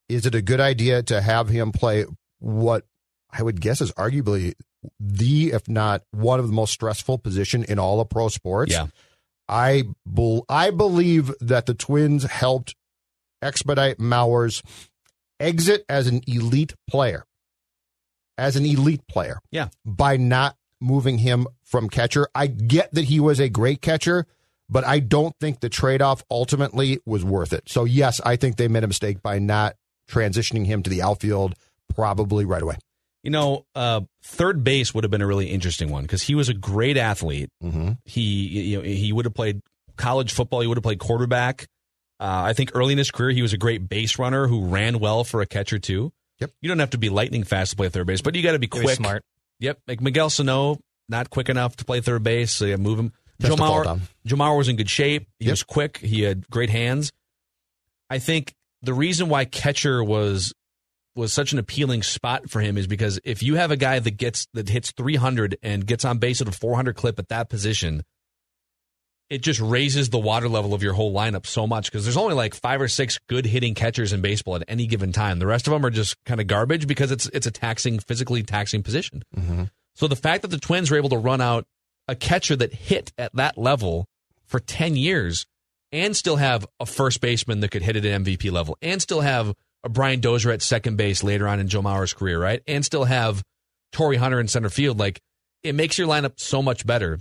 is 0.08 0.26
it 0.26 0.36
a 0.36 0.42
good 0.42 0.60
idea 0.60 1.02
to 1.04 1.22
have 1.22 1.50
him 1.50 1.72
play 1.72 2.06
what 2.40 2.86
I 3.32 3.44
would 3.44 3.62
guess 3.62 3.82
is 3.82 3.92
arguably 3.94 4.54
the, 5.00 5.52
if 5.52 5.68
not 5.68 6.04
one 6.12 6.40
of 6.40 6.48
the 6.48 6.54
most 6.54 6.72
stressful 6.72 7.18
position 7.20 7.64
in 7.64 7.80
all 7.80 8.00
of 8.00 8.10
pro 8.10 8.30
sports? 8.30 8.72
Yeah. 8.72 8.88
I 9.48 9.86
bel 10.06 10.46
I 10.48 10.70
believe 10.70 11.34
that 11.42 11.66
the 11.66 11.74
Twins 11.74 12.24
helped 12.24 12.76
expedite 13.42 14.00
Mauer's 14.00 14.62
exit 15.40 15.84
as 15.90 16.08
an 16.08 16.22
elite 16.28 16.76
player, 16.88 17.26
as 18.40 18.56
an 18.56 18.66
elite 18.66 19.06
player. 19.08 19.40
Yeah. 19.52 19.70
By 19.86 20.18
not 20.18 20.56
moving 20.82 21.18
him 21.20 21.48
from 21.64 21.90
catcher. 21.90 22.28
I 22.34 22.48
get 22.48 22.94
that 22.94 23.06
he 23.06 23.20
was 23.20 23.40
a 23.40 23.50
great 23.50 23.82
catcher, 23.82 24.26
but 24.70 24.86
I 24.86 25.00
don't 25.00 25.36
think 25.40 25.60
the 25.60 25.70
trade 25.70 26.02
off 26.02 26.24
ultimately 26.32 27.00
was 27.06 27.24
worth 27.24 27.54
it. 27.54 27.64
So, 27.68 27.86
yes, 27.86 28.22
I 28.24 28.36
think 28.36 28.56
they 28.56 28.68
made 28.68 28.84
a 28.84 28.88
mistake 28.88 29.22
by 29.22 29.40
not 29.40 29.76
transitioning 30.10 30.66
him 30.66 30.84
to 30.84 30.90
the 30.90 31.02
outfield 31.02 31.56
probably 31.94 32.46
right 32.46 32.62
away. 32.62 32.78
You 33.24 33.32
know, 33.32 33.66
uh, 33.76 34.02
third 34.24 34.64
base 34.64 34.94
would 34.94 35.04
have 35.04 35.12
been 35.12 35.22
a 35.22 35.28
really 35.28 35.48
interesting 35.48 35.92
one 35.92 36.04
because 36.04 36.24
he 36.24 36.36
was 36.36 36.48
a 36.48 36.54
great 36.54 36.96
athlete. 36.96 37.50
Mm-hmm. 37.62 37.92
He, 38.06 38.22
you 38.22 38.78
know, 38.78 38.84
he 38.84 39.12
would 39.12 39.26
have 39.26 39.34
played 39.34 39.62
college 39.98 40.32
football. 40.32 40.62
He 40.62 40.68
would 40.68 40.78
have 40.78 40.84
played 40.84 41.00
quarterback. 41.00 41.68
Uh, 42.22 42.44
I 42.48 42.54
think 42.54 42.72
early 42.74 42.94
in 42.94 42.98
his 42.98 43.12
career, 43.12 43.32
he 43.32 43.42
was 43.42 43.54
a 43.54 43.58
great 43.58 43.90
base 43.90 44.18
runner 44.18 44.48
who 44.48 44.66
ran 44.66 45.00
well 45.00 45.24
for 45.24 45.42
a 45.42 45.46
catcher 45.46 45.80
too. 45.80 46.14
Yep. 46.40 46.52
You 46.62 46.70
don't 46.70 46.80
have 46.80 46.92
to 46.92 46.98
be 46.98 47.10
lightning 47.10 47.44
fast 47.44 47.72
to 47.72 47.78
play 47.78 47.90
third 47.90 48.08
base, 48.08 48.22
but 48.22 48.36
you 48.36 48.44
got 48.44 48.54
to 48.54 48.60
be 48.60 48.68
quick. 48.68 48.96
smart. 48.96 49.24
Yep. 49.60 49.80
Like 49.88 50.02
Miguel 50.02 50.30
Sano, 50.30 50.78
not 51.10 51.30
quick 51.30 51.50
enough 51.50 51.76
to 51.78 51.86
play 51.86 52.02
third 52.02 52.24
base, 52.24 52.52
so 52.52 52.66
you 52.66 52.78
move 52.78 52.98
him. 53.00 53.12
Just 53.42 53.52
Joe 53.52 53.56
to 53.56 53.62
fall 53.62 53.80
Mauer, 53.80 53.84
down. 53.86 54.02
Joe 54.26 54.36
Mauer 54.38 54.58
was 54.58 54.68
in 54.70 54.76
good 54.76 54.90
shape. 54.90 55.28
He 55.40 55.46
Yep. 55.46 55.52
was 55.52 55.64
quick. 55.64 55.98
He 55.98 56.22
had 56.22 56.50
great 56.50 56.70
hands. 56.70 57.12
I 58.10 58.20
think 58.20 58.54
the 58.82 58.94
reason 58.94 59.30
why 59.30 59.46
catcher 59.46 60.04
was 60.04 60.54
was 61.16 61.34
such 61.34 61.52
an 61.52 61.60
appealing 61.60 62.02
spot 62.04 62.50
for 62.50 62.62
him 62.62 62.78
is 62.78 62.88
because 62.88 63.20
if 63.26 63.44
you 63.44 63.56
have 63.56 63.72
a 63.72 63.76
guy 63.78 64.00
that 64.00 64.12
gets 64.12 64.48
that 64.54 64.70
hits 64.70 64.92
300 64.92 65.58
and 65.62 65.86
gets 65.86 66.06
on 66.06 66.18
base 66.20 66.40
at 66.42 66.48
a 66.48 66.52
400 66.52 66.96
clip 66.96 67.20
at 67.20 67.28
that 67.30 67.50
position, 67.50 68.04
it 69.30 69.42
just 69.42 69.60
raises 69.60 70.10
the 70.10 70.18
water 70.18 70.50
level 70.50 70.74
of 70.74 70.82
your 70.82 70.94
whole 70.94 71.14
lineup 71.14 71.46
so 71.46 71.68
much 71.68 71.92
because 71.92 72.04
there's 72.04 72.18
only 72.18 72.34
like 72.34 72.56
five 72.56 72.82
or 72.82 72.88
six 72.88 73.20
good 73.28 73.46
hitting 73.46 73.76
catchers 73.76 74.12
in 74.12 74.22
baseball 74.22 74.56
at 74.56 74.64
any 74.68 74.88
given 74.88 75.12
time. 75.12 75.40
The 75.40 75.48
rest 75.48 75.68
of 75.68 75.74
them 75.74 75.86
are 75.86 75.92
just 75.92 76.16
kind 76.26 76.42
of 76.42 76.48
garbage 76.48 76.88
because 76.88 77.12
it's 77.12 77.28
it's 77.28 77.46
a 77.48 77.52
taxing, 77.52 78.00
physically 78.00 78.42
taxing 78.44 78.82
position. 78.82 79.24
Mm-hmm. 79.38 79.64
So 79.96 80.08
the 80.08 80.16
fact 80.16 80.42
that 80.42 80.48
the 80.48 80.58
Twins 80.58 80.90
were 80.90 80.98
able 80.98 81.10
to 81.10 81.18
run 81.18 81.42
out 81.42 81.66
a 82.08 82.16
catcher 82.16 82.56
that 82.56 82.74
hit 82.74 83.12
at 83.18 83.36
that 83.36 83.58
level 83.58 84.06
for 84.46 84.60
10 84.60 84.96
years 84.96 85.46
and 85.92 86.16
still 86.16 86.38
have 86.38 86.66
a 86.80 86.86
first 86.86 87.22
baseman 87.22 87.60
that 87.60 87.70
could 87.70 87.84
hit 87.84 87.96
at 87.96 88.06
an 88.06 88.24
MVP 88.24 88.52
level 88.52 88.78
and 88.82 89.02
still 89.02 89.22
have 89.22 89.54
a 89.84 89.90
Brian 89.90 90.20
Dozier 90.20 90.52
at 90.52 90.62
second 90.62 90.98
base 90.98 91.24
later 91.24 91.48
on 91.48 91.60
in 91.60 91.68
Joe 91.68 91.82
Mauer's 91.82 92.14
career, 92.14 92.40
right? 92.40 92.62
And 92.68 92.84
still 92.84 93.06
have 93.06 93.44
Torii 93.92 94.18
Hunter 94.18 94.40
in 94.40 94.48
center 94.48 94.70
field. 94.70 95.00
Like 95.00 95.22
it 95.64 95.76
makes 95.76 95.98
your 95.98 96.08
lineup 96.08 96.40
so 96.40 96.62
much 96.62 96.86
better. 96.86 97.20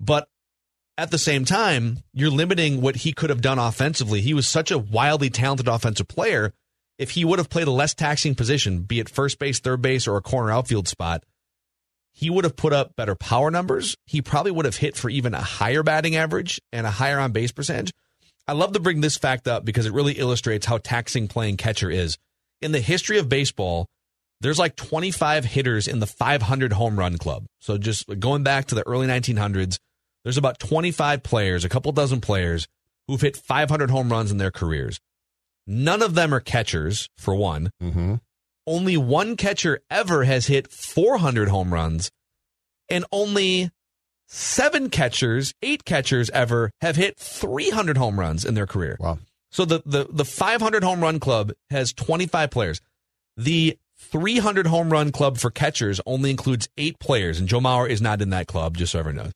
But 0.00 0.28
at 0.96 1.10
the 1.10 1.18
same 1.18 1.44
time, 1.44 1.98
you're 2.12 2.30
limiting 2.30 2.80
what 2.80 2.96
he 2.96 3.12
could 3.12 3.30
have 3.30 3.40
done 3.40 3.58
offensively. 3.58 4.20
He 4.20 4.34
was 4.34 4.46
such 4.46 4.70
a 4.70 4.78
wildly 4.78 5.30
talented 5.30 5.68
offensive 5.68 6.08
player. 6.08 6.52
If 6.98 7.10
he 7.10 7.24
would 7.24 7.40
have 7.40 7.50
played 7.50 7.66
a 7.66 7.72
less 7.72 7.94
taxing 7.94 8.34
position, 8.34 8.82
be 8.82 9.00
it 9.00 9.08
first 9.08 9.38
base, 9.38 9.58
third 9.58 9.82
base, 9.82 10.06
or 10.06 10.16
a 10.16 10.22
corner 10.22 10.52
outfield 10.52 10.86
spot, 10.86 11.24
he 12.12 12.30
would 12.30 12.44
have 12.44 12.54
put 12.54 12.72
up 12.72 12.94
better 12.94 13.16
power 13.16 13.50
numbers. 13.50 13.96
He 14.06 14.22
probably 14.22 14.52
would 14.52 14.66
have 14.66 14.76
hit 14.76 14.96
for 14.96 15.10
even 15.10 15.34
a 15.34 15.40
higher 15.40 15.82
batting 15.82 16.14
average 16.14 16.60
and 16.72 16.86
a 16.86 16.92
higher 16.92 17.18
on 17.18 17.32
base 17.32 17.50
percentage. 17.50 17.92
I 18.46 18.52
love 18.52 18.72
to 18.74 18.80
bring 18.80 19.00
this 19.00 19.16
fact 19.16 19.48
up 19.48 19.64
because 19.64 19.86
it 19.86 19.92
really 19.92 20.12
illustrates 20.12 20.66
how 20.66 20.78
taxing 20.78 21.26
playing 21.26 21.56
catcher 21.56 21.90
is. 21.90 22.16
In 22.62 22.70
the 22.70 22.80
history 22.80 23.18
of 23.18 23.28
baseball, 23.28 23.86
there's 24.40 24.58
like 24.58 24.76
25 24.76 25.44
hitters 25.44 25.88
in 25.88 25.98
the 25.98 26.06
500 26.06 26.72
home 26.74 26.98
run 26.98 27.18
club. 27.18 27.46
So 27.60 27.78
just 27.78 28.06
going 28.20 28.44
back 28.44 28.66
to 28.66 28.76
the 28.76 28.86
early 28.86 29.08
1900s, 29.08 29.78
there's 30.24 30.38
about 30.38 30.58
25 30.58 31.22
players, 31.22 31.64
a 31.64 31.68
couple 31.68 31.92
dozen 31.92 32.20
players 32.20 32.66
who've 33.06 33.20
hit 33.20 33.36
500 33.36 33.90
home 33.90 34.10
runs 34.10 34.30
in 34.30 34.38
their 34.38 34.50
careers. 34.50 34.98
None 35.66 36.02
of 36.02 36.14
them 36.14 36.34
are 36.34 36.40
catchers, 36.40 37.08
for 37.16 37.34
one. 37.34 37.70
Mm-hmm. 37.82 38.16
only 38.66 38.96
one 38.96 39.36
catcher 39.36 39.80
ever 39.90 40.24
has 40.24 40.46
hit 40.46 40.70
400 40.72 41.48
home 41.48 41.72
runs, 41.72 42.10
and 42.88 43.04
only 43.12 43.70
seven 44.26 44.90
catchers, 44.90 45.52
eight 45.62 45.84
catchers 45.84 46.30
ever 46.30 46.70
have 46.80 46.96
hit 46.96 47.18
300 47.18 47.96
home 47.96 48.18
runs 48.18 48.44
in 48.44 48.54
their 48.54 48.66
career. 48.66 48.96
Wow. 48.98 49.18
So 49.50 49.64
the, 49.64 49.82
the, 49.86 50.06
the 50.10 50.24
500 50.24 50.82
home 50.82 51.00
run 51.00 51.20
club 51.20 51.52
has 51.70 51.92
25 51.92 52.50
players. 52.50 52.80
The 53.36 53.78
300 53.98 54.66
home 54.66 54.90
run 54.90 55.12
club 55.12 55.38
for 55.38 55.50
catchers 55.50 56.00
only 56.06 56.30
includes 56.30 56.68
eight 56.76 56.98
players, 56.98 57.38
and 57.38 57.48
Joe 57.48 57.60
Mauer 57.60 57.88
is 57.88 58.02
not 58.02 58.20
in 58.20 58.30
that 58.30 58.46
club, 58.46 58.76
just 58.76 58.92
so 58.92 58.98
everyone 58.98 59.26
knows. 59.26 59.32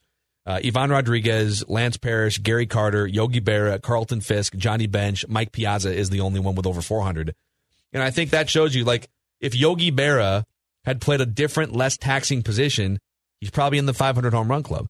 Uh, 0.49 0.61
Ivan 0.65 0.89
Rodriguez, 0.89 1.63
Lance 1.69 1.99
Parrish, 1.99 2.39
Gary 2.39 2.67
Carter, 2.67 3.07
Yogi 3.07 3.43
Berra, 3.43 3.83
Carlton 3.83 4.23
Fisk, 4.23 4.57
Johnny 4.57 4.87
Bench, 4.87 5.29
Mike 5.29 5.53
Piazza 5.53 5.95
is 5.95 6.09
the 6.09 6.21
only 6.21 6.41
one 6.41 6.55
with 6.55 6.67
over 6.67 6.81
400. 6.81 7.35
And 7.93 8.03
I 8.03 8.11
think 8.11 8.31
that 8.31 8.49
shows 8.49 8.75
you, 8.75 8.85
like, 8.85 9.11
if 9.41 9.55
Yogi 9.55 9.93
Berra 9.93 10.45
had 10.87 11.03
played 11.03 11.21
a 11.21 11.27
different, 11.27 11.77
less 11.77 11.99
taxing 11.99 12.43
position, 12.43 12.99
he's 13.43 13.51
probably 13.51 13.77
in 13.77 13.85
the 13.85 13.93
500 13.93 14.33
home 14.33 14.49
run 14.49 14.63
club. 14.63 14.87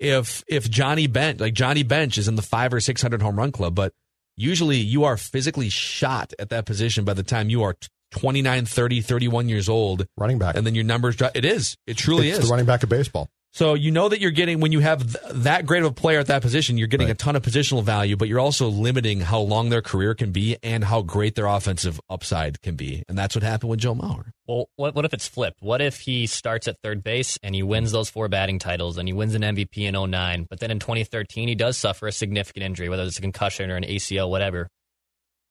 If 0.00 0.42
if 0.48 0.68
Johnny 0.68 1.06
Bench, 1.06 1.38
like 1.38 1.54
Johnny 1.54 1.84
Bench, 1.84 2.18
is 2.18 2.26
in 2.26 2.34
the 2.34 2.42
five 2.42 2.74
or 2.74 2.80
600 2.80 3.22
home 3.22 3.38
run 3.38 3.52
club, 3.52 3.76
but 3.76 3.92
usually 4.36 4.78
you 4.78 5.04
are 5.04 5.16
physically 5.16 5.68
shot 5.68 6.32
at 6.40 6.50
that 6.50 6.66
position 6.66 7.04
by 7.04 7.14
the 7.14 7.22
time 7.22 7.48
you 7.48 7.62
are 7.62 7.76
29, 8.10 8.66
30, 8.66 9.00
31 9.02 9.48
years 9.48 9.68
old. 9.68 10.04
Running 10.16 10.38
back. 10.38 10.56
And 10.56 10.66
then 10.66 10.74
your 10.74 10.84
numbers 10.84 11.14
drop. 11.14 11.32
It 11.36 11.44
is. 11.44 11.76
It 11.86 11.96
truly 11.96 12.28
it's 12.28 12.40
is. 12.40 12.44
the 12.46 12.50
running 12.50 12.66
back 12.66 12.82
of 12.82 12.88
baseball. 12.88 13.30
So 13.56 13.72
you 13.72 13.90
know 13.90 14.10
that 14.10 14.20
you're 14.20 14.32
getting 14.32 14.60
when 14.60 14.72
you 14.72 14.80
have 14.80 15.00
th- 15.00 15.32
that 15.32 15.64
great 15.64 15.82
of 15.82 15.86
a 15.90 15.94
player 15.94 16.18
at 16.18 16.26
that 16.26 16.42
position, 16.42 16.76
you're 16.76 16.88
getting 16.88 17.06
Right. 17.06 17.14
a 17.14 17.16
ton 17.16 17.36
of 17.36 17.42
positional 17.42 17.82
value, 17.82 18.14
but 18.14 18.28
you're 18.28 18.38
also 18.38 18.68
limiting 18.68 19.20
how 19.22 19.40
long 19.40 19.70
their 19.70 19.80
career 19.80 20.14
can 20.14 20.30
be 20.30 20.58
and 20.62 20.84
how 20.84 21.00
great 21.00 21.36
their 21.36 21.46
offensive 21.46 21.98
upside 22.10 22.60
can 22.60 22.76
be, 22.76 23.02
and 23.08 23.16
that's 23.16 23.34
what 23.34 23.42
happened 23.42 23.70
with 23.70 23.80
Joe 23.80 23.94
Mauer. 23.94 24.32
Well, 24.46 24.68
what, 24.76 24.94
what 24.94 25.06
if 25.06 25.14
it's 25.14 25.26
flipped? 25.26 25.62
What 25.62 25.80
if 25.80 26.00
he 26.00 26.26
starts 26.26 26.68
at 26.68 26.76
third 26.82 27.02
base 27.02 27.38
and 27.42 27.54
he 27.54 27.62
wins 27.62 27.92
those 27.92 28.10
four 28.10 28.28
batting 28.28 28.58
titles 28.58 28.98
and 28.98 29.08
he 29.08 29.14
wins 29.14 29.34
an 29.34 29.40
MVP 29.40 29.86
in 29.86 29.94
09, 30.10 30.46
but 30.50 30.60
then 30.60 30.70
in 30.70 30.78
2013 30.78 31.48
he 31.48 31.54
does 31.54 31.78
suffer 31.78 32.06
a 32.06 32.12
significant 32.12 32.62
injury, 32.62 32.90
whether 32.90 33.04
it's 33.04 33.16
a 33.16 33.22
concussion 33.22 33.70
or 33.70 33.76
an 33.76 33.84
ACL, 33.84 34.28
whatever, 34.28 34.68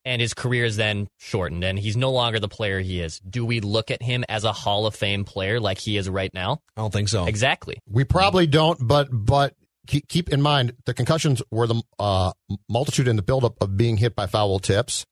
and 0.05 0.21
his 0.21 0.33
career 0.33 0.63
is 0.65 0.77
then 0.77 1.07
shortened 1.17 1.63
and 1.63 1.79
he's 1.79 1.97
no 1.97 2.11
longer 2.11 2.39
the 2.39 2.47
player 2.47 2.79
he 2.79 3.01
is. 3.01 3.19
Do 3.19 3.45
we 3.45 3.59
look 3.59 3.89
at 3.91 4.01
him 4.01 4.23
as 4.29 4.43
a 4.43 4.53
Hall 4.53 4.85
of 4.85 4.95
Fame 4.95 5.25
player 5.25 5.59
like 5.59 5.79
he 5.79 5.97
is 5.97 6.07
right 6.09 6.33
now? 6.33 6.61
I 6.77 6.81
don't 6.81 6.93
think 6.93 7.09
so. 7.09 7.25
Exactly. 7.25 7.79
We 7.89 8.03
probably 8.03 8.47
don't, 8.47 8.87
but 8.87 9.09
but 9.11 9.55
keep, 9.87 10.07
keep 10.07 10.29
in 10.29 10.41
mind 10.41 10.73
the 10.85 10.93
concussions 10.93 11.41
were 11.51 11.67
the 11.67 11.81
uh, 11.99 12.31
multitude 12.69 13.07
in 13.07 13.15
the 13.15 13.23
buildup 13.23 13.55
of 13.61 13.75
being 13.75 13.97
hit 13.97 14.15
by 14.15 14.27
foul 14.27 14.59
tips. 14.59 15.05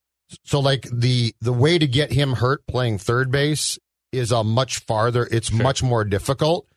So 0.43 0.59
like 0.59 0.87
the 0.91 1.33
the 1.41 1.53
way 1.53 1.77
to 1.77 1.87
get 1.87 2.11
him 2.11 2.33
hurt 2.33 2.65
playing 2.67 2.99
third 2.99 3.31
base 3.31 3.79
is 4.11 4.31
a 4.31 4.43
much 4.43 4.79
farther. 4.79 5.27
It's 5.31 5.51
much 5.51 5.81
more 5.83 6.03
difficult. 6.03 6.67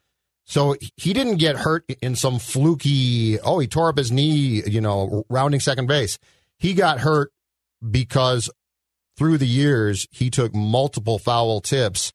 So 0.45 0.77
he 0.97 1.13
didn't 1.13 1.37
get 1.37 1.57
hurt 1.57 1.85
in 2.01 2.15
some 2.15 2.39
fluky. 2.39 3.39
Oh, 3.41 3.59
he 3.59 3.67
tore 3.67 3.89
up 3.89 3.99
his 3.99 4.13
knee. 4.13 4.63
You 4.67 4.81
know, 4.81 5.25
rounding 5.29 5.61
second 5.61 5.87
base. 5.87 6.19
He 6.59 6.73
got 6.73 7.01
hurt 7.01 7.33
because 7.89 8.51
through 9.17 9.39
the 9.39 9.47
years 9.47 10.07
he 10.11 10.31
took 10.31 10.55
multiple 10.55 11.19
foul 11.19 11.61
tips, 11.61 12.13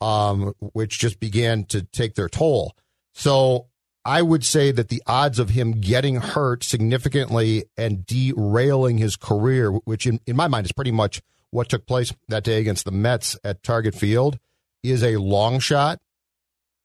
um, 0.00 0.52
which 0.60 0.98
just 0.98 1.20
began 1.20 1.64
to 1.64 1.82
take 1.82 2.14
their 2.14 2.28
toll. 2.28 2.74
So 3.14 3.68
I 4.04 4.22
would 4.22 4.44
say 4.44 4.70
that 4.70 4.88
the 4.88 5.02
odds 5.06 5.38
of 5.38 5.50
him 5.50 5.80
getting 5.80 6.16
hurt 6.16 6.62
significantly 6.62 7.64
and 7.76 8.06
derailing 8.06 8.98
his 8.98 9.16
career, 9.16 9.70
which 9.70 10.06
in, 10.06 10.20
in 10.26 10.36
my 10.36 10.46
mind 10.46 10.66
is 10.66 10.72
pretty 10.72 10.92
much 10.92 11.20
what 11.50 11.68
took 11.68 11.86
place 11.86 12.12
that 12.28 12.44
day 12.44 12.60
against 12.60 12.84
the 12.84 12.92
Mets 12.92 13.36
at 13.42 13.62
Target 13.62 13.94
Field, 13.94 14.38
is 14.82 15.02
a 15.02 15.16
long 15.16 15.58
shot. 15.58 15.98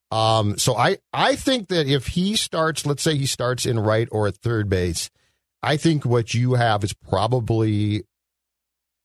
Um, 0.10 0.58
so 0.58 0.76
I, 0.76 0.98
I 1.14 1.36
think 1.36 1.68
that 1.68 1.88
if 1.88 2.08
he 2.08 2.36
starts, 2.36 2.86
let's 2.86 3.04
say 3.04 3.16
he 3.16 3.26
starts 3.26 3.66
in 3.66 3.80
right 3.80 4.08
or 4.12 4.28
at 4.28 4.38
third 4.38 4.68
base, 4.68 5.10
I 5.62 5.78
think 5.78 6.06
what 6.06 6.34
you 6.34 6.56
have 6.56 6.84
is 6.84 6.94
probably, 6.94 8.04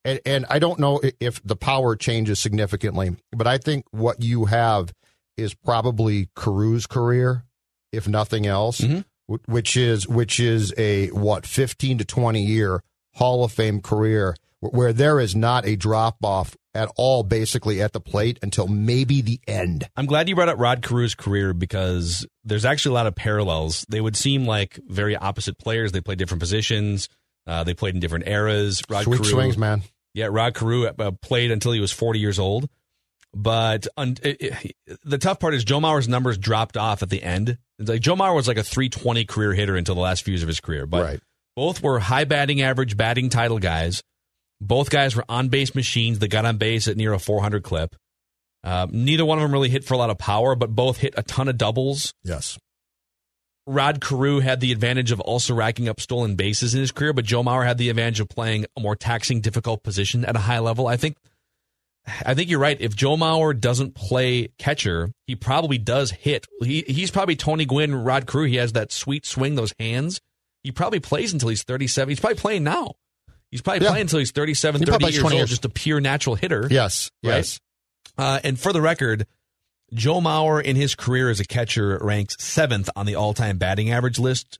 and, 0.06 0.20
and 0.24 0.46
I 0.48 0.58
don't 0.58 0.78
know 0.78 1.00
if 1.20 1.42
the 1.44 1.56
power 1.56 1.96
changes 1.96 2.38
significantly, 2.40 3.16
but 3.32 3.46
I 3.46 3.58
think 3.58 3.84
what 3.90 4.22
you 4.22 4.46
have 4.46 4.92
is 5.36 5.52
probably 5.54 6.28
Carew's 6.34 6.86
career, 6.86 7.44
if 7.92 8.08
nothing 8.08 8.46
else, 8.46 8.80
Mhm. 8.80 9.04
which 9.46 9.76
is 9.76 10.08
which 10.08 10.40
is 10.40 10.72
a 10.78 11.08
what 11.08 11.44
fifteen 11.46 11.98
to 11.98 12.04
twenty 12.04 12.42
year 12.42 12.82
Hall 13.14 13.44
of 13.44 13.52
Fame 13.52 13.80
career 13.82 14.36
where 14.60 14.92
there 14.92 15.20
is 15.20 15.36
not 15.36 15.66
a 15.66 15.76
drop 15.76 16.16
off 16.24 16.56
at 16.74 16.90
all, 16.96 17.22
basically 17.22 17.80
at 17.82 17.92
the 17.92 18.00
plate 18.00 18.38
until 18.42 18.66
maybe 18.66 19.20
the 19.20 19.38
end. 19.46 19.88
I'm 19.96 20.06
glad 20.06 20.28
you 20.28 20.34
brought 20.34 20.48
up 20.48 20.58
Rod 20.58 20.82
Carews' 20.82 21.14
career 21.14 21.52
because 21.54 22.26
there's 22.44 22.64
actually 22.64 22.92
a 22.92 22.94
lot 22.94 23.06
of 23.06 23.14
parallels. 23.14 23.84
They 23.88 24.00
would 24.00 24.16
seem 24.16 24.46
like 24.46 24.78
very 24.88 25.14
opposite 25.16 25.58
players. 25.58 25.92
They 25.92 26.00
played 26.00 26.18
different 26.18 26.40
positions. 26.40 27.08
Uh, 27.46 27.64
they 27.64 27.74
played 27.74 27.94
in 27.94 28.00
different 28.00 28.26
eras. 28.26 28.82
Rod 28.90 29.04
Sweet 29.04 29.18
Carew- 29.18 29.30
swings, 29.30 29.56
man. 29.58 29.82
Yeah, 30.16 30.28
Rod 30.30 30.54
Carew 30.54 30.86
uh, 30.86 31.10
played 31.22 31.50
until 31.50 31.72
he 31.72 31.80
was 31.80 31.92
40 31.92 32.18
years 32.18 32.38
old. 32.38 32.68
But 33.34 33.86
un- 33.98 34.16
it, 34.22 34.40
it- 34.86 34.98
the 35.04 35.18
tough 35.18 35.38
part 35.40 35.52
is 35.54 35.62
Joe 35.62 35.78
Mauer's 35.78 36.08
numbers 36.08 36.38
dropped 36.38 36.76
off 36.78 37.02
at 37.02 37.10
the 37.10 37.22
end. 37.22 37.58
It's 37.78 37.90
like 37.90 38.00
Joe 38.00 38.16
Mauer 38.16 38.34
was 38.34 38.48
like 38.48 38.56
a 38.56 38.62
320 38.62 39.24
career 39.26 39.52
hitter 39.52 39.76
until 39.76 39.94
the 39.94 40.00
last 40.00 40.24
few 40.24 40.32
years 40.32 40.42
of 40.42 40.48
his 40.48 40.58
career. 40.60 40.86
But 40.86 41.04
Right. 41.04 41.20
both 41.54 41.82
were 41.82 41.98
high 41.98 42.24
batting 42.24 42.62
average, 42.62 42.96
batting 42.96 43.28
title 43.28 43.58
guys. 43.58 44.02
Both 44.58 44.88
guys 44.88 45.14
were 45.14 45.24
on 45.28 45.50
base 45.50 45.74
machines 45.74 46.18
that 46.20 46.28
got 46.28 46.46
on 46.46 46.56
base 46.56 46.88
at 46.88 46.96
near 46.96 47.12
a 47.12 47.18
400 47.18 47.62
clip. 47.62 47.94
Uh, 48.64 48.86
neither 48.90 49.26
one 49.26 49.36
of 49.38 49.42
them 49.42 49.52
really 49.52 49.68
hit 49.68 49.84
for 49.84 49.92
a 49.92 49.98
lot 49.98 50.08
of 50.08 50.16
power, 50.16 50.54
but 50.54 50.74
both 50.74 50.96
hit 50.96 51.12
a 51.18 51.22
ton 51.22 51.46
of 51.48 51.58
doubles. 51.58 52.14
Yes. 52.24 52.58
Rod 53.66 54.00
Carew 54.00 54.40
had 54.40 54.60
the 54.60 54.70
advantage 54.72 55.10
of 55.10 55.20
also 55.20 55.52
racking 55.54 55.88
up 55.88 56.00
stolen 56.00 56.36
bases 56.36 56.74
in 56.74 56.80
his 56.80 56.92
career, 56.92 57.12
but 57.12 57.24
Joe 57.24 57.42
Mauer 57.42 57.66
had 57.66 57.78
the 57.78 57.88
advantage 57.90 58.20
of 58.20 58.28
playing 58.28 58.66
a 58.76 58.80
more 58.80 58.94
taxing, 58.96 59.40
difficult 59.40 59.82
position 59.82 60.24
at 60.24 60.36
a 60.36 60.40
high 60.40 60.60
level. 60.60 60.86
I 60.86 60.96
think, 60.96 61.16
I 62.24 62.34
think 62.34 62.48
you're 62.48 62.60
right. 62.60 62.80
If 62.80 62.94
Joe 62.94 63.16
Mauer 63.16 63.58
doesn't 63.58 63.94
play 63.96 64.48
catcher, 64.58 65.10
he 65.26 65.34
probably 65.34 65.78
does 65.78 66.12
hit. 66.12 66.46
He, 66.62 66.82
he's 66.86 67.10
probably 67.10 67.34
Tony 67.34 67.64
Gwynn, 67.64 67.94
Rod 67.94 68.26
Carew. 68.28 68.44
He 68.46 68.56
has 68.56 68.72
that 68.74 68.92
sweet 68.92 69.26
swing, 69.26 69.56
those 69.56 69.74
hands. 69.80 70.20
He 70.62 70.70
probably 70.70 71.00
plays 71.00 71.32
until 71.32 71.48
he's 71.48 71.64
37. 71.64 72.08
He's 72.10 72.20
probably 72.20 72.38
playing 72.38 72.62
now. 72.64 72.94
He's 73.50 73.62
probably 73.62 73.84
Yeah. 73.84 73.90
playing 73.90 74.02
until 74.02 74.18
he's 74.20 74.30
37, 74.32 74.80
He 74.82 74.86
30 74.86 75.04
years 75.06 75.18
20 75.18 75.34
old, 75.34 75.38
years. 75.40 75.50
just 75.50 75.64
a 75.64 75.68
pure 75.68 76.00
natural 76.00 76.36
hitter. 76.36 76.68
Yes. 76.70 77.10
Right? 77.24 77.36
Yes. 77.36 77.60
Uh, 78.16 78.38
and 78.44 78.58
for 78.58 78.72
the 78.72 78.80
record, 78.80 79.26
Joe 79.94 80.20
Mauer 80.20 80.62
in 80.62 80.76
his 80.76 80.94
career 80.94 81.30
as 81.30 81.40
a 81.40 81.44
catcher 81.44 81.98
ranks 82.02 82.36
seventh 82.40 82.88
on 82.96 83.06
the 83.06 83.14
all-time 83.14 83.56
batting 83.58 83.90
average 83.90 84.18
list, 84.18 84.58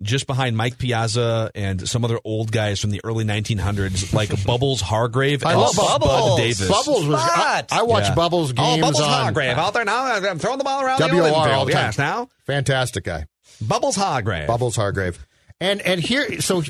just 0.00 0.26
behind 0.26 0.56
Mike 0.56 0.78
Piazza 0.78 1.50
and 1.54 1.88
some 1.88 2.04
other 2.04 2.18
old 2.24 2.50
guys 2.52 2.80
from 2.80 2.90
the 2.90 3.00
early 3.04 3.24
1900s, 3.24 4.12
like 4.12 4.44
Bubbles 4.46 4.80
Hargrave 4.80 5.44
I 5.44 5.52
and 5.52 5.60
love 5.60 5.70
Spud 5.70 6.00
Bubbles. 6.00 6.36
Davis. 6.38 6.68
Bubbles 6.68 7.06
was. 7.06 7.20
I, 7.20 7.64
I 7.70 7.82
watched 7.82 8.08
Yeah. 8.10 8.14
Bubbles 8.14 8.52
games 8.52 8.78
Oh, 8.78 8.80
Bubbles 8.80 9.00
on 9.00 9.08
Hargrave 9.08 9.58
out 9.58 9.74
there 9.74 9.84
now. 9.84 10.04
I'm 10.06 10.38
throwing 10.38 10.58
the 10.58 10.64
ball 10.64 10.82
around 10.82 11.00
the 11.00 11.08
WOR 11.08 11.22
old 11.28 11.34
all 11.48 11.64
the 11.66 11.72
time. 11.72 11.86
Yes, 11.86 11.98
now 11.98 12.28
Fantastic 12.46 13.04
guy. 13.04 13.26
Bubbles 13.60 13.96
Hargrave. 13.96 14.46
Bubbles 14.48 14.76
Hargrave. 14.76 15.24
And 15.60 15.80
and 15.82 16.00
here 16.00 16.40
so 16.40 16.62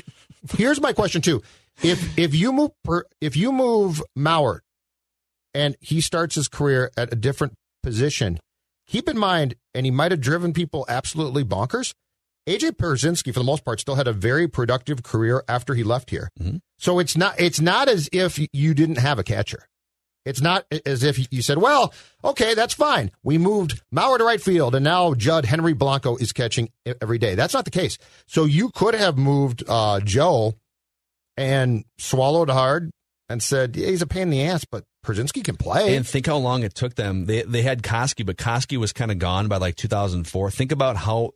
here's 0.55 0.79
my 0.81 0.93
question 0.93 1.21
too. 1.21 1.41
If 1.81 2.19
if 2.19 2.35
you 2.35 2.53
move 2.53 2.71
per, 2.83 3.05
if 3.21 3.35
you 3.35 3.51
move 3.51 4.03
Mauer 4.15 4.59
and 5.55 5.75
he 5.79 6.01
starts 6.01 6.35
his 6.35 6.47
career 6.47 6.91
at 6.97 7.11
a 7.11 7.15
different 7.15 7.57
position, 7.83 8.39
keep 8.87 9.07
in 9.07 9.17
mind, 9.17 9.53
and 9.75 9.85
he 9.85 9.91
might 9.91 10.09
have 10.11 10.21
driven 10.21 10.53
people 10.53 10.85
absolutely 10.89 11.43
bonkers. 11.43 11.93
AJ 12.47 12.71
Pierzynski, 12.71 13.33
for 13.33 13.39
the 13.39 13.45
most 13.45 13.63
part, 13.63 13.79
still 13.79 13.95
had 13.95 14.07
a 14.07 14.11
very 14.13 14.47
productive 14.47 15.03
career 15.03 15.43
after 15.47 15.75
he 15.75 15.83
left 15.83 16.09
here. 16.09 16.29
Mhm. 16.41 16.59
So 16.79 16.99
it's 16.99 17.15
not 17.15 17.39
it's 17.39 17.61
not 17.61 17.87
as 17.87 18.09
if 18.11 18.39
you 18.51 18.73
didn't 18.73 18.97
have 18.97 19.19
a 19.19 19.23
catcher. 19.23 19.65
It's 20.25 20.41
not 20.41 20.65
as 20.85 21.03
if 21.03 21.19
you 21.31 21.41
said, 21.41 21.57
"Well, 21.57 21.93
okay, 22.23 22.53
that's 22.53 22.73
fine. 22.73 23.11
We 23.23 23.37
moved 23.37 23.81
Mauer 23.93 24.17
to 24.17 24.23
right 24.23 24.41
field, 24.41 24.73
and 24.73 24.83
now 24.83 25.13
Judd 25.13 25.45
Henry 25.45 25.73
Blanco 25.73 26.15
is 26.17 26.31
catching 26.33 26.69
every 27.01 27.17
day." 27.17 27.35
That's 27.35 27.53
not 27.53 27.65
the 27.65 27.71
case. 27.71 27.97
So 28.27 28.45
you 28.45 28.69
could 28.69 28.93
have 28.95 29.17
moved 29.17 29.63
uh, 29.67 29.99
Joe 30.01 30.55
and 31.37 31.83
swallowed 31.97 32.49
hard 32.49 32.91
and 33.29 33.41
said, 33.43 33.75
yeah, 33.75 33.87
"He's 33.87 34.01
a 34.01 34.07
pain 34.07 34.23
in 34.23 34.29
the 34.29 34.43
ass, 34.43 34.65
but 34.69 34.83
Pierzynski 35.03 35.43
can 35.43 35.55
play." 35.57 35.95
And 35.95 36.07
think 36.07 36.25
how 36.27 36.37
long 36.37 36.63
it 36.63 36.73
took 36.75 36.95
them. 36.95 37.25
They 37.25 37.43
they 37.43 37.61
had 37.61 37.83
Koskie, 37.83 38.25
but 38.25 38.37
Koskie 38.37 38.77
was 38.77 38.93
kind 38.93 39.11
of 39.11 39.19
gone 39.19 39.47
by 39.47 39.57
like 39.57 39.75
2004. 39.75 40.51
Think 40.51 40.71
about 40.71 40.97
how 40.97 41.31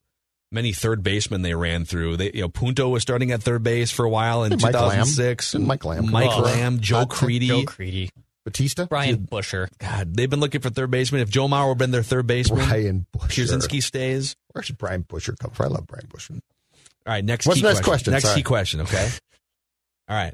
many 0.52 0.72
third 0.74 1.04
basemen 1.04 1.42
they 1.42 1.54
ran 1.54 1.84
through. 1.86 2.18
They 2.18 2.32
you 2.34 2.42
know 2.42 2.50
Punto 2.50 2.88
was 2.90 3.02
starting 3.02 3.32
at 3.32 3.44
third 3.44 3.64
base 3.64 3.92
for 3.92 4.06
a 4.06 4.10
while 4.10 4.44
in 4.44 4.54
And 4.54 4.62
Mike 4.62 4.74
Lamb. 4.74 4.84
2006. 5.06 5.54
And 5.56 5.68
Mike 5.68 5.84
Lamb. 5.86 6.10
Mike 6.10 6.30
Oh. 6.32 6.42
Lamb, 6.42 6.80
Joe 6.80 7.00
Hot 7.00 7.10
Crede. 7.10 7.42
Joe 7.44 7.64
Crede, 7.66 8.12
Batista, 8.46 8.86
Brian 8.86 9.28
Buscher. 9.30 9.68
God, 9.80 10.16
they've 10.16 10.30
been 10.30 10.40
looking 10.40 10.62
for 10.62 10.70
third 10.70 10.90
baseman. 10.90 11.20
If 11.22 11.30
Joe 11.30 11.48
Mauer 11.48 11.66
would 11.68 11.72
have 11.72 11.78
been 11.80 11.92
their 11.92 12.04
third 12.04 12.28
baseman, 12.28 12.66
Brian 12.66 13.06
Buscher. 13.16 13.28
Pierzynski 13.46 13.84
stays. 13.84 14.36
Where 14.54 14.64
should 14.64 14.78
Brian 14.78 15.04
Buscher 15.04 15.38
come 15.38 15.52
from? 15.52 15.66
I 15.66 15.70
love 15.76 15.86
Brian 15.88 16.08
Buscher. 16.08 16.32
All 16.32 17.14
right, 17.14 17.24
next 17.26 17.46
What's 17.46 17.58
key 17.60 17.64
the 17.64 17.74
next 17.74 17.84
question? 17.84 18.12
Next 18.14 18.26
Sorry. 18.26 18.36
key 18.38 18.44
question, 18.44 18.82
okay? 18.82 19.10
All 20.10 20.16
right. 20.16 20.34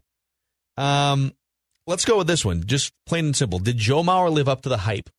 Um 0.78 1.34
let's 1.88 2.06
go 2.06 2.18
with 2.18 2.28
this 2.28 2.46
one. 2.46 2.64
Just 2.66 2.94
plain 3.06 3.26
and 3.26 3.36
simple. 3.36 3.60
Did 3.60 3.78
Joe 3.78 4.04
Mauer 4.04 4.32
live 4.32 4.50
up 4.50 4.62
to 4.64 4.70
the 4.70 4.78
hype? 4.78 5.10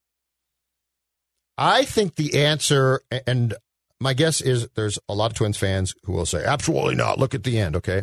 I 1.56 1.84
think 1.84 2.16
the 2.16 2.44
answer, 2.44 3.00
and 3.26 3.54
my 4.00 4.12
guess 4.12 4.40
is 4.40 4.68
there's 4.74 4.98
a 5.08 5.14
lot 5.14 5.30
of 5.30 5.36
Twins 5.36 5.56
fans 5.56 5.94
who 6.04 6.12
will 6.12 6.26
say, 6.26 6.44
absolutely 6.44 6.96
not. 6.96 7.18
Look 7.18 7.34
at 7.34 7.44
the 7.44 7.58
end, 7.58 7.76
okay? 7.76 8.02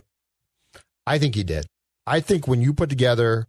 I 1.06 1.18
think 1.18 1.36
he 1.36 1.44
did. 1.44 1.66
I 2.08 2.20
think 2.22 2.48
when 2.48 2.62
you 2.62 2.74
put 2.74 2.90
together 2.90 3.48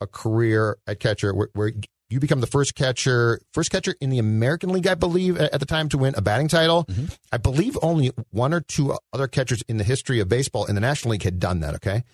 a 0.00 0.06
career 0.06 0.78
at 0.86 1.00
catcher 1.00 1.34
where, 1.34 1.48
where 1.54 1.72
you 2.08 2.20
become 2.20 2.40
the 2.40 2.46
first 2.46 2.74
catcher, 2.74 3.40
first 3.52 3.70
catcher 3.70 3.94
in 4.00 4.10
the 4.10 4.18
American 4.18 4.70
League, 4.70 4.86
I 4.86 4.94
believe, 4.94 5.38
at 5.38 5.58
the 5.60 5.66
time 5.66 5.88
to 5.90 5.98
win 5.98 6.14
a 6.16 6.22
batting 6.22 6.48
title. 6.48 6.84
Mm-hmm. 6.84 7.06
I 7.30 7.36
believe 7.36 7.78
only 7.82 8.12
one 8.30 8.52
or 8.54 8.60
two 8.60 8.96
other 9.12 9.28
catchers 9.28 9.62
in 9.68 9.76
the 9.76 9.84
history 9.84 10.20
of 10.20 10.28
baseball 10.28 10.64
in 10.66 10.74
the 10.74 10.80
National 10.80 11.12
League 11.12 11.22
had 11.22 11.38
done 11.38 11.60
that, 11.60 11.74
okay? 11.76 12.04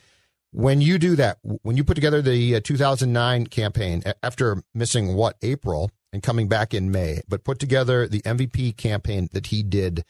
When 0.56 0.80
you 0.80 0.98
do 0.98 1.16
that, 1.16 1.36
when 1.42 1.76
you 1.76 1.84
put 1.84 1.96
together 1.96 2.22
the 2.22 2.56
uh, 2.56 2.60
2009 2.64 3.48
campaign 3.48 4.02
after 4.22 4.62
missing 4.72 5.14
what, 5.14 5.36
April, 5.42 5.90
and 6.14 6.22
coming 6.22 6.48
back 6.48 6.72
in 6.72 6.90
May, 6.90 7.20
but 7.28 7.44
put 7.44 7.58
together 7.58 8.08
the 8.08 8.22
MVP 8.22 8.78
campaign 8.78 9.28
that 9.32 9.48
he 9.48 9.62
did. 9.62 10.02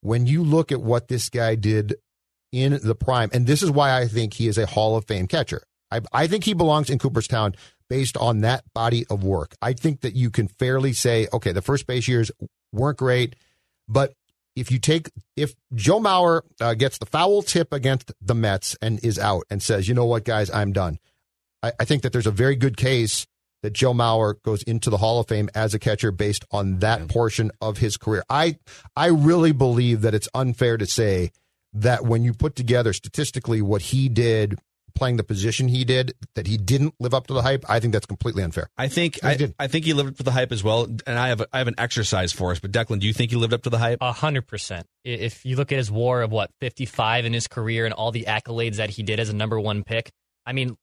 When 0.00 0.26
you 0.26 0.42
look 0.42 0.72
at 0.72 0.82
what 0.82 1.06
this 1.06 1.28
guy 1.28 1.54
did 1.54 1.94
in 2.50 2.80
the 2.82 2.96
prime, 2.96 3.30
and 3.32 3.46
this 3.46 3.62
is 3.62 3.70
why 3.70 3.96
I 3.96 4.08
think 4.08 4.34
he 4.34 4.48
is 4.48 4.58
a 4.58 4.66
Hall 4.66 4.96
of 4.96 5.04
Fame 5.04 5.28
catcher. 5.28 5.62
I, 5.88 6.00
I 6.12 6.26
think 6.26 6.42
he 6.42 6.54
belongs 6.54 6.90
in 6.90 6.98
Cooperstown 6.98 7.54
based 7.88 8.16
on 8.16 8.40
that 8.40 8.64
body 8.74 9.06
of 9.08 9.22
work. 9.22 9.54
I 9.62 9.72
think 9.72 10.00
that 10.00 10.16
you 10.16 10.30
can 10.30 10.48
fairly 10.48 10.94
say, 10.94 11.28
okay, 11.32 11.52
the 11.52 11.62
first 11.62 11.86
base 11.86 12.08
years 12.08 12.32
weren't 12.72 12.98
great, 12.98 13.36
but 13.86 14.14
if 14.56 14.70
you 14.70 14.78
take 14.78 15.10
if 15.36 15.54
Joe 15.74 16.00
Mauer 16.00 16.42
uh, 16.60 16.74
gets 16.74 16.98
the 16.98 17.06
foul 17.06 17.42
tip 17.42 17.72
against 17.72 18.12
the 18.20 18.34
Mets 18.34 18.76
and 18.82 19.02
is 19.04 19.18
out 19.18 19.44
and 19.50 19.62
says, 19.62 19.88
you 19.88 19.94
know 19.94 20.06
what, 20.06 20.24
guys, 20.24 20.50
I'm 20.50 20.72
done. 20.72 20.98
I, 21.62 21.72
I 21.80 21.84
think 21.84 22.02
that 22.02 22.12
there's 22.12 22.26
a 22.26 22.32
very 22.32 22.56
good 22.56 22.76
case 22.76 23.26
that 23.62 23.72
Joe 23.72 23.92
Mauer 23.92 24.42
goes 24.42 24.62
into 24.64 24.90
the 24.90 24.96
Hall 24.98 25.20
of 25.20 25.28
Fame 25.28 25.48
as 25.54 25.72
a 25.72 25.78
catcher 25.78 26.10
based 26.10 26.44
on 26.50 26.80
that 26.80 27.08
portion 27.08 27.50
of 27.60 27.78
his 27.78 27.96
career. 27.96 28.24
I 28.28 28.58
I 28.96 29.06
really 29.06 29.52
believe 29.52 30.02
that 30.02 30.14
it's 30.14 30.28
unfair 30.34 30.76
to 30.76 30.86
say 30.86 31.30
that 31.72 32.04
when 32.04 32.22
you 32.22 32.34
put 32.34 32.54
together 32.54 32.92
statistically 32.92 33.62
what 33.62 33.82
he 33.82 34.08
did 34.08 34.58
playing 34.94 35.16
the 35.16 35.24
position 35.24 35.68
he 35.68 35.84
did 35.84 36.14
that 36.34 36.46
he 36.46 36.56
didn't 36.56 36.94
live 37.00 37.14
up 37.14 37.26
to 37.26 37.34
the 37.34 37.42
hype 37.42 37.64
i 37.68 37.80
think 37.80 37.92
that's 37.92 38.06
completely 38.06 38.42
unfair 38.42 38.68
i 38.76 38.88
think 38.88 39.18
I, 39.22 39.52
I, 39.58 39.66
think 39.66 39.84
he 39.84 39.92
lived 39.92 40.10
up 40.10 40.16
to 40.16 40.22
the 40.22 40.32
hype 40.32 40.52
as 40.52 40.62
well 40.62 40.84
and 41.06 41.18
i 41.18 41.28
have 41.28 41.40
a, 41.40 41.46
I 41.52 41.58
have 41.58 41.68
an 41.68 41.76
exercise 41.78 42.32
for 42.32 42.52
us 42.52 42.60
but 42.60 42.72
declan 42.72 43.00
do 43.00 43.06
you 43.06 43.12
think 43.12 43.30
he 43.30 43.36
lived 43.36 43.54
up 43.54 43.62
to 43.62 43.70
the 43.70 43.78
hype 43.78 43.98
a 44.00 44.12
hundred 44.12 44.46
percent 44.46 44.86
if 45.04 45.44
you 45.44 45.56
look 45.56 45.72
at 45.72 45.78
his 45.78 45.90
war 45.90 46.22
of 46.22 46.30
what 46.30 46.50
55 46.60 47.24
in 47.24 47.32
his 47.32 47.48
career 47.48 47.84
and 47.84 47.94
all 47.94 48.12
the 48.12 48.24
accolades 48.24 48.76
that 48.76 48.90
he 48.90 49.02
did 49.02 49.20
as 49.20 49.28
a 49.28 49.34
number 49.34 49.58
one 49.58 49.84
pick 49.84 50.10
i 50.46 50.52
mean 50.52 50.76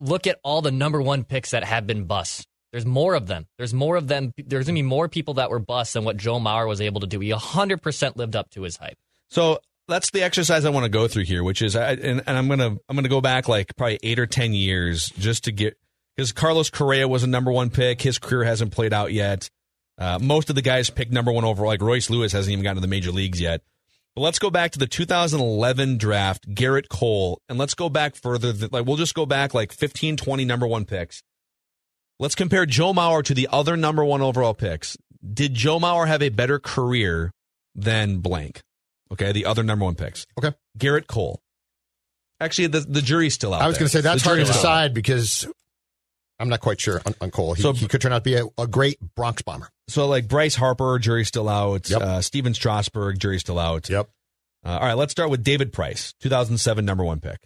look 0.00 0.26
at 0.26 0.38
all 0.42 0.62
the 0.62 0.70
number 0.70 1.00
one 1.00 1.24
picks 1.24 1.50
that 1.50 1.64
have 1.64 1.86
been 1.86 2.04
busts. 2.04 2.46
There's 2.72 2.86
more 2.86 3.14
of 3.14 3.26
them. 3.26 3.46
There's 3.56 3.72
more 3.72 3.96
of 3.96 4.08
them. 4.08 4.32
There's 4.36 4.66
going 4.66 4.74
to 4.74 4.82
be 4.82 4.82
more 4.82 5.08
people 5.08 5.34
that 5.34 5.50
were 5.50 5.60
busts 5.60 5.94
than 5.94 6.04
what 6.04 6.16
Joe 6.16 6.38
Mauer 6.38 6.66
was 6.66 6.80
able 6.80 7.00
to 7.00 7.06
do. 7.06 7.20
He 7.20 7.30
100% 7.30 8.16
lived 8.16 8.34
up 8.34 8.50
to 8.50 8.62
his 8.62 8.76
hype. 8.76 8.96
So 9.30 9.60
that's 9.88 10.10
the 10.10 10.22
exercise 10.22 10.64
I 10.64 10.70
want 10.70 10.84
to 10.84 10.90
go 10.90 11.08
through 11.08 11.24
here, 11.24 11.44
which 11.44 11.62
is, 11.62 11.76
I, 11.76 11.92
and, 11.92 12.22
and 12.26 12.38
I'm 12.38 12.48
gonna 12.48 12.76
I'm 12.88 12.96
gonna 12.96 13.08
go 13.08 13.20
back 13.20 13.48
like 13.48 13.76
probably 13.76 13.98
eight 14.02 14.18
or 14.18 14.26
ten 14.26 14.54
years 14.54 15.10
just 15.10 15.44
to 15.44 15.52
get 15.52 15.76
because 16.16 16.32
Carlos 16.32 16.70
Correa 16.70 17.08
was 17.08 17.22
a 17.22 17.26
number 17.26 17.52
one 17.52 17.70
pick. 17.70 18.00
His 18.00 18.18
career 18.18 18.44
hasn't 18.44 18.72
played 18.72 18.92
out 18.92 19.12
yet. 19.12 19.50
Uh, 19.98 20.18
most 20.20 20.48
of 20.50 20.56
the 20.56 20.62
guys 20.62 20.90
picked 20.90 21.12
number 21.12 21.32
one 21.32 21.44
overall. 21.44 21.68
Like 21.68 21.82
Royce 21.82 22.10
Lewis 22.10 22.32
hasn't 22.32 22.52
even 22.52 22.64
gotten 22.64 22.76
to 22.76 22.80
the 22.80 22.88
major 22.88 23.12
leagues 23.12 23.40
yet. 23.40 23.62
But 24.14 24.22
let's 24.22 24.38
go 24.38 24.50
back 24.50 24.70
to 24.72 24.78
the 24.78 24.86
2011 24.86 25.98
draft, 25.98 26.48
Gerrit 26.48 26.88
Cole, 26.88 27.40
and 27.48 27.58
let's 27.58 27.74
go 27.74 27.88
back 27.88 28.14
further. 28.14 28.52
Like 28.70 28.86
we'll 28.86 28.96
just 28.96 29.14
go 29.14 29.26
back 29.26 29.54
like 29.54 29.72
15, 29.72 30.16
20 30.16 30.44
number 30.44 30.66
one 30.66 30.84
picks. 30.84 31.22
Let's 32.20 32.36
compare 32.36 32.64
Joe 32.64 32.92
Mauer 32.92 33.24
to 33.24 33.34
the 33.34 33.48
other 33.50 33.76
number 33.76 34.04
one 34.04 34.22
overall 34.22 34.54
picks. 34.54 34.96
Did 35.32 35.54
Joe 35.54 35.80
Mauer 35.80 36.06
have 36.06 36.22
a 36.22 36.28
better 36.28 36.60
career 36.60 37.32
than 37.74 38.18
blank? 38.18 38.62
Okay, 39.12 39.32
the 39.32 39.46
other 39.46 39.62
number 39.62 39.84
one 39.84 39.94
picks. 39.94 40.26
Okay, 40.38 40.52
Gerrit 40.78 41.06
Cole. 41.06 41.40
Actually, 42.40 42.68
the 42.68 42.80
the 42.80 43.02
jury's 43.02 43.34
still 43.34 43.54
out. 43.54 43.62
I 43.62 43.68
was 43.68 43.78
going 43.78 43.88
to 43.88 43.92
say 43.92 44.00
that's 44.00 44.22
hard 44.22 44.38
to 44.38 44.44
decide 44.44 44.92
because 44.94 45.46
I'm 46.38 46.48
not 46.48 46.60
quite 46.60 46.80
sure 46.80 47.00
on, 47.06 47.14
on 47.20 47.30
Cole. 47.30 47.54
He, 47.54 47.62
so, 47.62 47.72
he 47.72 47.86
could 47.86 48.00
turn 48.00 48.12
out 48.12 48.24
to 48.24 48.30
be 48.30 48.34
a, 48.34 48.44
a, 48.58 48.66
great 48.66 48.98
Bronx 49.14 49.42
bomber. 49.42 49.68
So, 49.88 50.08
like 50.08 50.26
Bryce 50.26 50.56
Harper, 50.56 50.98
jury's 50.98 51.28
still 51.28 51.48
out. 51.48 51.88
Yep. 51.88 52.02
Uh, 52.02 52.20
Stephen 52.20 52.54
Strasburg, 52.54 53.18
jury's 53.18 53.42
still 53.42 53.58
out. 53.58 53.88
Yep. 53.88 54.08
Uh, 54.64 54.78
all 54.80 54.86
right, 54.86 54.94
let's 54.94 55.12
start 55.12 55.30
with 55.30 55.44
David 55.44 55.72
Price, 55.72 56.14
2007 56.20 56.84
number 56.84 57.04
one 57.04 57.20
pick. 57.20 57.38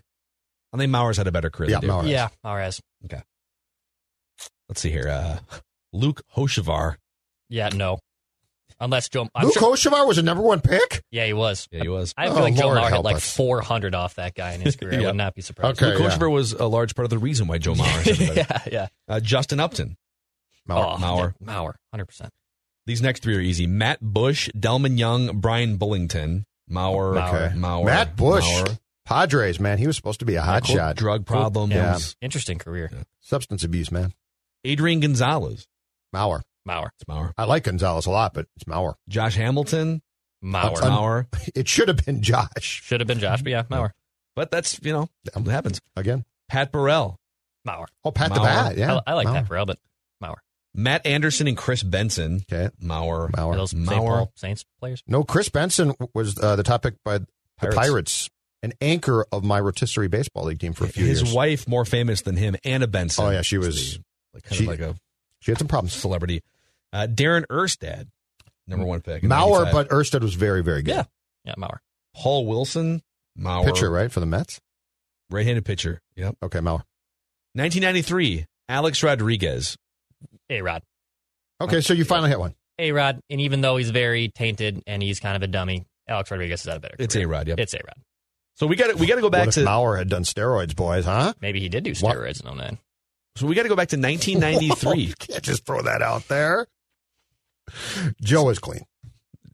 I 0.72 0.76
think 0.76 0.92
Mauer's 0.92 1.16
had 1.16 1.26
a 1.26 1.32
better 1.32 1.50
career. 1.50 1.70
Yeah, 1.70 1.80
than 1.80 1.90
Mauer. 1.90 2.08
Yeah, 2.08 2.28
Mauer 2.44 2.62
has. 2.62 2.80
Okay. 3.04 3.22
Let's 4.68 4.80
see 4.80 4.90
here. 4.90 5.08
Uh, 5.08 5.38
Luke 5.92 6.22
Hochevar. 6.36 6.96
Yeah, 7.48 7.70
no. 7.70 7.98
Unless 8.80 9.08
Joe 9.08 9.28
I'm 9.34 9.46
Luke 9.46 9.54
sure, 9.54 9.74
Hochevar 9.74 10.06
was 10.06 10.18
a 10.18 10.22
number 10.22 10.42
one 10.42 10.60
pick. 10.60 11.02
Yeah, 11.10 11.26
he 11.26 11.32
was. 11.32 11.68
Yeah, 11.72 11.82
he 11.82 11.88
was. 11.88 12.14
I 12.16 12.26
feel 12.28 12.38
oh, 12.38 12.42
like 12.42 12.54
Joe 12.54 12.68
Mauer 12.68 12.90
had 12.90 13.04
like 13.04 13.18
400 13.18 13.94
off 13.94 14.14
that 14.16 14.34
guy 14.34 14.52
in 14.52 14.60
his 14.60 14.76
career. 14.76 14.92
yeah. 15.00 15.06
I 15.08 15.10
would 15.10 15.16
not 15.16 15.34
be 15.34 15.42
surprised. 15.42 15.82
Okay, 15.82 15.92
Luke 15.92 16.00
yeah. 16.00 16.16
Hochevar 16.16 16.30
was 16.30 16.52
a 16.52 16.66
large 16.66 16.94
part 16.94 17.04
of 17.04 17.10
the 17.10 17.18
reason 17.18 17.48
why 17.48 17.58
Joe 17.58 17.74
Mauer. 17.74 18.36
yeah, 18.36 18.62
yeah. 18.70 18.88
Uh, 19.08 19.18
Justin 19.18 19.58
Upton. 19.58 19.96
Mauer. 20.68 20.94
Oh, 20.94 20.98
Mauer. 20.98 21.34
Mauer. 21.42 21.74
100. 21.90 22.04
percent 22.06 22.30
These 22.86 23.02
next 23.02 23.22
three 23.22 23.36
are 23.36 23.40
easy. 23.40 23.66
Matt 23.66 24.00
Bush, 24.00 24.48
Delmon 24.56 24.96
Young, 24.96 25.40
Bryan 25.40 25.76
Bullington. 25.76 26.44
Mauer. 26.70 27.16
Okay. 27.16 27.56
Mauer. 27.56 27.86
Matt 27.86 28.16
Bush. 28.16 28.44
Mauer. 28.44 28.78
Padres, 29.06 29.58
man. 29.58 29.78
He 29.78 29.86
was 29.86 29.96
supposed 29.96 30.20
to 30.20 30.26
be 30.26 30.34
a 30.34 30.42
hot 30.42 30.64
cool. 30.64 30.76
shot. 30.76 30.96
Drug 30.96 31.24
problems. 31.24 31.72
Cool. 31.72 31.82
Yeah. 31.82 31.98
Interesting 32.20 32.58
career. 32.58 32.90
Substance 33.22 33.64
abuse, 33.64 33.90
man. 33.90 34.12
Adrian 34.64 35.00
Gonzalez. 35.00 35.66
Mauer. 36.14 36.42
Mauer. 36.68 36.90
It's 36.96 37.04
Mauer. 37.08 37.32
I 37.36 37.44
like 37.44 37.64
Gonzalez 37.64 38.06
a 38.06 38.10
lot, 38.10 38.34
but 38.34 38.46
it's 38.56 38.64
Mauer. 38.64 38.94
Josh 39.08 39.36
Hamilton. 39.36 40.02
Mauer. 40.44 40.82
Un- 40.82 40.92
Mauer. 40.92 41.26
It 41.54 41.68
should 41.68 41.88
have 41.88 42.04
been 42.04 42.22
Josh. 42.22 42.82
Should 42.84 43.00
have 43.00 43.06
been 43.08 43.18
Josh, 43.18 43.42
but 43.42 43.50
yeah, 43.50 43.62
Mauer. 43.64 43.90
But 44.36 44.50
that's, 44.50 44.78
you 44.82 44.92
know, 44.92 45.08
what 45.34 45.46
happens. 45.48 45.80
Again. 45.96 46.24
Pat 46.48 46.70
Burrell. 46.70 47.18
Mauer. 47.66 47.86
Oh, 48.04 48.12
Pat 48.12 48.30
Mauer. 48.30 48.34
the 48.34 48.40
Bat. 48.40 48.76
Yeah. 48.76 48.94
I, 49.06 49.12
I 49.12 49.14
like 49.14 49.26
Mauer. 49.26 49.32
Pat 49.32 49.48
Burrell, 49.48 49.66
but 49.66 49.78
Mauer. 50.22 50.36
Matt 50.74 51.06
Anderson 51.06 51.48
and 51.48 51.56
Kris 51.56 51.82
Benson. 51.82 52.42
Okay. 52.52 52.68
Mauer. 52.82 53.30
Mauer. 53.32 53.56
Those 53.56 53.74
Mauer. 53.74 54.28
Saints 54.36 54.64
players? 54.78 55.02
No, 55.06 55.24
Kris 55.24 55.48
Benson 55.48 55.94
was 56.14 56.38
uh, 56.38 56.54
the 56.56 56.62
topic 56.62 56.94
by 57.04 57.18
Pirates. 57.18 57.26
the 57.60 57.68
Pirates. 57.68 58.30
An 58.62 58.72
anchor 58.80 59.24
of 59.30 59.44
my 59.44 59.60
rotisserie 59.60 60.08
baseball 60.08 60.44
league 60.44 60.58
team 60.58 60.72
for 60.72 60.84
a 60.84 60.88
few 60.88 61.04
His 61.04 61.20
years. 61.20 61.28
His 61.28 61.34
wife, 61.36 61.68
more 61.68 61.84
famous 61.84 62.22
than 62.22 62.36
him, 62.36 62.56
Anna 62.64 62.88
Benson. 62.88 63.24
Oh, 63.24 63.30
yeah, 63.30 63.42
she 63.42 63.56
was. 63.56 64.00
Like, 64.34 64.42
kind 64.42 64.56
she, 64.56 64.64
of 64.64 64.70
like 64.70 64.80
a 64.80 64.96
she 65.40 65.52
had 65.52 65.58
some 65.58 65.68
problems. 65.68 65.92
Celebrity. 65.92 66.42
Uh, 66.92 67.06
Darren 67.06 67.46
Erstad, 67.46 68.08
number 68.66 68.86
one 68.86 69.00
pick. 69.00 69.22
Mauer, 69.22 69.70
but 69.70 69.88
Erstad 69.90 70.22
was 70.22 70.34
very, 70.34 70.62
very 70.62 70.82
good. 70.82 70.92
Yeah. 70.92 71.04
Yeah, 71.44 71.54
Mauer. 71.56 71.78
Paul 72.14 72.46
Wilson, 72.46 73.02
Mauer. 73.38 73.64
Pitcher, 73.64 73.90
right, 73.90 74.10
for 74.10 74.20
the 74.20 74.26
Mets? 74.26 74.60
Right 75.30 75.46
handed 75.46 75.64
pitcher. 75.64 76.00
Yep. 76.16 76.36
Okay, 76.42 76.58
Mauer. 76.58 76.82
1993, 77.54 78.46
Alex 78.68 79.02
Rodriguez. 79.02 79.76
A 80.50 80.62
Rod. 80.62 80.82
Okay, 81.60 81.80
so 81.80 81.92
you 81.92 82.04
finally 82.04 82.30
hit 82.30 82.38
one. 82.38 82.54
A 82.78 82.92
Rod, 82.92 83.20
and 83.28 83.40
even 83.40 83.60
though 83.60 83.76
he's 83.76 83.90
very 83.90 84.28
tainted 84.28 84.82
and 84.86 85.02
he's 85.02 85.20
kind 85.20 85.36
of 85.36 85.42
a 85.42 85.46
dummy, 85.46 85.86
Alex 86.06 86.30
Rodriguez 86.30 86.60
is 86.60 86.68
at 86.68 86.76
a 86.76 86.80
better. 86.80 86.96
It's 86.98 87.16
A 87.16 87.26
Rod, 87.26 87.48
yep. 87.48 87.58
It's 87.58 87.74
A 87.74 87.78
Rod. 87.78 87.96
So 88.54 88.66
we 88.66 88.76
got 88.76 88.94
we 88.96 89.06
got 89.06 89.16
to 89.16 89.20
go 89.20 89.30
back 89.30 89.46
what 89.46 89.54
to 89.54 89.60
Mauer 89.64 89.98
had 89.98 90.08
done 90.08 90.24
steroids, 90.24 90.74
boys, 90.74 91.04
huh? 91.04 91.32
Maybe 91.40 91.60
he 91.60 91.68
did 91.68 91.84
do 91.84 91.92
steroids 91.92 92.44
what? 92.44 92.52
in 92.52 92.58
09. 92.58 92.78
So 93.36 93.46
we 93.46 93.54
got 93.54 93.62
to 93.62 93.68
go 93.68 93.76
back 93.76 93.88
to 93.88 93.96
1993. 93.96 95.00
you 95.00 95.14
can't 95.18 95.42
just 95.42 95.64
throw 95.64 95.82
that 95.82 96.02
out 96.02 96.26
there. 96.28 96.66
Joe 98.20 98.48
is 98.50 98.58
clean. 98.58 98.82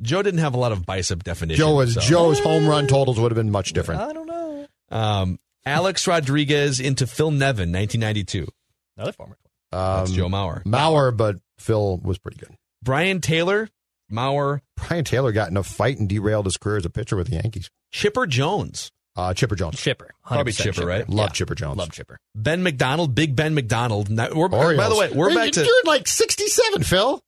Joe 0.02 0.22
didn't 0.22 0.40
have 0.40 0.54
a 0.54 0.58
lot 0.58 0.72
of 0.72 0.84
bicep 0.84 1.22
definition. 1.22 1.58
Joe 1.58 1.76
was 1.76 1.94
so. 1.94 2.00
Joe's 2.00 2.40
home 2.40 2.66
run 2.66 2.86
totals 2.86 3.18
would 3.18 3.30
have 3.30 3.36
been 3.36 3.50
much 3.50 3.72
different. 3.72 4.00
I 4.00 4.12
don't 4.12 4.26
know. 4.26 4.66
Um, 4.90 5.38
Alex 5.64 6.06
Rodriguez 6.06 6.80
into 6.80 7.06
Phil 7.06 7.30
Nevin, 7.30 7.72
1992. 7.72 8.46
Another 8.96 9.12
former. 9.12 9.36
Um, 9.72 9.98
That's 9.98 10.12
Joe 10.12 10.28
Mauer. 10.28 10.62
Mauer, 10.64 11.16
but 11.16 11.36
Phil 11.58 11.98
was 11.98 12.18
pretty 12.18 12.38
good. 12.38 12.54
Brien 12.82 13.20
Taylor, 13.20 13.68
Mauer. 14.12 14.60
Brien 14.76 15.04
Taylor 15.04 15.32
got 15.32 15.50
in 15.50 15.56
a 15.56 15.62
fight 15.62 15.98
and 15.98 16.08
derailed 16.08 16.44
his 16.44 16.56
career 16.56 16.76
as 16.76 16.84
a 16.84 16.90
pitcher 16.90 17.16
with 17.16 17.28
the 17.28 17.36
Yankees. 17.36 17.70
Chipper 17.92 18.26
Jones. 18.26 18.92
Uh, 19.16 19.32
Chipper 19.32 19.54
Jones. 19.54 19.80
Chipper. 19.80 20.10
Probably 20.24 20.52
Chipper, 20.52 20.72
Chipper, 20.72 20.86
right? 20.86 21.08
Love 21.08 21.30
yeah. 21.30 21.32
Chipper 21.32 21.54
Jones. 21.54 21.78
Love 21.78 21.92
Chipper. 21.92 22.18
Ben 22.34 22.62
McDonald, 22.62 23.14
Big 23.14 23.36
Ben 23.36 23.54
McDonald. 23.54 24.10
Now, 24.10 24.28
we're, 24.34 24.48
by 24.48 24.88
the 24.88 24.96
way, 24.96 25.10
we're 25.12 25.30
hey, 25.30 25.36
back 25.36 25.52
to. 25.52 25.64
You're 25.64 25.82
like 25.84 26.08
67, 26.08 26.82
Phil. 26.82 27.22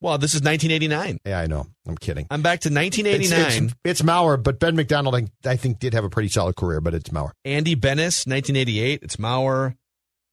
Well, 0.00 0.16
this 0.18 0.34
is 0.34 0.42
1989. 0.42 1.18
Yeah, 1.24 1.40
I 1.40 1.46
know. 1.46 1.66
I'm 1.86 1.96
kidding. 1.96 2.26
I'm 2.30 2.42
back 2.42 2.60
to 2.60 2.70
1989. 2.70 3.46
It's, 3.46 3.56
it's, 3.56 3.74
it's 3.84 4.02
Mauer, 4.02 4.40
but 4.40 4.60
Ben 4.60 4.76
McDonald, 4.76 5.16
I, 5.16 5.26
I, 5.44 5.56
think, 5.56 5.80
did 5.80 5.94
have 5.94 6.04
a 6.04 6.10
pretty 6.10 6.28
solid 6.28 6.54
career, 6.54 6.80
but 6.80 6.94
it's 6.94 7.10
Mauer. 7.10 7.32
Andy 7.44 7.74
Benes, 7.74 8.24
1988. 8.24 9.00
It's 9.02 9.16
Mauer. 9.16 9.74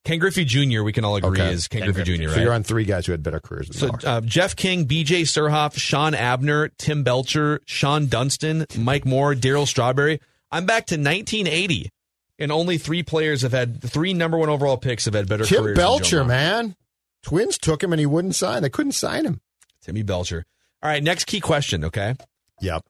Ken 0.04 0.20
Griffey 0.20 0.46
Jr., 0.46 0.84
we 0.84 0.94
can 0.94 1.04
all 1.04 1.16
agree, 1.16 1.42
okay. 1.42 1.52
is 1.52 1.68
Ken, 1.68 1.82
Ken 1.82 1.92
Griffey, 1.92 2.18
Jr., 2.18 2.28
right? 2.28 2.36
So 2.36 2.42
you're 2.42 2.54
on 2.54 2.62
three 2.62 2.86
guys 2.86 3.08
who 3.08 3.12
had 3.12 3.24
better 3.24 3.40
careers 3.40 3.76
so, 3.76 3.90
uh, 4.06 4.22
Jeff 4.22 4.56
King, 4.56 4.86
BJ 4.86 5.22
Surhoff, 5.22 5.80
Shawn 5.80 6.14
Abner, 6.14 6.68
Tim 6.78 7.04
Belcher, 7.04 7.60
Shawon 7.66 8.08
Dunston, 8.08 8.68
Mike 8.78 9.06
Moore, 9.06 9.34
Darryl 9.34 9.68
Strawberry. 9.68 10.22
I'm 10.52 10.68
back 10.68 10.86
to 10.88 10.96
1980. 10.96 11.90
And 12.38 12.52
only 12.52 12.78
three 12.78 13.02
players 13.02 13.42
have 13.42 13.52
had 13.52 13.82
three 13.82 14.14
number 14.14 14.38
one 14.38 14.50
overall 14.50 14.78
picks 14.78 15.06
have 15.06 15.16
had 15.16 15.28
better 15.28 15.46
Tim 15.46 15.64
careers. 15.64 15.78
Joe 15.78 15.82
Belcher, 15.82 16.24
man. 16.24 16.76
Twins 17.24 17.58
took 17.58 17.82
him 17.82 17.92
and 17.92 18.00
he 18.00 18.06
wouldn't 18.06 18.36
sign. 18.36 18.62
They 18.62 18.70
couldn't 18.70 18.92
sign 18.92 19.26
him. 19.26 19.42
Timmy 19.86 20.02
Belcher. 20.04 20.44
All 20.82 20.90
right, 20.90 21.04
next 21.04 21.26
key 21.26 21.40
question, 21.40 21.86
okay? 21.86 22.16
Yep. 22.62 22.82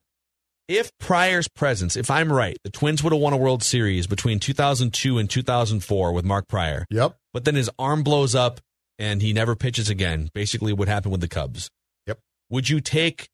If 0.68 0.92
Prior's 0.98 1.48
presence, 1.48 1.96
if 1.96 2.10
I'm 2.10 2.32
right, 2.32 2.58
the 2.64 2.72
Twins 2.72 3.04
would 3.04 3.14
have 3.14 3.22
won 3.22 3.34
a 3.34 3.38
World 3.38 3.62
Series 3.62 4.08
between 4.08 4.40
2002 4.40 5.18
and 5.20 5.30
2004 5.30 6.12
with 6.14 6.26
Mark 6.26 6.48
Prior, 6.48 6.86
Yep. 6.90 7.16
but 7.34 7.46
then 7.46 7.56
his 7.56 7.70
arm 7.78 8.02
blows 8.04 8.34
up 8.34 8.60
and 8.98 9.22
he 9.22 9.32
never 9.34 9.56
pitches 9.56 9.90
again. 9.90 10.30
Basically, 10.34 10.74
what 10.74 10.88
happened 10.88 11.12
with 11.12 11.22
the 11.22 11.28
Cubs. 11.28 11.70
Yep. 12.08 12.20
Would 12.50 12.70
you 12.70 12.80
take 12.82 13.28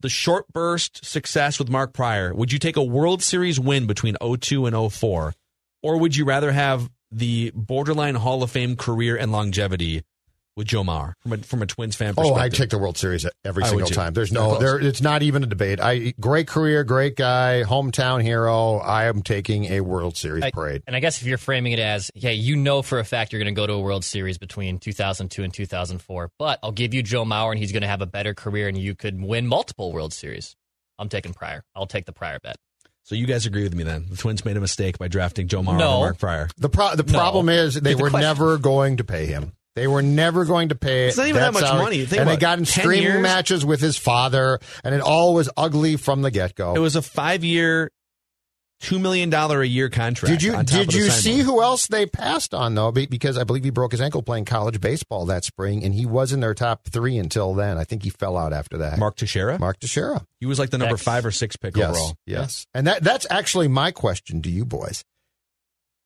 the 0.00 0.08
short 0.08 0.46
burst 0.52 1.04
success 1.04 1.58
with 1.58 1.68
Mark 1.68 1.92
Prior? 1.92 2.32
Would 2.32 2.52
you 2.52 2.58
take 2.60 2.76
a 2.76 2.82
World 2.84 3.22
Series 3.22 3.58
win 3.58 3.86
between 3.86 4.16
02 4.20 4.66
and 4.66 4.92
04? 4.92 5.34
Or 5.82 5.96
would 5.98 6.14
you 6.14 6.24
rather 6.24 6.52
have 6.52 6.88
the 7.10 7.50
borderline 7.54 8.14
Hall 8.16 8.42
of 8.42 8.50
Fame 8.52 8.76
career 8.76 9.16
and 9.16 9.32
longevity 9.32 10.02
with 10.58 10.66
Joe 10.66 10.82
Mauer 10.82 11.14
from 11.22 11.32
a, 11.32 11.38
from 11.38 11.62
a 11.62 11.66
Twins 11.66 11.96
fan 11.96 12.14
perspective. 12.14 12.36
Oh. 12.36 12.40
I 12.40 12.48
take 12.50 12.68
the 12.70 12.76
World 12.78 12.98
Series 12.98 13.24
every 13.44 13.62
I 13.64 13.68
single 13.68 13.88
time. 13.88 14.12
There's 14.12 14.32
no 14.32 14.58
there. 14.58 14.78
It's 14.78 15.00
not 15.00 15.22
even 15.22 15.42
a 15.42 15.46
debate. 15.46 15.80
I 15.80 16.12
great 16.20 16.46
career, 16.48 16.84
great 16.84 17.16
guy, 17.16 17.62
hometown 17.66 18.22
hero. 18.22 18.76
I 18.78 19.04
am 19.04 19.22
taking 19.22 19.66
a 19.66 19.80
World 19.80 20.16
Series 20.16 20.44
I- 20.44 20.50
parade. 20.50 20.82
And 20.86 20.94
I 20.94 21.00
guess 21.00 21.22
if 21.22 21.26
you're 21.26 21.38
framing 21.38 21.72
it 21.72 21.78
as, 21.78 22.10
yeah, 22.14 22.30
you 22.30 22.56
know 22.56 22.82
for 22.82 22.98
a 22.98 23.04
fact 23.04 23.32
you're 23.32 23.40
going 23.42 23.54
to 23.54 23.58
go 23.58 23.66
to 23.66 23.72
a 23.74 23.80
World 23.80 24.04
Series 24.04 24.36
between 24.36 24.78
2002 24.78 25.44
and 25.44 25.54
2004, 25.54 26.30
but 26.38 26.58
I'll 26.62 26.72
give 26.72 26.92
you 26.92 27.02
Joe 27.02 27.24
Mauer 27.24 27.52
and 27.52 27.58
he's 27.58 27.72
going 27.72 27.82
to 27.82 27.88
have 27.88 28.02
a 28.02 28.06
better 28.06 28.34
career 28.34 28.68
and 28.68 28.76
you 28.76 28.94
could 28.94 29.22
win 29.22 29.46
multiple 29.46 29.92
World 29.92 30.12
Series. 30.12 30.56
I'm 30.98 31.08
taking 31.08 31.32
Prior. 31.32 31.62
I'll 31.76 31.86
take 31.86 32.04
the 32.04 32.12
Prior 32.12 32.38
bet. 32.42 32.56
So 33.04 33.14
you 33.14 33.26
guys 33.26 33.46
agree 33.46 33.62
with 33.62 33.74
me 33.74 33.84
then? 33.84 34.06
The 34.10 34.16
Twins 34.16 34.44
made 34.44 34.56
a 34.56 34.60
mistake 34.60 34.98
by 34.98 35.08
drafting 35.08 35.46
Joe 35.48 35.62
Mauer 35.62 35.78
No. 35.78 35.88
over 35.92 36.00
Mark 36.06 36.18
Prior. 36.18 36.48
The 36.58 36.68
pro- 36.68 36.94
the 36.96 37.04
No. 37.04 37.12
problem 37.18 37.48
is 37.48 37.74
they 37.74 37.94
The 37.94 38.02
were 38.02 38.10
question- 38.10 38.28
never 38.28 38.58
going 38.58 38.96
to 38.98 39.04
pay 39.04 39.24
him. 39.26 39.52
They 39.76 39.86
were 39.86 40.02
never 40.02 40.44
going 40.44 40.70
to 40.70 40.74
pay. 40.74 41.06
It's 41.08 41.16
not 41.16 41.28
even 41.28 41.40
that 41.40 41.52
much 41.52 41.62
money. 41.62 42.04
Think 42.04 42.20
and 42.20 42.28
they 42.28 42.34
about 42.34 42.38
it. 42.38 42.40
got 42.40 42.58
in 42.58 42.64
10 42.64 42.82
screaming 42.82 43.02
years? 43.04 43.22
matches 43.22 43.64
with 43.64 43.80
his 43.80 43.96
father, 43.96 44.58
and 44.82 44.94
it 44.94 45.00
all 45.00 45.34
was 45.34 45.48
ugly 45.56 45.96
from 45.96 46.22
the 46.22 46.30
get 46.30 46.54
go. 46.56 46.74
It 46.74 46.80
was 46.80 46.96
a 46.96 47.02
five-year, 47.02 47.90
two 48.80 48.98
million 48.98 49.30
dollar 49.30 49.60
a 49.62 49.66
year 49.66 49.88
contract. 49.88 50.32
Did 50.32 50.42
you 50.42 50.54
on 50.54 50.64
top 50.64 50.80
did 50.80 50.90
the 50.90 50.98
you 50.98 51.10
sign 51.10 51.20
see 51.20 51.30
bonus. 51.32 51.46
who 51.46 51.62
else 51.62 51.86
they 51.86 52.06
passed 52.06 52.54
on 52.54 52.74
though? 52.74 52.90
Be- 52.92 53.06
Because 53.06 53.36
I 53.38 53.44
believe 53.44 53.62
he 53.64 53.70
broke 53.70 53.92
his 53.92 54.00
ankle 54.00 54.22
playing 54.22 54.46
college 54.46 54.80
baseball 54.80 55.26
that 55.26 55.44
spring, 55.44 55.84
and 55.84 55.94
he 55.94 56.06
was 56.06 56.32
in 56.32 56.40
their 56.40 56.54
top 56.54 56.84
three 56.88 57.16
until 57.18 57.54
then. 57.54 57.78
I 57.78 57.84
think 57.84 58.02
he 58.02 58.10
fell 58.10 58.36
out 58.36 58.52
after 58.52 58.78
that. 58.78 58.98
Mark 58.98 59.16
Teixeira? 59.16 59.58
Mark 59.60 59.78
Teixeira. 59.78 60.24
He 60.40 60.46
was 60.46 60.58
like 60.58 60.70
the 60.70 60.78
number 60.78 60.96
five 60.96 61.24
or 61.26 61.30
six 61.30 61.56
pick 61.56 61.76
Yes, 61.76 61.90
overall. 61.90 62.16
yes, 62.26 62.66
and 62.74 62.86
that 62.88 63.02
that's 63.04 63.26
actually 63.30 63.68
my 63.68 63.90
question 63.92 64.42
to 64.42 64.50
you 64.50 64.64
boys. 64.64 65.04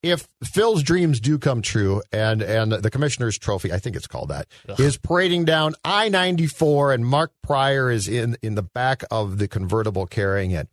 If 0.02 0.26
Phil's 0.42 0.82
dreams 0.82 1.20
do 1.20 1.38
come 1.38 1.62
true, 1.62 2.02
and 2.12 2.42
and 2.42 2.72
the 2.72 2.90
commissioner's 2.90 3.38
trophy, 3.38 3.72
I 3.72 3.78
think 3.78 3.94
it's 3.94 4.08
called 4.08 4.30
that, 4.30 4.48
is 4.78 4.96
parading 4.96 5.44
down 5.44 5.74
I 5.84 6.08
ninety 6.08 6.48
four, 6.48 6.92
and 6.92 7.06
Mark 7.06 7.32
Prior 7.42 7.90
is 7.90 8.08
in 8.08 8.36
in 8.42 8.56
the 8.56 8.62
back 8.62 9.04
of 9.10 9.38
the 9.38 9.46
convertible 9.46 10.06
carrying 10.06 10.50
it. 10.50 10.68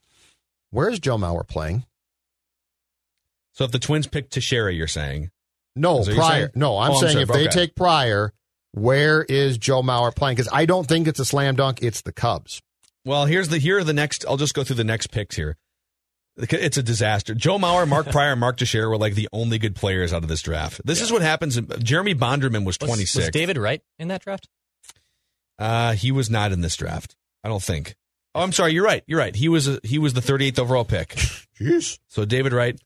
Where's 0.72 1.00
Joe 1.00 1.18
Mauer 1.18 1.48
playing? 1.48 1.86
So 3.54 3.66
if 3.66 3.72
the 3.72 3.80
Twins 3.80 4.08
pick 4.08 4.30
Teixeira, 4.30 4.74
you're 4.74 4.88
saying 4.88 5.32
No, 5.76 6.04
Prior. 6.04 6.16
saying? 6.16 6.50
No, 6.56 6.78
I'm 6.78 6.92
Oh, 6.92 6.94
I'm 6.96 7.00
saying 7.00 7.12
sorry, 7.14 7.24
if 7.24 7.30
they 7.30 7.48
take 7.48 7.76
Prior, 7.76 8.34
where 8.72 9.24
is 9.24 9.58
Joe 9.58 9.82
Mauer 9.82 10.16
playing? 10.16 10.38
Because 10.38 10.52
I 10.52 10.66
don't 10.66 10.88
think 10.88 11.08
it's 11.08 11.20
a 11.20 11.26
slam 11.26 11.56
dunk. 11.56 11.80
It's 11.84 12.02
the 12.02 12.12
Cubs. 12.14 12.62
Well, 13.06 13.26
here's 13.26 13.50
the 13.50 13.58
here 13.60 13.78
are 13.80 13.84
the 13.84 13.94
next. 13.94 14.26
I'll 14.28 14.38
just 14.38 14.54
go 14.54 14.64
through 14.64 14.78
the 14.78 14.84
next 14.84 15.08
picks 15.12 15.36
here. 15.36 15.58
It's 16.40 16.78
a 16.78 16.84
disaster. 16.84 17.34
Joe 17.34 17.58
Mauer, 17.58 17.88
Mark 17.88 18.08
Prior, 18.12 18.32
and 18.32 18.40
Mark 18.40 18.58
Teixeira 18.58 18.88
were 18.90 18.98
like 18.98 19.16
the 19.16 19.28
only 19.34 19.58
good 19.60 19.76
players 19.76 20.14
out 20.14 20.24
of 20.24 20.30
this 20.30 20.42
draft. 20.42 20.82
This 20.86 21.02
is 21.02 21.12
what 21.12 21.22
happens. 21.22 21.60
Jeremy 21.84 22.16
Bonderman 22.16 22.66
was 22.66 22.78
Was, 22.80 22.88
26. 22.90 23.16
was 23.16 23.30
David 23.32 23.58
Wright 23.58 23.82
in 23.98 24.08
that 24.10 24.22
draft? 24.22 24.48
Uh, 25.58 25.94
he 25.94 26.12
was 26.12 26.30
not 26.30 26.52
in 26.52 26.62
this 26.62 26.76
draft. 26.76 27.16
I 27.44 27.50
don't 27.50 27.62
think. 27.64 27.96
Oh, 28.36 28.42
I'm 28.42 28.52
sorry. 28.52 28.74
You're 28.74 28.86
right. 28.86 29.04
You're 29.08 29.20
right. 29.20 29.36
He 29.36 29.50
was 29.50 29.68
a, 29.68 29.80
he 29.84 29.98
was 29.98 30.14
the 30.14 30.22
38th 30.22 30.60
overall 30.60 30.86
pick. 30.86 31.10
Jeez. 31.60 32.00
So 32.08 32.26
David 32.26 32.54
Wright. 32.54 32.80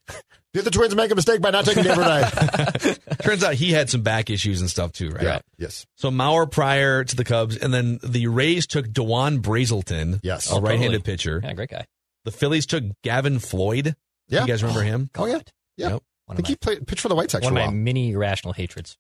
Did 0.53 0.65
the 0.65 0.71
Twins 0.71 0.95
make 0.95 1.11
a 1.11 1.15
mistake 1.15 1.41
by 1.41 1.49
not 1.49 1.65
taking 1.65 1.83
David 1.83 1.97
Wright? 1.99 2.99
Turns 3.23 3.43
out 3.43 3.55
he 3.55 3.71
had 3.71 3.89
some 3.89 4.01
back 4.01 4.29
issues 4.29 4.61
and 4.61 4.69
stuff 4.69 4.91
too, 4.91 5.09
right? 5.09 5.23
yeah. 5.23 5.39
Yes. 5.57 5.85
So 5.95 6.11
Mauer 6.11 6.49
prior 6.49 7.03
to 7.03 7.15
the 7.15 7.23
Cubs, 7.23 7.57
and 7.57 7.73
then 7.73 7.99
the 8.03 8.27
Rays 8.27 8.67
took 8.67 8.91
Dewon 8.91 9.41
Brazelton, 9.41 10.19
Yes. 10.23 10.51
a 10.51 10.55
Oh, 10.55 10.61
right-handed 10.61 10.99
totally. 10.99 11.13
pitcher. 11.17 11.41
Yeah, 11.43 11.53
great 11.53 11.69
guy. 11.71 11.85
The 12.25 12.31
Phillies 12.31 12.65
took 12.65 12.83
Gavin 13.03 13.39
Floyd. 13.39 13.95
Yeah. 14.29 14.41
You 14.41 14.47
guys 14.47 14.63
remember 14.63 14.81
oh, 14.81 14.85
him? 14.85 15.09
Oh 15.17 15.25
yeah. 15.25 15.39
Yeah. 15.77 15.89
Yep. 15.89 16.03
I 16.29 16.35
think 16.35 16.47
my, 16.47 16.49
he 16.49 16.55
played 16.55 16.87
pitched 16.87 17.01
for 17.01 17.09
the 17.09 17.15
White 17.15 17.29
Sox 17.31 17.43
one 17.43 17.53
for 17.53 17.59
of 17.59 17.65
my 17.65 17.67
while. 17.67 17.75
mini 17.75 18.11
irrational 18.11 18.53
hatreds. 18.53 18.97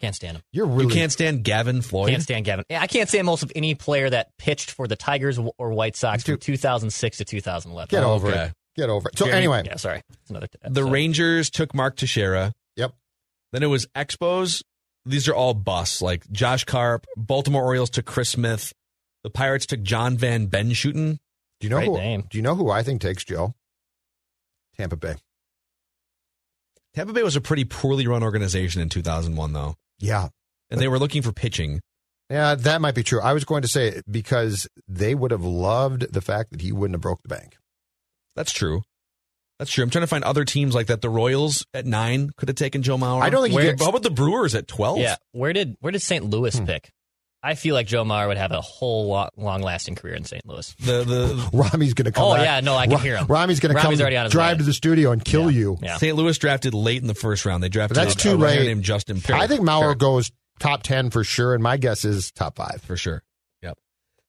Can't 0.00 0.14
stand 0.14 0.36
him. 0.36 0.42
You're 0.52 0.66
really 0.66 0.84
You 0.84 1.00
can't 1.00 1.10
stand 1.10 1.42
Gavin 1.42 1.80
Floyd. 1.80 2.10
Can't 2.10 2.22
stand 2.22 2.44
Gavin. 2.44 2.64
I 2.70 2.86
can't 2.86 3.08
stand 3.08 3.24
most 3.26 3.42
of 3.42 3.50
any 3.56 3.74
player 3.74 4.10
that 4.10 4.28
pitched 4.38 4.70
for 4.70 4.86
the 4.86 4.94
Tigers 4.96 5.38
or 5.58 5.72
White 5.72 5.96
Sox 5.96 6.22
from 6.22 6.36
2006 6.38 7.16
to 7.18 7.24
2011. 7.24 7.88
get 7.90 8.04
Oh, 8.04 8.12
over 8.12 8.28
okay. 8.28 8.44
it. 8.44 8.52
Get 8.76 8.90
over 8.90 9.08
it. 9.08 9.18
So 9.18 9.24
Jeremy- 9.24 9.38
anyway, 9.38 9.62
Yeah, 9.64 9.76
sorry. 9.76 10.02
It's 10.20 10.30
another. 10.30 10.48
The. 10.62 10.84
Rangers 10.84 11.48
took 11.48 11.74
Mark 11.74 11.96
Teixeira. 11.96 12.52
Yep. 12.76 12.92
Then 13.52 13.62
it 13.62 13.68
was 13.68 13.86
Expos. 13.96 14.62
These 15.06 15.28
are 15.28 15.34
all 15.34 15.54
busts, 15.54 16.02
like 16.02 16.30
Josh 16.30 16.64
Karp. 16.64 17.06
Baltimore 17.16 17.64
Orioles 17.64 17.88
took 17.90 18.04
Chris 18.04 18.28
Smith. 18.30 18.72
The 19.24 19.30
Pirates 19.30 19.64
took 19.64 19.82
John 19.82 20.18
Van 20.18 20.48
Benschoten. 20.48 21.18
Do 21.60 21.66
you 21.66 21.70
know 21.70 21.76
Great 21.78 21.86
who? 21.88 21.96
name. 21.98 22.24
Do 22.30 22.38
you 22.38 22.42
know 22.42 22.54
who 22.54 22.70
I 22.70 22.82
think 22.82 23.00
takes 23.00 23.24
Joe? 23.24 23.54
Tampa 24.76 24.96
Bay. 24.96 25.16
Tampa 26.94 27.12
Bay 27.12 27.22
was 27.22 27.36
a 27.36 27.40
pretty 27.40 27.64
poorly 27.64 28.06
run 28.06 28.22
organization 28.22 28.80
in 28.80 28.88
2001, 28.88 29.52
though, 29.52 29.74
Yeah. 29.98 30.28
and 30.70 30.80
they 30.80 30.88
were 30.88 30.98
looking 30.98 31.22
for 31.22 31.32
pitching. 31.32 31.80
Yeah, 32.30 32.54
that 32.56 32.80
might 32.80 32.94
be 32.94 33.02
true. 33.04 33.20
I 33.20 33.32
was 33.34 33.44
going 33.44 33.62
to 33.62 33.68
say 33.68 34.00
because 34.10 34.66
they 34.88 35.14
would 35.14 35.30
have 35.30 35.44
loved 35.44 36.12
the 36.12 36.20
fact 36.20 36.50
that 36.50 36.60
he 36.60 36.72
wouldn't 36.72 36.94
have 36.94 37.00
broke 37.02 37.22
the 37.22 37.28
bank. 37.28 37.56
That's 38.34 38.52
true. 38.52 38.82
That's 39.58 39.70
true. 39.70 39.84
I'm 39.84 39.90
trying 39.90 40.02
to 40.02 40.06
find 40.08 40.24
other 40.24 40.44
teams 40.44 40.74
like 40.74 40.88
that. 40.88 41.00
The 41.02 41.08
Royals 41.08 41.64
at 41.72 41.86
nine 41.86 42.30
could 42.36 42.48
have 42.48 42.56
taken 42.56 42.82
Joe 42.82 42.98
Mauer. 42.98 43.22
I 43.22 43.30
don't 43.30 43.42
think 43.42 43.52
he 43.52 43.56
Where, 43.56 43.64
gets- 43.70 43.82
How 43.82 43.88
about 43.90 44.02
the 44.02 44.10
Brewers 44.10 44.54
at 44.54 44.66
12? 44.68 44.98
Yeah. 44.98 45.16
Where 45.32 45.52
did 45.52 45.76
Where 45.80 45.92
did 45.92 46.02
St. 46.02 46.24
Louis 46.24 46.58
Hmm. 46.58 46.66
pick? 46.66 46.92
I 47.46 47.54
feel 47.54 47.74
like 47.74 47.86
Joe 47.86 48.04
Mauer 48.04 48.26
would 48.28 48.36
have 48.38 48.50
a 48.52 48.60
whole 48.60 49.06
long 49.36 49.62
lasting 49.62 49.94
career 49.94 50.14
in 50.14 50.24
St. 50.24 50.44
Louis. 50.46 50.74
The 50.80 51.04
the 51.04 51.50
Rami's 51.52 51.94
going 51.94 52.06
to 52.06 52.12
come. 52.12 52.24
Oh, 52.24 52.34
back. 52.34 52.44
yeah, 52.44 52.60
no, 52.60 52.74
I 52.74 52.86
can 52.88 52.98
hear 52.98 53.16
him. 53.16 53.26
Rami's 53.26 53.60
going 53.60 53.74
to 53.74 53.80
come 53.80 53.90
Rami's 53.90 54.00
already 54.00 54.16
on 54.16 54.24
his 54.24 54.32
drive 54.32 54.54
way. 54.54 54.58
to 54.58 54.64
the 54.64 54.72
studio 54.72 55.12
and 55.12 55.24
kill 55.24 55.50
you. 55.50 55.78
Yeah. 55.80 55.96
St. 55.98 56.16
Louis 56.16 56.36
drafted 56.38 56.74
late 56.74 57.00
in 57.02 57.06
the 57.06 57.14
first 57.14 57.44
round. 57.46 57.62
They 57.62 57.68
drafted 57.68 57.94
But 57.96 58.04
that's 58.04 58.14
a, 58.16 58.18
too 58.18 58.36
late. 58.36 58.66
named 58.66 58.82
Justin. 58.82 59.20
Perry. 59.20 59.38
I 59.40 59.46
think 59.46 59.60
Mauer 59.60 59.82
Sure. 59.82 59.94
goes 59.94 60.32
top 60.58 60.82
ten 60.82 61.10
for 61.10 61.22
sure, 61.24 61.54
and 61.54 61.62
my 61.62 61.76
guess 61.76 62.04
is 62.04 62.32
top 62.32 62.56
five. 62.56 62.82
for 62.84 62.96
sure. 62.96 63.22
Yep. 63.62 63.78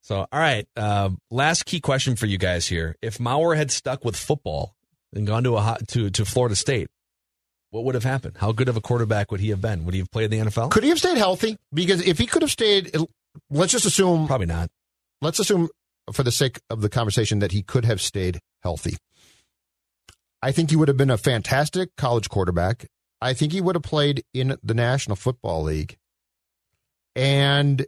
So, 0.02 0.18
all 0.20 0.28
right. 0.40 0.68
Um, 0.76 1.18
last 1.32 1.66
key 1.66 1.80
question 1.80 2.16
for 2.16 2.28
you 2.28 2.38
guys 2.38 2.68
here: 2.68 2.96
If 3.02 3.18
Mauer 3.18 3.58
had 3.58 3.72
stuck 3.72 4.06
with 4.06 4.16
football 4.16 4.76
and 5.14 5.26
gone 5.26 5.44
to 5.46 5.56
a 5.56 5.62
hot, 5.62 5.88
to 5.90 6.10
to 6.12 6.24
Florida 6.26 6.56
State, 6.56 6.90
what 7.72 7.84
would 7.84 7.96
have 7.96 8.04
happened? 8.04 8.38
How 8.38 8.52
good 8.52 8.70
of 8.70 8.78
a 8.78 8.82
quarterback 8.82 9.32
would 9.32 9.40
he 9.40 9.50
have 9.50 9.62
been? 9.62 9.86
Would 9.86 9.94
he 9.94 10.00
have 10.00 10.12
played 10.12 10.32
in 10.32 10.46
the 10.46 10.50
NFL? 10.52 10.72
Could 10.72 10.84
he 10.84 10.90
have 10.90 11.00
stayed 11.00 11.18
healthy? 11.18 11.58
Because 11.74 12.06
if 12.06 12.18
he 12.18 12.26
could 12.26 12.42
have 12.42 12.52
stayed, 12.52 12.96
let's 13.50 13.72
just 13.72 13.86
assume. 13.86 14.28
Probably 14.28 14.48
not. 14.48 14.70
Let's 15.22 15.40
assume, 15.40 15.70
for 16.14 16.24
the 16.24 16.32
sake 16.32 16.60
of 16.70 16.82
the 16.82 16.90
conversation, 16.90 17.40
that 17.40 17.52
he 17.52 17.64
could 17.64 17.86
have 17.86 18.02
stayed 18.02 18.40
healthy. 18.64 18.98
I 20.42 20.52
think 20.52 20.70
he 20.70 20.76
would 20.76 20.88
have 20.88 20.98
been 20.98 21.10
a 21.10 21.18
fantastic 21.18 21.90
college 21.98 22.30
quarterback. 22.30 22.88
I 23.22 23.34
think 23.34 23.52
he 23.52 23.62
would 23.62 23.76
have 23.76 23.84
played 23.84 24.24
in 24.34 24.56
the 24.64 24.74
National 24.74 25.16
Football 25.16 25.64
League. 25.64 25.98
And 27.16 27.86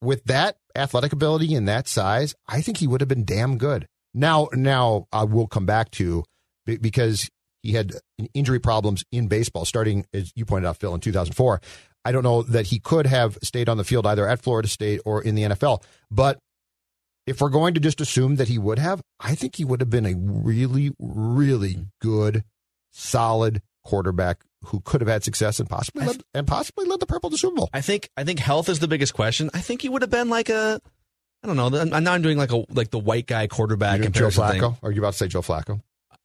with 0.00 0.24
that 0.24 0.56
athletic 0.74 1.12
ability 1.12 1.54
and 1.54 1.68
that 1.68 1.86
size, 1.86 2.34
I 2.48 2.60
think 2.60 2.78
he 2.78 2.88
would 2.88 3.00
have 3.00 3.08
been 3.08 3.24
damn 3.24 3.56
good. 3.56 3.86
Now, 4.12 4.48
now 4.52 5.06
I 5.12 5.24
will 5.24 5.46
come 5.46 5.64
back 5.64 5.90
to 5.92 6.24
be- 6.66 6.78
because 6.78 7.30
he 7.62 7.72
had 7.72 7.92
injury 8.34 8.58
problems 8.58 9.04
in 9.12 9.28
baseball 9.28 9.64
starting, 9.64 10.06
as 10.12 10.32
you 10.34 10.44
pointed 10.44 10.68
out, 10.68 10.78
Phil, 10.78 10.94
in 10.94 11.00
2004. 11.00 11.60
I 12.04 12.12
don't 12.12 12.24
know 12.24 12.42
that 12.42 12.66
he 12.66 12.78
could 12.78 13.06
have 13.06 13.38
stayed 13.42 13.68
on 13.68 13.76
the 13.76 13.84
field 13.84 14.06
either 14.06 14.26
at 14.26 14.42
Florida 14.42 14.68
State 14.68 15.00
or 15.04 15.22
in 15.22 15.34
the 15.34 15.42
NFL. 15.42 15.82
But 16.10 16.38
if 17.26 17.40
we're 17.40 17.50
going 17.50 17.74
to 17.74 17.80
just 17.80 18.00
assume 18.00 18.36
that 18.36 18.48
he 18.48 18.58
would 18.58 18.78
have, 18.78 19.00
I 19.20 19.34
think 19.34 19.56
he 19.56 19.64
would 19.64 19.80
have 19.80 19.90
been 19.90 20.06
a 20.06 20.14
really, 20.16 20.92
really 20.98 21.86
good, 22.00 22.44
solid 22.90 23.62
quarterback 23.84 24.42
who 24.66 24.80
could 24.80 25.00
have 25.00 25.08
had 25.08 25.24
success 25.24 25.60
and 25.60 25.68
possibly 25.68 26.06
led, 26.06 26.22
and 26.34 26.46
possibly 26.46 26.86
led 26.86 27.00
the 27.00 27.06
Purple 27.06 27.30
to 27.30 27.38
Super 27.38 27.56
Bowl. 27.56 27.70
I 27.72 27.80
think 27.80 28.10
I 28.16 28.24
think 28.24 28.38
health 28.38 28.68
is 28.68 28.78
the 28.78 28.88
biggest 28.88 29.14
question. 29.14 29.50
I 29.54 29.60
think 29.60 29.82
he 29.82 29.88
would 29.88 30.02
have 30.02 30.10
been 30.10 30.28
like 30.28 30.48
a. 30.48 30.80
I 31.44 31.46
don't 31.48 31.56
know. 31.56 31.76
I'm 31.76 32.04
now 32.04 32.12
I'm 32.12 32.22
doing 32.22 32.38
like 32.38 32.52
a 32.52 32.64
like 32.70 32.90
the 32.90 33.00
white 33.00 33.26
guy 33.26 33.48
quarterback 33.48 34.00
Joe 34.12 34.28
Flacco? 34.28 34.60
thing. 34.60 34.76
Are 34.82 34.92
you 34.92 35.00
about 35.00 35.12
to 35.12 35.18
say 35.18 35.28
Joe 35.28 35.42
Flacco? 35.42 35.80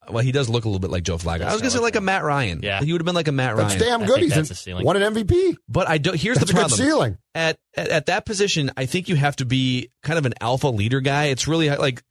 Well, 0.10 0.24
he 0.24 0.32
does 0.32 0.50
look 0.50 0.66
a 0.66 0.68
little 0.68 0.80
bit 0.80 0.90
like 0.92 1.04
Joe 1.04 1.18
Flacco. 1.18 1.42
I 1.42 1.52
was 1.52 1.62
gonna 1.62 1.72
say 1.72 1.80
like 1.80 1.96
a 1.96 2.02
Matt 2.02 2.24
Ryan. 2.24 2.62
Yeah. 2.64 2.82
he 2.82 2.92
would 2.92 3.02
have 3.02 3.06
been 3.06 3.16
like 3.16 3.28
a 3.28 3.32
Matt 3.32 3.56
That's 3.58 3.76
Ryan. 3.76 4.00
damn 4.00 4.08
good. 4.08 4.20
He's 4.22 4.30
that's 4.30 4.50
an- 4.50 4.54
the 4.54 4.56
ceiling. 4.56 4.86
won 4.86 5.02
an 5.02 5.14
MVP. 5.14 5.56
But 5.68 5.90
I 5.90 5.98
don't. 5.98 6.16
Here's 6.20 6.38
That's 6.38 6.52
the 6.52 6.58
a 6.58 6.62
good 6.64 6.70
problem. 6.70 6.88
ceiling. 6.88 7.18
At, 7.36 7.58
at 7.76 7.88
at 7.90 8.06
that 8.08 8.26
position, 8.26 8.72
I 8.78 8.86
think 8.86 9.10
you 9.10 9.16
have 9.16 9.36
to 9.38 9.46
be 9.46 9.90
kind 10.04 10.18
of 10.20 10.26
an 10.26 10.34
alpha 10.42 10.68
leader 10.70 11.02
guy. 11.02 11.26
It's 11.26 11.48
really 11.48 11.70
like 11.70 12.04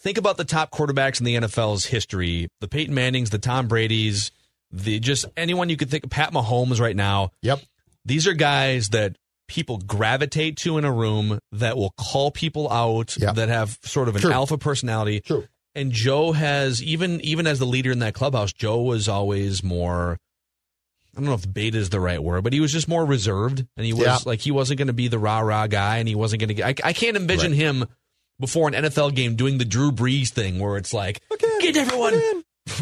think 0.00 0.18
about 0.18 0.36
the 0.36 0.44
top 0.44 0.70
quarterbacks 0.70 1.20
in 1.20 1.24
the 1.26 1.36
NFL's 1.36 1.86
history: 1.86 2.48
the 2.60 2.68
Peyton 2.68 2.94
Mannings, 2.94 3.30
the 3.30 3.38
Tom 3.38 3.66
Brady's, 3.68 4.30
the 4.70 5.00
just 5.00 5.24
anyone 5.36 5.68
you 5.68 5.76
could 5.76 5.90
think. 5.90 6.04
Of 6.04 6.10
Pat 6.10 6.32
Mahomes 6.32 6.80
right 6.80 6.96
now. 6.96 7.30
Yep. 7.42 7.60
These 8.04 8.26
are 8.26 8.34
guys 8.34 8.90
that 8.90 9.16
people 9.48 9.78
gravitate 9.78 10.58
to 10.58 10.76
in 10.78 10.84
a 10.84 10.92
room 10.92 11.38
that 11.52 11.76
will 11.76 11.94
call 11.98 12.30
people 12.30 12.70
out 12.70 13.16
Yep. 13.16 13.36
that 13.36 13.48
have 13.48 13.78
sort 13.82 14.08
of 14.08 14.14
an 14.16 14.20
True. 14.20 14.32
alpha 14.32 14.58
personality. 14.58 15.20
True. 15.20 15.46
And 15.78 15.92
Joe 15.92 16.32
has 16.32 16.82
even 16.82 17.20
even 17.20 17.46
as 17.46 17.58
the 17.58 17.64
leader 17.66 17.90
in 17.92 18.00
that 18.00 18.14
clubhouse, 18.14 18.52
Joe 18.52 18.82
was 18.82 19.08
always 19.08 19.62
more. 19.62 20.18
I 21.16 21.20
don't 21.20 21.24
know 21.26 21.34
if 21.34 21.52
beta 21.52 21.76
is 21.78 21.90
the 21.90 22.00
right 22.00 22.22
word, 22.22 22.44
but 22.44 22.52
he 22.52 22.60
was 22.60 22.72
just 22.72 22.86
more 22.88 23.04
reserved, 23.04 23.66
and 23.76 23.86
he 23.86 23.92
was 23.92 24.02
Yeah. 24.04 24.18
like 24.24 24.40
he 24.40 24.50
wasn't 24.50 24.78
going 24.78 24.86
to 24.88 24.92
be 24.92 25.08
the 25.08 25.18
rah 25.18 25.40
rah 25.40 25.66
guy, 25.66 25.98
and 25.98 26.08
he 26.08 26.14
wasn't 26.14 26.40
going 26.40 26.48
to 26.48 26.54
get. 26.54 26.66
I, 26.84 26.88
I 26.88 26.92
can't 26.92 27.16
envision 27.16 27.52
him 27.52 27.86
before 28.38 28.68
an 28.68 28.74
NFL 28.74 29.14
game 29.14 29.34
doing 29.34 29.58
the 29.58 29.64
Drew 29.64 29.90
Brees 29.90 30.28
thing, 30.28 30.58
where 30.58 30.76
it's 30.76 30.92
like 30.94 31.20
get 31.60 31.76
everyone 31.76 32.20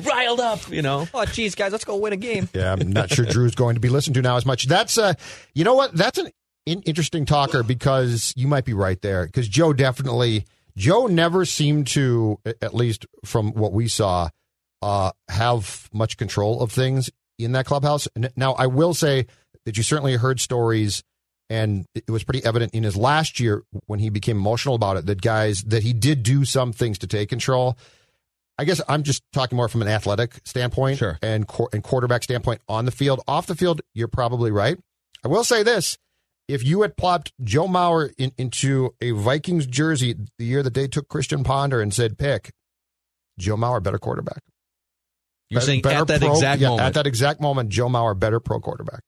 riled 0.03 0.40
up, 0.40 0.68
you 0.70 0.82
know. 0.82 1.07
Oh, 1.14 1.24
geez, 1.24 1.55
guys, 1.55 1.72
let's 1.72 1.84
go 1.84 1.97
win 1.97 2.12
a 2.12 2.16
game. 2.16 2.49
Yeah, 2.53 2.72
I'm 2.72 2.92
not 2.92 3.11
sure 3.11 3.24
Drew's 3.24 3.55
going 3.57 3.74
to 3.76 3.80
be 3.80 3.88
listened 3.88 4.14
to 4.14 4.22
now 4.22 4.36
as 4.36 4.44
much. 4.44 4.66
That's 4.66 4.99
uh, 4.99 5.14
you 5.55 5.64
know 5.64 5.74
what? 5.74 5.94
That's 5.94 6.18
an 6.18 6.30
interesting 6.66 7.24
talker 7.24 7.62
because 7.62 8.32
you 8.36 8.49
might 8.49 8.64
be 8.64 8.74
right 8.74 9.01
there. 9.01 9.24
Because 9.24 9.49
Joe 9.49 9.72
definitely, 9.72 10.44
Joe 10.76 11.06
never 11.06 11.44
seemed 11.44 11.86
to, 11.88 12.38
at 12.60 12.74
least 12.74 13.06
from 13.24 13.52
what 13.52 13.72
we 13.72 13.88
saw, 13.88 14.28
uh, 14.82 15.12
have 15.28 15.88
much 15.92 16.16
control 16.16 16.60
of 16.60 16.70
things 16.70 17.10
in 17.38 17.52
that 17.52 17.66
clubhouse. 17.66 18.06
Now 18.36 18.52
I 18.54 18.66
will 18.66 18.94
say 18.94 19.26
that 19.64 19.76
you 19.76 19.82
certainly 19.82 20.16
heard 20.16 20.40
stories. 20.40 21.02
And 21.48 21.86
it 21.94 22.10
was 22.10 22.24
pretty 22.24 22.44
evident 22.44 22.74
in 22.74 22.82
his 22.82 22.96
last 22.96 23.38
year 23.38 23.62
when 23.86 24.00
he 24.00 24.10
became 24.10 24.36
emotional 24.36 24.74
about 24.74 24.96
it 24.96 25.06
that 25.06 25.22
guys 25.22 25.62
that 25.68 25.84
he 25.84 25.92
did 25.92 26.24
do 26.24 26.44
some 26.44 26.72
things 26.72 26.98
to 26.98 27.06
take 27.06 27.28
control. 27.28 27.78
I 28.58 28.64
guess 28.64 28.80
I'm 28.88 29.04
just 29.04 29.22
talking 29.32 29.54
more 29.54 29.68
from 29.68 29.80
an 29.82 29.86
athletic 29.86 30.40
standpoint 30.44 30.98
Sure. 30.98 31.18
and 31.22 31.46
and 31.72 31.84
quarterback 31.84 32.24
standpoint 32.24 32.62
on 32.68 32.84
the 32.84 32.90
field. 32.90 33.20
Off 33.28 33.46
the 33.46 33.54
field, 33.54 33.80
you're 33.94 34.08
probably 34.08 34.50
right. 34.50 34.76
I 35.24 35.28
will 35.28 35.44
say 35.44 35.62
this: 35.62 35.96
if 36.49 36.64
you 36.64 36.82
had 36.82 36.97
plopped 36.97 37.32
Joe 37.42 37.66
Mauer 37.66 38.12
in, 38.18 38.32
into 38.38 38.94
a 39.01 39.11
Vikings 39.12 39.66
jersey 39.66 40.14
the 40.38 40.44
year 40.44 40.62
that 40.62 40.74
they 40.74 40.86
took 40.88 41.09
Christian 41.09 41.42
Ponder 41.44 41.80
and 41.80 41.92
said 41.92 42.18
pick, 42.18 42.51
Joe 43.38 43.57
Mauer 43.57 43.82
better 43.82 43.99
quarterback. 43.99 44.42
You're 45.51 45.61
Better- 45.61 45.66
saying 45.66 45.82
better 45.82 46.01
at 46.01 46.07
that 46.09 46.20
pro- 46.20 46.32
exact 46.34 46.61
yeah, 46.61 46.68
moment. 46.70 46.86
At 46.88 46.94
that 46.94 47.07
exact 47.07 47.40
moment, 47.40 47.68
Joe 47.70 47.88
Mauer 47.88 48.18
better 48.18 48.40
pro 48.40 48.61
quarterback. 48.61 49.01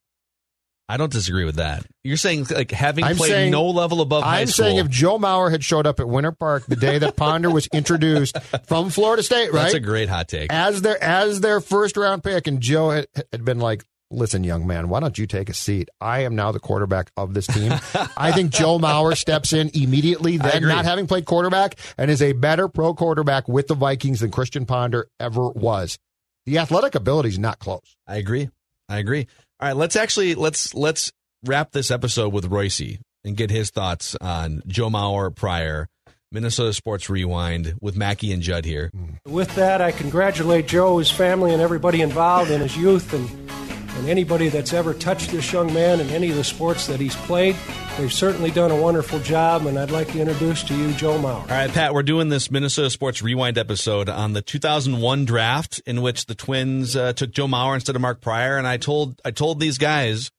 I 0.90 0.96
don't 0.96 1.12
disagree 1.12 1.44
with 1.44 1.56
that. 1.56 1.84
You're 2.02 2.16
saying 2.16 2.46
like 2.50 2.70
having 2.70 3.04
I'm 3.04 3.16
played 3.16 3.30
saying- 3.30 3.50
no 3.50 3.66
level 3.66 4.00
above 4.00 4.22
high 4.22 4.40
I'm 4.40 4.46
school. 4.46 4.64
saying 4.64 4.76
if 4.78 4.88
Joe 4.88 5.18
Mauer 5.18 5.50
had 5.50 5.62
showed 5.62 5.86
up 5.86 6.00
at 6.00 6.08
Winter 6.08 6.32
Park 6.32 6.64
the 6.66 6.76
day 6.76 6.98
that 6.98 7.14
Ponder 7.14 7.50
was 7.50 7.66
introduced 7.74 8.38
from 8.66 8.88
Florida 8.88 9.22
State, 9.22 9.52
right? 9.52 9.62
that's 9.64 9.74
a 9.74 9.80
great 9.80 10.08
hot 10.08 10.28
take. 10.28 10.50
as 10.52 10.80
their 10.80 11.02
as 11.02 11.40
their 11.40 11.60
first 11.60 11.96
round 11.98 12.24
pick, 12.24 12.46
and 12.46 12.60
Joe 12.60 12.90
had, 12.90 13.06
had 13.32 13.44
been 13.44 13.58
like, 13.58 13.84
"Listen, 14.10 14.44
young 14.44 14.66
man, 14.66 14.88
why 14.88 15.00
don't 15.00 15.18
you 15.18 15.26
take 15.26 15.48
a 15.48 15.54
seat? 15.54 15.88
I 16.00 16.20
am 16.20 16.34
now 16.34 16.52
the 16.52 16.60
quarterback 16.60 17.10
of 17.16 17.34
this 17.34 17.46
team." 17.46 17.72
I 18.16 18.32
think 18.32 18.50
Joe 18.50 18.78
Mauer 18.78 19.16
steps 19.16 19.52
in 19.52 19.70
immediately, 19.74 20.36
then 20.36 20.62
not 20.62 20.84
having 20.84 21.06
played 21.06 21.24
quarterback, 21.24 21.76
and 21.96 22.10
is 22.10 22.22
a 22.22 22.32
better 22.32 22.68
pro 22.68 22.94
quarterback 22.94 23.48
with 23.48 23.66
the 23.68 23.74
Vikings 23.74 24.20
than 24.20 24.30
Christian 24.30 24.66
Ponder 24.66 25.08
ever 25.20 25.50
was. 25.50 25.98
The 26.46 26.58
athletic 26.58 26.94
ability 26.94 27.28
is 27.30 27.38
not 27.38 27.58
close. 27.58 27.96
I 28.06 28.16
agree. 28.16 28.48
I 28.88 28.98
agree. 28.98 29.26
All 29.60 29.68
right, 29.68 29.76
let's 29.76 29.96
actually 29.96 30.34
let's 30.34 30.74
let's 30.74 31.12
wrap 31.44 31.72
this 31.72 31.90
episode 31.90 32.32
with 32.32 32.46
Royce 32.46 32.98
and 33.24 33.36
get 33.36 33.50
his 33.50 33.70
thoughts 33.70 34.16
on 34.20 34.62
Joe 34.66 34.88
Mauer 34.88 35.34
prior 35.34 35.88
Minnesota 36.30 36.72
Sports 36.72 37.08
Rewind 37.08 37.74
with 37.80 37.96
Mackey 37.96 38.32
and 38.32 38.42
Judd 38.42 38.64
here. 38.64 38.90
With 39.26 39.54
that, 39.54 39.80
I 39.80 39.92
congratulate 39.92 40.68
Joe, 40.68 40.98
his 40.98 41.10
family, 41.10 41.52
and 41.52 41.62
everybody 41.62 42.02
involved 42.02 42.50
in 42.50 42.60
his 42.60 42.76
youth 42.76 43.12
and, 43.14 43.47
and 43.96 44.08
anybody 44.08 44.48
that's 44.48 44.72
ever 44.72 44.94
touched 44.94 45.30
this 45.30 45.52
young 45.52 45.72
man 45.72 46.00
in 46.00 46.08
any 46.10 46.30
of 46.30 46.36
the 46.36 46.44
sports 46.44 46.86
that 46.86 47.00
he's 47.00 47.16
played. 47.16 47.56
They've 47.96 48.12
certainly 48.12 48.50
done 48.50 48.70
a 48.70 48.76
wonderful 48.76 49.18
job, 49.20 49.66
and 49.66 49.78
I'd 49.78 49.90
like 49.90 50.12
to 50.12 50.20
introduce 50.20 50.62
to 50.64 50.76
you 50.76 50.92
Joe 50.92 51.18
Mauer. 51.18 51.40
All 51.40 51.46
right, 51.46 51.70
Pat, 51.70 51.94
we're 51.94 52.02
doing 52.02 52.28
this 52.28 52.50
Minnesota 52.50 52.90
Sports 52.90 53.22
Rewind 53.22 53.58
episode 53.58 54.08
on 54.08 54.34
the 54.34 54.42
2001 54.42 55.24
draft 55.24 55.80
in 55.86 56.02
which 56.02 56.26
the 56.26 56.34
Twins 56.34 56.94
uh, 56.94 57.12
took 57.12 57.32
Joe 57.32 57.46
Mauer 57.46 57.74
instead 57.74 57.96
of 57.96 58.02
Mark 58.02 58.20
Prior, 58.20 58.56
and 58.56 58.66
I 58.66 58.76
told 58.76 59.20
I 59.24 59.30
told 59.30 59.58
these 59.58 59.78
guys 59.78 60.30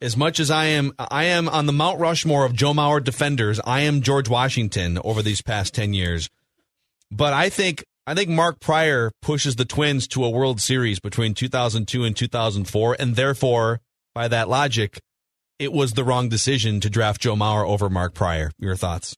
as 0.00 0.16
much 0.16 0.40
as 0.40 0.50
I 0.50 0.66
am 0.66 0.92
I 0.98 1.24
am 1.24 1.48
on 1.48 1.66
the 1.66 1.72
Mount 1.72 1.98
Rushmore 1.98 2.44
of 2.44 2.54
Joe 2.54 2.72
Mauer 2.72 3.02
defenders, 3.02 3.60
I 3.64 3.80
am 3.80 4.02
George 4.02 4.28
Washington 4.28 4.98
over 5.02 5.22
these 5.22 5.42
past 5.42 5.74
10 5.74 5.94
years. 5.94 6.28
But 7.10 7.32
I 7.32 7.48
think 7.48 7.84
I 8.04 8.14
think 8.14 8.30
Mark 8.30 8.58
Prior 8.58 9.12
pushes 9.22 9.54
the 9.54 9.64
Twins 9.64 10.08
to 10.08 10.24
a 10.24 10.30
World 10.30 10.60
Series 10.60 10.98
between 10.98 11.34
2002 11.34 12.02
and 12.02 12.16
2004 12.16 12.96
and 12.98 13.14
therefore 13.14 13.80
by 14.12 14.26
that 14.26 14.48
logic 14.48 14.98
it 15.60 15.72
was 15.72 15.92
the 15.92 16.02
wrong 16.02 16.28
decision 16.28 16.80
to 16.80 16.90
draft 16.90 17.20
Joe 17.20 17.36
Mauer 17.36 17.64
over 17.64 17.88
Mark 17.88 18.14
Prior. 18.14 18.50
Your 18.58 18.74
thoughts? 18.74 19.14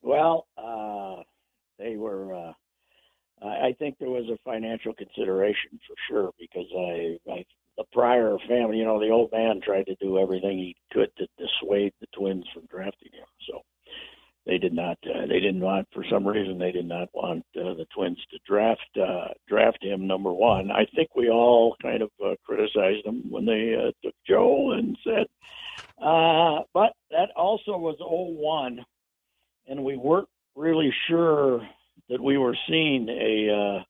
Well, 0.00 0.46
uh, 0.56 1.22
they 1.78 1.96
were. 1.96 2.32
Uh, 2.32 2.52
I 3.44 3.74
think 3.78 3.98
there 3.98 4.08
was 4.08 4.24
a 4.32 4.38
financial 4.42 4.94
consideration 4.94 5.78
for 5.86 5.94
sure 6.08 6.30
because 6.40 6.66
I, 6.74 7.18
I, 7.30 7.44
the 7.76 7.84
prior 7.92 8.38
family, 8.48 8.78
you 8.78 8.86
know, 8.86 8.98
the 8.98 9.10
old 9.10 9.30
man 9.30 9.60
tried 9.62 9.84
to 9.86 9.94
do 9.96 10.18
everything 10.18 10.56
he 10.56 10.76
could 10.90 11.10
to 11.18 11.26
dissuade 11.36 11.92
the 12.00 12.06
twins 12.16 12.46
from 12.54 12.64
drafting 12.70 13.12
him. 13.12 13.26
So 13.46 13.60
they 14.48 14.58
did 14.58 14.72
not. 14.72 14.98
Uh, 15.04 15.26
they 15.28 15.40
didn't 15.40 15.60
want, 15.60 15.86
for 15.92 16.04
some 16.10 16.26
reason, 16.26 16.58
they 16.58 16.72
did 16.72 16.88
not 16.88 17.08
want 17.12 17.44
uh, 17.54 17.74
the 17.74 17.86
twins 17.94 18.18
to 18.30 18.38
draft 18.46 18.98
uh, 19.00 19.28
draft 19.46 19.78
him 19.82 20.06
number 20.06 20.32
one. 20.32 20.70
I 20.70 20.86
think 20.96 21.14
we 21.14 21.28
all 21.28 21.76
kind 21.80 22.02
of 22.02 22.10
uh, 22.24 22.34
criticized 22.44 23.04
them 23.04 23.24
when 23.30 23.44
they 23.44 23.76
uh, 23.76 23.92
took 24.02 24.14
Joe 24.26 24.72
and 24.72 24.96
said. 25.04 25.26
Uh, 26.02 26.62
but 26.72 26.94
that 27.10 27.30
also 27.36 27.76
was 27.76 27.96
01 28.00 28.84
and 29.68 29.84
we 29.84 29.96
weren't 29.96 30.28
really 30.56 30.92
sure 31.08 31.60
that 32.08 32.20
we 32.20 32.38
were 32.38 32.56
seeing 32.68 33.08
a 33.08 33.52
uh, 33.52 33.84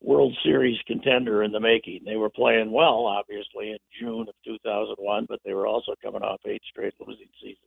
World 0.00 0.36
Series 0.44 0.78
contender 0.86 1.42
in 1.42 1.50
the 1.50 1.60
making. 1.60 2.02
They 2.04 2.16
were 2.16 2.30
playing 2.30 2.70
well, 2.70 3.06
obviously, 3.06 3.70
in 3.70 3.78
June 3.98 4.28
of 4.28 4.34
2001, 4.44 5.26
but 5.28 5.40
they 5.44 5.54
were 5.54 5.66
also 5.66 5.94
coming 6.02 6.22
off 6.22 6.40
eight 6.46 6.62
straight 6.70 6.94
losing 7.00 7.28
seasons. 7.40 7.63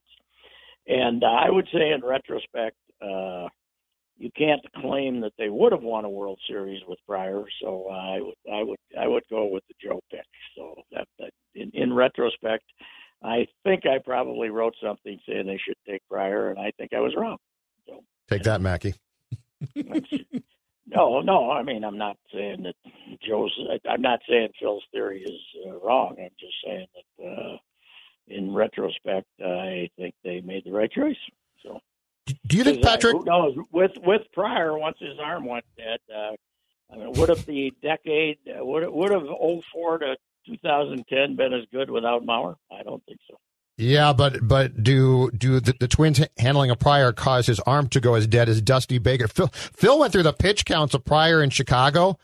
And 0.88 1.24
I 1.24 1.50
would 1.50 1.68
say, 1.74 1.92
in 1.92 2.02
retrospect, 2.04 2.78
uh, 3.02 3.48
you 4.18 4.32
can't 4.36 4.62
claim 4.78 5.22
that 5.22 5.34
they 5.38 5.50
would 5.50 5.72
have 5.72 5.84
won 5.84 6.06
a 6.06 6.10
World 6.10 6.40
Series 6.48 6.82
with 6.88 6.98
Prior. 7.06 7.44
So 7.62 7.90
I 7.90 8.20
would, 8.22 8.36
I 8.52 8.64
would, 8.64 8.80
I 9.00 9.08
would 9.08 9.24
go 9.30 9.46
with 9.48 9.64
the 9.68 9.76
Joe 9.82 10.00
pick. 10.10 10.26
So 10.56 10.76
that, 10.92 11.08
that 11.20 11.32
in, 11.54 11.70
in 11.74 11.94
retrospect, 11.94 12.64
I 13.24 13.48
think 13.64 13.86
I 13.86 14.00
probably 14.04 14.50
wrote 14.50 14.76
something 14.82 15.20
saying 15.28 15.46
they 15.46 15.60
should 15.64 15.78
take 15.88 16.02
Prior, 16.10 16.50
and 16.50 16.60
I 16.60 16.72
think 16.78 16.94
I 16.94 17.00
was 17.00 17.16
wrong. 17.16 17.38
Take 18.30 18.44
that, 18.44 18.62
Mackey. 18.62 18.94
No, 20.90 21.22
no. 21.22 21.52
I 21.52 21.64
mean, 21.64 21.84
I'm 21.84 21.98
not 21.98 22.18
saying 22.34 22.64
that 22.64 22.76
Joe's. 23.28 23.58
I'm 23.90 24.02
not 24.02 24.20
saying 24.30 24.50
Phil's 24.60 24.84
theory 24.92 25.22
is 25.24 25.42
uh, 25.68 25.80
wrong. 25.80 26.16
I'm 26.20 26.30
just 26.40 26.56
saying 26.66 26.88
that, 26.96 27.26
uh, 27.26 27.58
in 28.28 28.54
retrospect, 28.54 29.28
I 29.44 29.90
think 29.98 30.14
they 30.24 30.42
made 30.42 30.66
the 30.66 30.72
right 30.72 30.92
choice. 30.92 31.18
So, 31.64 31.80
Do 32.46 32.58
you 32.58 32.64
think 32.64 32.84
uh, 32.84 32.90
Patrick? 32.90 33.18
who 33.18 33.26
knows? 33.26 33.56
With 33.72 33.92
with 34.04 34.22
Prior, 34.34 34.78
once 34.78 34.98
his 35.00 35.20
arm 35.22 35.46
went 35.46 35.66
dead, 35.78 36.00
uh, 36.14 36.36
I 36.92 36.98
mean, 36.98 37.14
would 37.14 37.30
have 37.30 37.46
the 37.46 37.74
decade 37.82 38.38
uh, 38.48 38.64
would 38.64 38.84
it, 38.84 38.94
would 38.94 39.12
have 39.12 39.28
04 39.74 39.98
to 40.00 40.16
2010 40.46 41.36
been 41.36 41.54
as 41.54 41.64
good 41.72 41.90
without 41.90 42.26
Mauer? 42.26 42.56
I 42.72 42.84
don't 42.84 43.04
think 43.06 43.20
so. 43.30 43.38
Yeah, 43.78 44.12
but 44.12 44.48
but 44.48 44.84
do 44.84 45.30
do 45.32 45.60
the, 45.60 45.74
the 45.80 45.88
Twins 45.88 46.20
handling 46.40 46.72
a 46.72 46.76
Prior 46.76 47.12
cause 47.12 47.46
his 47.46 47.60
arm 47.62 47.88
to 47.90 48.00
go 48.00 48.16
as 48.16 48.26
dead 48.26 48.50
as 48.50 48.60
Dusty 48.60 48.98
Baker? 48.98 49.28
Phil, 49.28 49.48
Phil 49.48 50.00
went 50.00 50.12
through 50.12 50.24
the 50.24 50.34
pitch 50.34 50.66
counts 50.66 50.96
of 50.96 51.06
Prior 51.06 51.44
in 51.44 51.52
Chicago. 51.52 52.18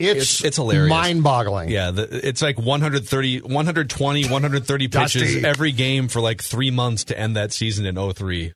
It's 0.00 0.10
It's- 0.40 0.44
it's 0.44 0.56
hilarious. 0.56 0.90
mind-boggling. 0.90 1.68
Yeah, 1.70 1.90
the, 1.92 2.08
it's 2.26 2.42
like 2.42 2.58
130, 2.58 3.42
120, 3.42 4.24
130 4.24 4.88
pitches 4.88 5.44
every 5.44 5.70
game 5.72 6.08
for 6.08 6.20
like 6.20 6.42
three 6.42 6.70
months 6.72 7.04
to 7.04 7.18
end 7.18 7.36
that 7.36 7.52
season 7.52 7.86
in 7.86 7.96
03. 7.96 8.52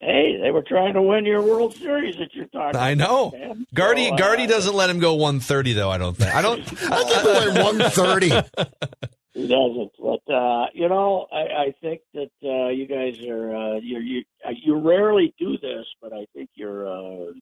Hey, 0.00 0.38
they 0.42 0.50
were 0.50 0.62
trying 0.66 0.94
to 0.94 1.02
win 1.02 1.24
your 1.26 1.42
World 1.42 1.74
Series 1.74 2.16
that 2.16 2.28
you're 2.34 2.46
talking. 2.46 2.78
I 2.80 2.94
know. 2.94 3.28
about, 3.28 3.40
man. 3.40 3.66
Gardy 3.74 4.08
So, 4.08 4.14
uh, 4.14 4.16
Gardy 4.18 4.46
doesn't 4.46 4.74
let 4.74 4.88
him 4.90 4.98
go 4.98 5.14
130 5.14 5.72
though. 5.74 5.90
I 5.90 5.98
don't 5.98 6.16
think. 6.16 6.34
I 6.34 6.42
don't. 6.42 6.60
I 6.92 7.04
give 7.04 7.24
away 7.54 7.62
one 7.62 7.78
thirty. 7.90 8.30
He 9.34 9.46
doesn't. 9.48 9.92
But 10.00 10.32
uh, 10.32 10.66
you 10.72 10.88
know, 10.88 11.26
I, 11.30 11.64
I 11.64 11.74
think 11.82 12.00
that 12.14 12.30
uh, 12.42 12.68
you 12.70 12.86
guys 12.86 13.20
are 13.26 13.54
uh, 13.54 13.74
you 13.80 13.98
you 13.98 14.22
uh, 14.42 14.52
you 14.64 14.76
rarely 14.76 15.34
do 15.38 15.58
this, 15.58 15.84
but 16.00 16.14
I 16.14 16.24
think 16.34 16.48
you're 16.54 16.88
uh, 16.88 17.00
you 17.00 17.12
you 17.14 17.34
know 17.34 17.35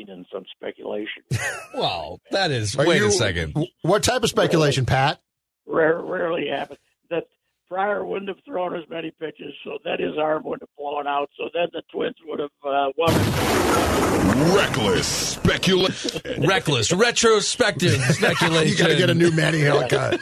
engaging 0.00 0.14
in 0.14 0.24
some 0.32 0.44
speculation. 0.54 1.22
well, 1.74 2.20
that 2.30 2.50
is. 2.50 2.76
Are 2.76 2.86
wait 2.86 3.00
you- 3.00 3.08
a 3.08 3.12
second. 3.12 3.56
What 3.82 4.02
type 4.02 4.22
of 4.22 4.28
speculation, 4.30 4.86
Pat? 4.86 5.20
Rare, 5.66 6.00
rarely 6.00 6.48
happens. 6.48 6.78
That 7.10 7.24
Prior 7.68 8.04
wouldn't 8.04 8.28
have 8.28 8.38
thrown 8.44 8.74
as 8.76 8.88
many 8.88 9.12
pitches, 9.20 9.54
so 9.64 9.78
then 9.84 10.00
his 10.00 10.18
arm 10.18 10.42
would 10.44 10.60
have 10.60 10.68
blown 10.76 11.06
out. 11.06 11.30
So 11.36 11.44
then 11.54 11.68
the 11.72 11.82
Twins 11.92 12.16
would 12.26 12.40
have 12.40 12.50
uh, 12.64 12.90
won. 12.96 14.56
Reckless 14.56 15.06
speculation. 15.06 16.42
Reckless, 16.42 16.92
retrospective 16.92 17.92
speculation. 18.02 18.68
you 18.68 18.76
got 18.76 18.88
to 18.88 18.96
get 18.96 19.10
a 19.10 19.14
new 19.14 19.30
Manny 19.30 19.60
haircut 19.60 20.20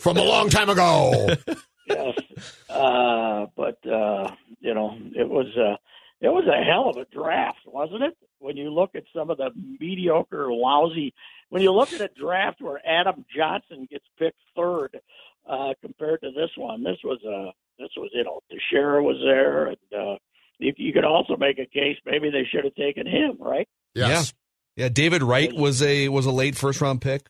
from 0.00 0.18
a 0.18 0.22
long 0.22 0.48
time 0.48 0.68
ago. 0.70 1.30
yes, 1.88 2.18
uh, 2.70 3.46
but 3.56 3.84
uh, 3.86 4.30
you 4.60 4.74
know, 4.74 4.96
it 5.16 5.28
was 5.28 5.46
uh, 5.56 5.76
it 6.24 6.32
was 6.32 6.44
a 6.46 6.64
hell 6.64 6.88
of 6.88 6.96
a 6.96 7.04
draft, 7.14 7.58
wasn't 7.66 8.02
it? 8.02 8.16
When 8.38 8.56
you 8.56 8.70
look 8.70 8.94
at 8.94 9.04
some 9.14 9.28
of 9.28 9.36
the 9.36 9.50
mediocre, 9.78 10.50
lousy, 10.50 11.12
when 11.50 11.60
you 11.60 11.70
look 11.70 11.92
at 11.92 12.00
a 12.00 12.08
draft 12.08 12.62
where 12.62 12.80
Adam 12.86 13.26
Johnson 13.34 13.86
gets 13.90 14.06
picked 14.18 14.38
third 14.56 15.00
uh, 15.48 15.74
compared 15.82 16.22
to 16.22 16.30
this 16.30 16.50
one, 16.56 16.82
this 16.82 16.96
was 17.04 17.20
a 17.26 17.48
uh, 17.48 17.52
this 17.78 17.90
was 17.96 18.10
you 18.14 18.24
know 18.24 18.40
Teixeira 18.50 19.02
was 19.02 19.16
there, 19.22 19.66
and 19.66 19.76
uh, 19.92 20.16
you, 20.58 20.72
you 20.78 20.92
could 20.94 21.04
also 21.04 21.36
make 21.36 21.58
a 21.58 21.66
case 21.66 21.98
maybe 22.06 22.30
they 22.30 22.44
should 22.50 22.64
have 22.64 22.74
taken 22.74 23.06
him, 23.06 23.36
right? 23.38 23.68
Yes. 23.94 24.08
Yeah. 24.08 24.84
Yeah, 24.84 24.88
David 24.88 25.22
Wright 25.22 25.54
was 25.54 25.82
a 25.82 26.08
was 26.08 26.26
a 26.26 26.32
late 26.32 26.56
first 26.56 26.80
round 26.80 27.00
pick 27.00 27.26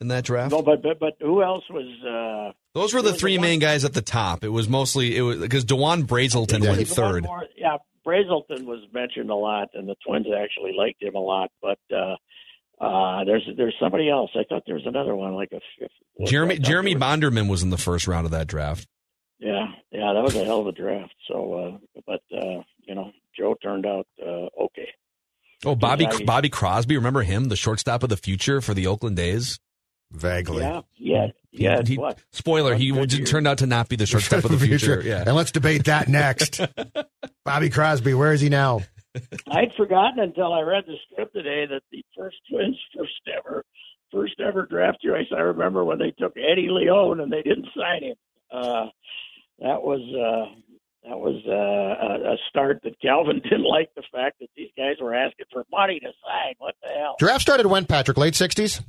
in 0.00 0.08
that 0.08 0.24
draft. 0.24 0.52
No, 0.52 0.62
but 0.62 0.82
but 0.82 0.98
but 0.98 1.16
who 1.20 1.42
else 1.42 1.64
was? 1.68 1.86
Uh, 2.02 2.52
Those 2.72 2.94
were 2.94 3.02
the 3.02 3.12
three 3.12 3.36
the 3.36 3.42
main 3.42 3.58
guys 3.58 3.84
at 3.84 3.92
the 3.92 4.00
top. 4.00 4.44
It 4.44 4.48
was 4.48 4.68
mostly 4.68 5.16
it 5.16 5.22
was 5.22 5.38
because 5.38 5.64
Dewon 5.64 6.06
Brazelton 6.06 6.66
went 6.66 6.88
third. 6.88 7.24
More, 7.24 7.44
yeah, 7.56 7.76
Brazelton 8.08 8.64
was 8.64 8.80
mentioned 8.92 9.28
a 9.28 9.34
lot, 9.34 9.68
and 9.74 9.86
the 9.86 9.96
Twins 10.06 10.26
actually 10.34 10.72
liked 10.76 11.02
him 11.02 11.14
a 11.14 11.20
lot. 11.20 11.50
But 11.60 11.78
uh, 11.94 12.16
uh, 12.82 13.24
there's 13.24 13.46
there's 13.56 13.74
somebody 13.78 14.08
else. 14.08 14.30
I 14.34 14.44
thought 14.48 14.62
there 14.66 14.76
was 14.76 14.86
another 14.86 15.14
one, 15.14 15.34
like 15.34 15.52
a. 15.52 15.60
Jeremy 16.24 16.58
Jeremy 16.58 16.94
was, 16.94 17.02
Bonderman 17.02 17.50
was 17.50 17.62
in 17.62 17.70
the 17.70 17.76
first 17.76 18.08
round 18.08 18.24
of 18.24 18.32
that 18.32 18.46
draft. 18.46 18.86
Yeah, 19.38 19.66
yeah, 19.92 20.14
that 20.14 20.22
was 20.22 20.34
a 20.36 20.44
hell 20.44 20.60
of 20.60 20.66
a 20.66 20.72
draft. 20.72 21.14
So, 21.30 21.78
uh, 21.94 22.00
but 22.06 22.22
uh, 22.34 22.62
you 22.86 22.94
know, 22.94 23.12
Joe 23.38 23.54
turned 23.62 23.84
out 23.84 24.06
uh, 24.20 24.48
okay. 24.64 24.88
Oh, 25.64 25.74
Bobby 25.74 26.08
Bobby 26.24 26.48
Crosby, 26.48 26.96
remember 26.96 27.22
him, 27.22 27.46
the 27.46 27.56
shortstop 27.56 28.02
of 28.02 28.08
the 28.08 28.16
future 28.16 28.60
for 28.60 28.74
the 28.74 28.86
Oakland 28.86 29.18
A's? 29.18 29.58
Vaguely. 30.10 30.62
Yeah, 30.62 30.80
yeah, 30.96 31.26
yeah. 31.50 31.82
He, 31.84 31.96
he, 31.96 32.10
spoiler: 32.32 32.74
He 32.74 32.92
turned 33.24 33.46
out 33.46 33.58
to 33.58 33.66
not 33.66 33.88
be 33.88 33.96
the 33.96 34.06
shortstop 34.06 34.44
of 34.44 34.50
the 34.50 34.58
future. 34.66 35.02
Yeah, 35.04 35.24
and 35.26 35.34
let's 35.34 35.52
debate 35.52 35.84
that 35.84 36.08
next. 36.08 36.60
Bobby 37.44 37.70
Crosby, 37.70 38.14
where 38.14 38.32
is 38.32 38.40
he 38.40 38.48
now? 38.48 38.80
I'd 39.50 39.72
forgotten 39.76 40.20
until 40.20 40.52
I 40.52 40.60
read 40.60 40.84
the 40.86 40.94
script 41.10 41.34
today 41.34 41.66
that 41.66 41.82
the 41.90 42.04
first 42.16 42.36
Twins 42.50 42.76
first 42.96 43.12
ever 43.36 43.64
first 44.12 44.40
ever 44.40 44.66
draft 44.66 44.98
choice. 45.04 45.26
I 45.36 45.40
remember 45.40 45.84
when 45.84 45.98
they 45.98 46.12
took 46.18 46.34
Eddie 46.36 46.68
Leon 46.70 47.20
and 47.20 47.32
they 47.32 47.42
didn't 47.42 47.68
sign 47.76 48.04
him. 48.04 48.16
Uh, 48.50 48.86
that 49.60 49.82
was 49.82 50.00
uh, 50.00 50.54
that 51.08 51.18
was 51.18 51.42
uh, 51.46 52.32
a 52.32 52.36
start 52.48 52.80
that 52.84 53.00
Calvin 53.00 53.40
didn't 53.42 53.68
like 53.68 53.90
the 53.94 54.02
fact 54.12 54.38
that 54.40 54.48
these 54.56 54.70
guys 54.76 54.96
were 55.00 55.14
asking 55.14 55.46
for 55.52 55.64
money 55.70 56.00
to 56.00 56.06
sign. 56.06 56.54
What 56.58 56.74
the 56.82 56.90
hell? 56.90 57.16
Draft 57.18 57.42
started 57.42 57.66
when 57.66 57.86
Patrick 57.86 58.16
late 58.16 58.34
sixties. 58.34 58.80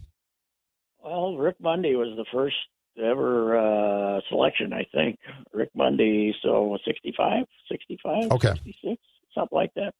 Well, 1.04 1.38
Rick 1.38 1.56
Monday 1.60 1.96
was 1.96 2.16
the 2.18 2.26
first 2.32 2.56
ever 3.02 3.58
uh, 3.58 4.22
selection, 4.30 4.74
I 4.74 4.86
think. 4.94 5.20
Rick 5.54 5.70
Monday, 5.76 6.34
so 6.42 6.78
65, 6.86 7.46
65, 7.72 8.32
okay. 8.32 8.50
66, 8.50 9.02
something 9.34 9.56
like 9.56 9.74
that. 9.76 9.94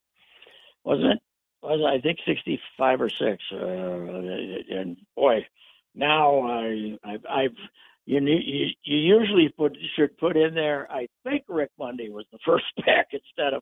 Wasn't 0.84 1.14
it? 1.14 1.20
Was 1.62 1.82
I 1.86 2.02
think 2.02 2.20
65 2.26 3.02
or 3.02 3.10
6. 3.10 3.44
Uh, 3.52 3.58
and 3.58 4.98
boy, 5.16 5.46
now 5.94 6.48
I, 6.48 6.98
I've, 7.04 7.26
I've 7.30 7.58
you, 8.06 8.22
you 8.22 8.68
you 8.84 8.98
usually 8.98 9.50
put 9.50 9.78
should 9.96 10.18
put 10.18 10.38
in 10.38 10.56
there. 10.56 10.90
I 10.90 11.08
think 11.24 11.44
Rick 11.50 11.72
Monday 11.78 12.10
was 12.10 12.26
the 12.32 12.40
first 12.46 12.66
pick 12.78 13.08
instead 13.12 13.54
of 13.54 13.62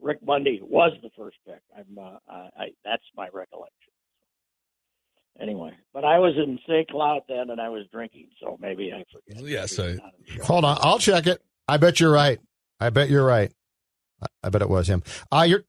Rick 0.00 0.18
Monday 0.24 0.60
was 0.60 0.92
the 1.02 1.10
first 1.16 1.36
pick. 1.46 1.60
I'm 1.76 1.98
uh, 1.98 2.18
I, 2.28 2.34
I, 2.34 2.66
that's 2.84 3.04
my 3.16 3.28
recollection 3.32 3.92
anyway, 5.40 5.72
but 5.92 6.04
I 6.04 6.18
was 6.18 6.34
in 6.36 6.58
St. 6.68 6.88
Cloud 6.88 7.22
then, 7.28 7.50
and 7.50 7.60
I 7.60 7.68
was 7.68 7.84
drinking, 7.92 8.28
so 8.40 8.56
maybe 8.60 8.92
I 8.92 9.04
forget. 9.12 9.44
Yes, 9.44 9.78
I... 9.78 9.96
hold 10.42 10.64
on, 10.64 10.78
I'll 10.80 10.98
check 10.98 11.26
it. 11.26 11.42
I 11.68 11.76
bet 11.76 12.00
you're 12.00 12.12
right. 12.12 12.38
I 12.80 12.90
bet 12.90 13.08
you're 13.08 13.24
right. 13.24 13.52
I 14.42 14.48
bet 14.48 14.62
it 14.62 14.70
was 14.70 14.88
him. 14.88 15.02
Uh, 15.30 15.44
your 15.46 15.64